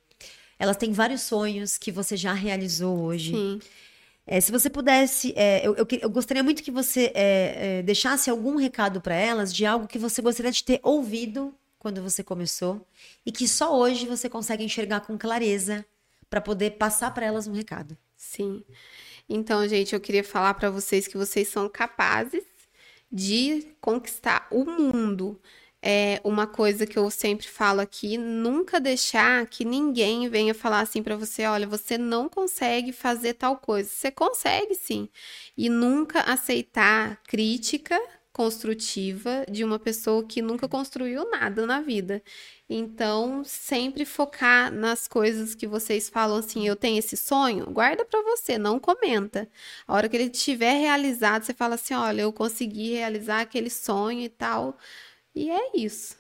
[0.59, 3.33] Elas têm vários sonhos que você já realizou hoje.
[3.33, 3.61] Sim.
[4.27, 8.29] É, se você pudesse, é, eu, eu eu gostaria muito que você é, é, deixasse
[8.29, 12.85] algum recado para elas de algo que você gostaria de ter ouvido quando você começou
[13.25, 15.87] e que só hoje você consegue enxergar com clareza
[16.29, 17.97] para poder passar para elas um recado.
[18.17, 18.65] Sim.
[19.29, 22.43] Então, gente, eu queria falar para vocês que vocês são capazes
[23.11, 25.41] de conquistar o mundo.
[25.89, 31.01] É uma coisa que eu sempre falo aqui, nunca deixar que ninguém venha falar assim
[31.01, 33.89] para você, olha, você não consegue fazer tal coisa.
[33.89, 35.09] Você consegue sim.
[35.57, 37.97] E nunca aceitar crítica
[38.33, 42.21] construtiva de uma pessoa que nunca construiu nada na vida.
[42.69, 48.21] Então, sempre focar nas coisas que vocês falam assim, eu tenho esse sonho, guarda pra
[48.23, 49.49] você, não comenta.
[49.87, 54.21] A hora que ele estiver realizado, você fala assim, olha, eu consegui realizar aquele sonho
[54.23, 54.77] e tal.
[55.37, 56.17] E é isso.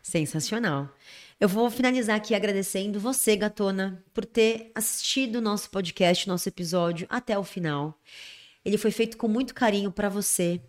[0.00, 0.88] Sensacional.
[1.40, 7.08] Eu vou finalizar aqui agradecendo você, gatona, por ter assistido o nosso podcast, nosso episódio
[7.10, 7.98] até o final.
[8.64, 10.60] Ele foi feito com muito carinho para você,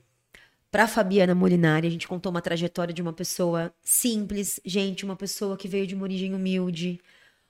[0.72, 1.88] para Fabiana Molinari.
[1.88, 5.94] A gente contou uma trajetória de uma pessoa simples, gente, uma pessoa que veio de
[5.94, 7.00] uma origem humilde,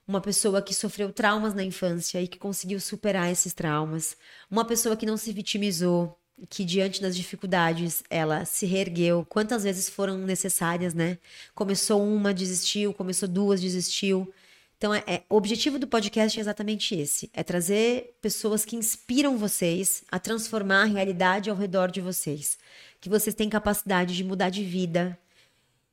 [0.05, 4.18] uma pessoa que sofreu traumas na infância e que conseguiu superar esses traumas,
[4.49, 9.89] uma pessoa que não se vitimizou, que diante das dificuldades ela se reergueu, quantas vezes
[9.89, 11.17] foram necessárias, né?
[11.53, 14.31] Começou uma, desistiu, começou duas, desistiu.
[14.77, 19.37] Então, é, é- o objetivo do podcast é exatamente esse: é trazer pessoas que inspiram
[19.37, 22.57] vocês a transformar a realidade ao redor de vocês.
[22.99, 25.17] Que vocês têm capacidade de mudar de vida,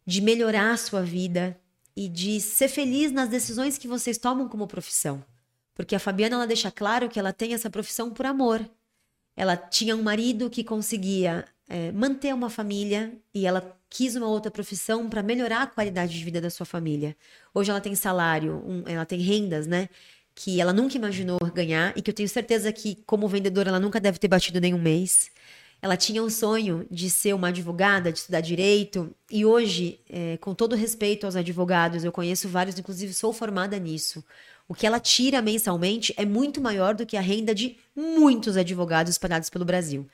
[0.06, 1.58] de melhorar a sua vida
[1.94, 5.22] e de ser feliz nas decisões que vocês tomam como profissão.
[5.74, 8.68] Porque a Fabiana ela deixa claro que ela tem essa profissão por amor.
[9.38, 13.60] Ela tinha um marido que conseguia é, manter uma família e ela
[13.90, 17.16] quis uma outra profissão para melhorar a qualidade de vida da sua família.
[17.54, 19.88] Hoje ela tem salário, um- ela tem rendas, né?
[20.34, 24.00] Que ela nunca imaginou ganhar e que eu tenho certeza que, como vendedora, ela nunca
[24.00, 25.30] deve ter batido nenhum mês.
[25.80, 30.52] ela tinha um sonho de ser uma advogada, de estudar direito, e hoje, é, com
[30.54, 34.24] todo respeito aos advogados, eu conheço vários, inclusive sou formada nisso.
[34.68, 39.12] O que ela tira mensalmente é muito maior do que a renda de muitos advogados
[39.12, 40.06] espalhados pelo Brasil.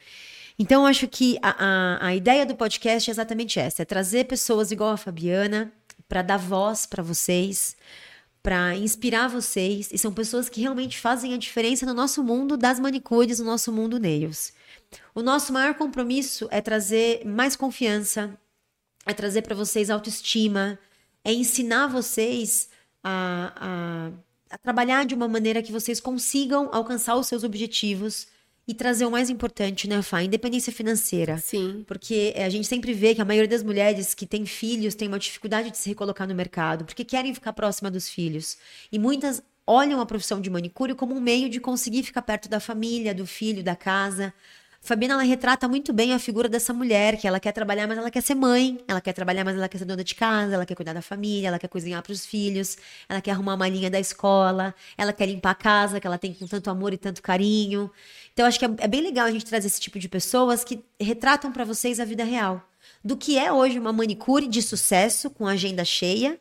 [0.57, 4.71] Então, acho que a, a, a ideia do podcast é exatamente essa: é trazer pessoas
[4.71, 5.73] igual a Fabiana
[6.09, 7.77] para dar voz para vocês,
[8.41, 12.79] para inspirar vocês, e são pessoas que realmente fazem a diferença no nosso mundo das
[12.79, 14.53] manicures, no nosso mundo nails.
[15.15, 18.39] O nosso maior compromisso é trazer mais confiança,
[19.05, 20.79] é trazer para vocês autoestima,
[21.25, 22.69] é ensinar vocês
[23.03, 24.11] a, a,
[24.55, 28.27] a, trabalhar de uma maneira que vocês consigam alcançar os seus objetivos
[28.67, 30.23] e trazer o mais importante, né, Fá?
[30.23, 31.37] Independência financeira.
[31.39, 31.85] Sim.
[31.87, 35.19] Porque a gente sempre vê que a maioria das mulheres que têm filhos tem uma
[35.19, 38.57] dificuldade de se recolocar no mercado, porque querem ficar próxima dos filhos.
[38.91, 42.61] E muitas olham a profissão de manicure como um meio de conseguir ficar perto da
[42.61, 44.33] família, do filho, da casa.
[44.85, 48.11] Fabiana, ela retrata muito bem a figura dessa mulher, que ela quer trabalhar, mas ela
[48.11, 50.75] quer ser mãe, ela quer trabalhar, mas ela quer ser dona de casa, ela quer
[50.75, 52.77] cuidar da família, ela quer cozinhar para os filhos,
[53.09, 56.35] ela quer arrumar uma linha da escola, ela quer limpar a casa, que ela tem
[56.35, 57.91] com tanto amor e tanto carinho.
[58.35, 60.85] Então, acho que é, é bem legal a gente trazer esse tipo de pessoas que
[61.01, 62.63] retratam para vocês a vida real.
[63.03, 66.39] Do que é hoje uma manicure de sucesso, com agenda cheia,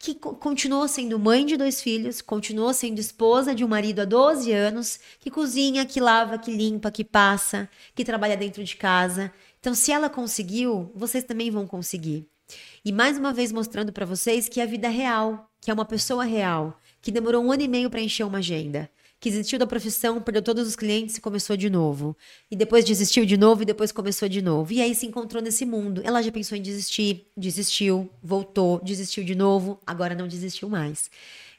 [0.00, 4.50] que continuou sendo mãe de dois filhos, continuou sendo esposa de um marido há 12
[4.50, 9.30] anos, que cozinha, que lava, que limpa, que passa, que trabalha dentro de casa.
[9.60, 12.26] Então, se ela conseguiu, vocês também vão conseguir.
[12.82, 15.84] E mais uma vez mostrando para vocês que a vida é real, que é uma
[15.84, 18.90] pessoa real, que demorou um ano e meio para encher uma agenda
[19.20, 22.16] que desistiu da profissão, perdeu todos os clientes e começou de novo.
[22.50, 24.72] E depois desistiu de novo e depois começou de novo.
[24.72, 26.00] E aí se encontrou nesse mundo.
[26.02, 31.10] Ela já pensou em desistir, desistiu, voltou, desistiu de novo, agora não desistiu mais.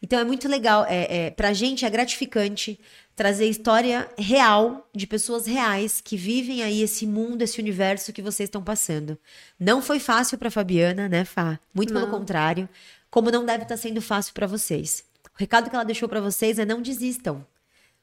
[0.02, 2.80] Então é muito legal, é, é, pra gente é gratificante
[3.16, 8.48] trazer história real de pessoas reais que vivem aí esse mundo, esse universo que vocês
[8.48, 9.16] estão passando.
[9.60, 11.60] Não foi fácil para Fabiana, né, Fá?
[11.72, 12.02] Muito não.
[12.02, 12.68] pelo contrário,
[13.12, 15.04] como não deve estar tá sendo fácil para vocês.
[15.36, 17.46] O recado que ela deixou para vocês é não desistam.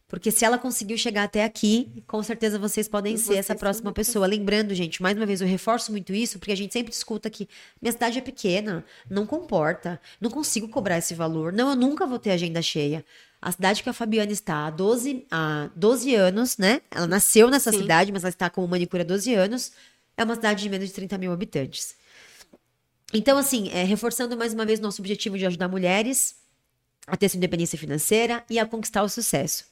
[0.09, 4.27] Porque se ela conseguiu chegar até aqui, com certeza vocês podem ser essa próxima pessoa.
[4.27, 7.47] Lembrando, gente, mais uma vez, eu reforço muito isso, porque a gente sempre escuta que
[7.81, 11.53] minha cidade é pequena, não comporta, não consigo cobrar esse valor.
[11.53, 13.05] Não, eu nunca vou ter agenda cheia.
[13.41, 16.81] A cidade que a Fabiana está há 12, há 12 anos, né?
[16.91, 17.83] Ela nasceu nessa Sim.
[17.83, 19.73] cidade, mas ela está como manicure há 12 anos.
[20.17, 21.95] É uma cidade de menos de 30 mil habitantes.
[23.13, 26.38] Então, assim, é, reforçando mais uma vez nosso objetivo de ajudar mulheres
[27.09, 29.65] a ter sua independência financeira e a conquistar o sucesso.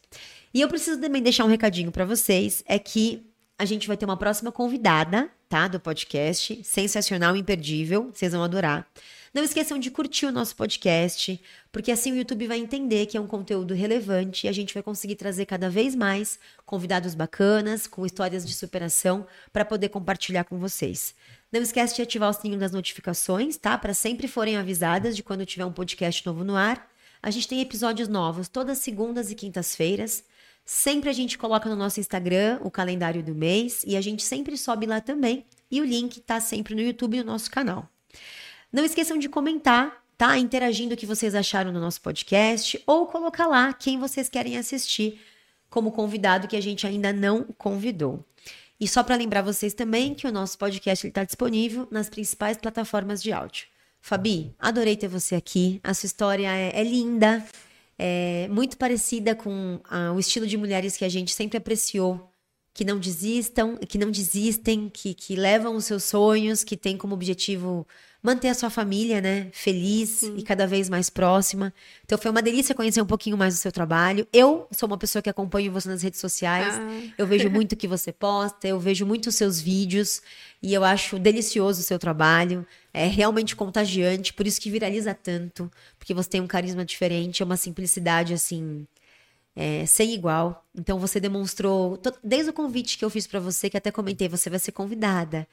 [0.52, 3.26] E eu preciso também deixar um recadinho para vocês, é que
[3.58, 8.86] a gente vai ter uma próxima convidada, tá, do podcast, sensacional, imperdível, vocês vão adorar.
[9.32, 11.38] Não esqueçam de curtir o nosso podcast,
[11.70, 14.82] porque assim o YouTube vai entender que é um conteúdo relevante e a gente vai
[14.82, 20.58] conseguir trazer cada vez mais convidados bacanas, com histórias de superação, para poder compartilhar com
[20.58, 21.14] vocês.
[21.52, 23.76] Não esquece de ativar o sininho das notificações, tá?
[23.76, 26.90] Para sempre forem avisadas de quando tiver um podcast novo no ar.
[27.22, 30.24] A gente tem episódios novos todas segundas e quintas-feiras.
[30.64, 34.56] Sempre a gente coloca no nosso Instagram o calendário do mês e a gente sempre
[34.56, 35.44] sobe lá também.
[35.70, 37.88] E o link tá sempre no YouTube e no nosso canal.
[38.72, 40.36] Não esqueçam de comentar, tá?
[40.38, 45.20] Interagindo o que vocês acharam no nosso podcast ou colocar lá quem vocês querem assistir
[45.70, 48.24] como convidado que a gente ainda não convidou.
[48.78, 53.22] E só para lembrar vocês também que o nosso podcast está disponível nas principais plataformas
[53.22, 53.66] de áudio.
[54.06, 55.80] Fabi, adorei ter você aqui.
[55.82, 57.44] A sua história é, é linda,
[57.98, 62.30] é muito parecida com ah, o estilo de mulheres que a gente sempre apreciou.
[62.72, 67.14] Que não desistam, que não desistem, que, que levam os seus sonhos, que têm como
[67.14, 67.84] objetivo
[68.26, 70.34] manter a sua família, né, feliz Sim.
[70.36, 71.72] e cada vez mais próxima.
[72.04, 74.26] Então foi uma delícia conhecer um pouquinho mais do seu trabalho.
[74.32, 76.74] Eu sou uma pessoa que acompanho você nas redes sociais.
[76.76, 77.12] Ah.
[77.16, 80.20] Eu vejo muito o que você posta, eu vejo muito os seus vídeos
[80.60, 82.66] e eu acho delicioso o seu trabalho.
[82.92, 87.46] É realmente contagiante, por isso que viraliza tanto, porque você tem um carisma diferente, é
[87.46, 88.88] uma simplicidade assim,
[89.54, 90.66] é, sem igual.
[90.74, 94.50] Então você demonstrou, desde o convite que eu fiz para você, que até comentei, você
[94.50, 95.46] vai ser convidada.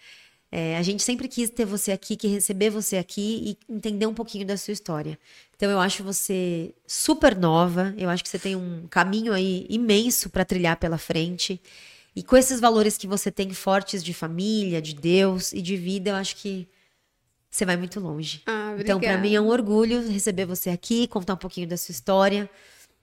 [0.56, 4.14] É, a gente sempre quis ter você aqui, que receber você aqui e entender um
[4.14, 5.18] pouquinho da sua história.
[5.56, 10.30] Então eu acho você super nova, eu acho que você tem um caminho aí imenso
[10.30, 11.60] para trilhar pela frente.
[12.16, 16.12] E com esses valores que você tem fortes de família, de Deus e de vida,
[16.12, 16.68] eu acho que
[17.50, 18.44] você vai muito longe.
[18.46, 21.94] Ah, então, para mim é um orgulho receber você aqui, contar um pouquinho da sua
[21.94, 22.48] história.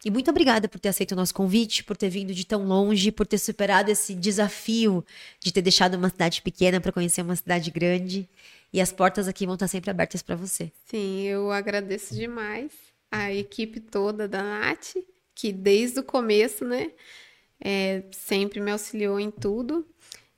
[0.05, 3.13] E muito obrigada por ter aceito o nosso convite, por ter vindo de tão longe,
[3.13, 5.05] por ter superado esse desafio
[5.39, 8.29] de ter deixado uma cidade pequena para conhecer uma cidade grande.
[8.73, 10.73] E as portas aqui vão estar sempre abertas para você.
[10.87, 12.73] Sim, eu agradeço demais
[13.11, 14.95] a equipe toda da Nath,
[15.35, 16.93] que desde o começo, né,
[17.61, 19.87] é, sempre me auxiliou em tudo.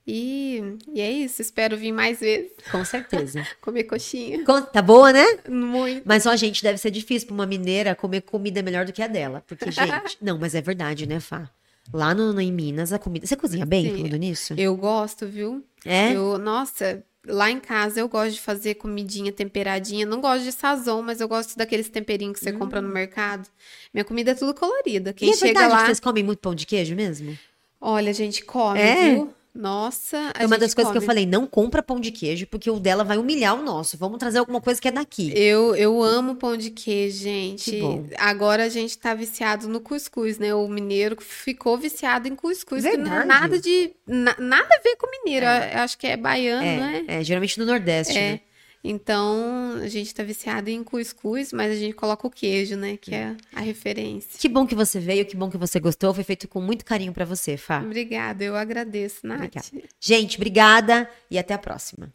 [0.07, 0.61] E,
[0.93, 3.47] e é isso, espero vir mais vezes Com certeza.
[3.61, 4.45] comer coxinha.
[4.73, 5.25] Tá boa, né?
[5.49, 6.03] Muito.
[6.05, 9.07] Mas, ó, gente, deve ser difícil pra uma mineira comer comida melhor do que a
[9.07, 9.45] dela.
[9.47, 11.49] Porque, gente, não, mas é verdade, né, Fá?
[11.93, 13.27] Lá no, em Minas, a comida.
[13.27, 13.97] Você cozinha bem Sim.
[13.97, 14.55] falando nisso?
[14.57, 15.65] Eu gosto, viu?
[15.85, 16.13] É?
[16.13, 20.07] Eu, nossa, lá em casa eu gosto de fazer comidinha temperadinha.
[20.07, 23.49] Não gosto de sazon, mas eu gosto daqueles temperinhos que você compra no mercado.
[23.95, 25.13] Minha comida é tudo colorida.
[25.13, 27.37] Quem e é chega verdade lá, que vocês comem muito pão de queijo mesmo?
[27.81, 29.15] olha, a gente come, É?
[29.15, 29.35] viu?
[29.55, 31.07] Nossa, a É uma das coisas que eu come.
[31.07, 33.99] falei, não compra pão de queijo, porque o dela vai humilhar o nosso.
[33.99, 35.31] Vamos trazer alguma coisa que é daqui.
[35.37, 37.71] Eu, eu amo pão de queijo, gente.
[37.71, 38.07] Que bom.
[38.19, 40.55] Agora a gente tá viciado no cuscuz, né?
[40.55, 42.83] O mineiro ficou viciado em cuscuz.
[42.83, 43.93] que não é nada de.
[44.07, 45.45] na- nada a ver com mineiro.
[45.45, 47.05] Eu acho que é baiano, né?
[47.07, 48.33] É, é, geralmente no Nordeste, É.
[48.33, 48.41] né?
[48.85, 52.97] Então, a gente tá viciado em cuscuz, mas a gente coloca o queijo, né?
[52.97, 54.39] Que é a referência.
[54.39, 56.13] Que bom que você veio, que bom que você gostou.
[56.13, 57.81] Foi feito com muito carinho pra você, Fá.
[57.81, 59.39] Obrigada, eu agradeço, Nath.
[59.39, 59.89] Obrigada.
[60.01, 62.13] Gente, obrigada e até a próxima.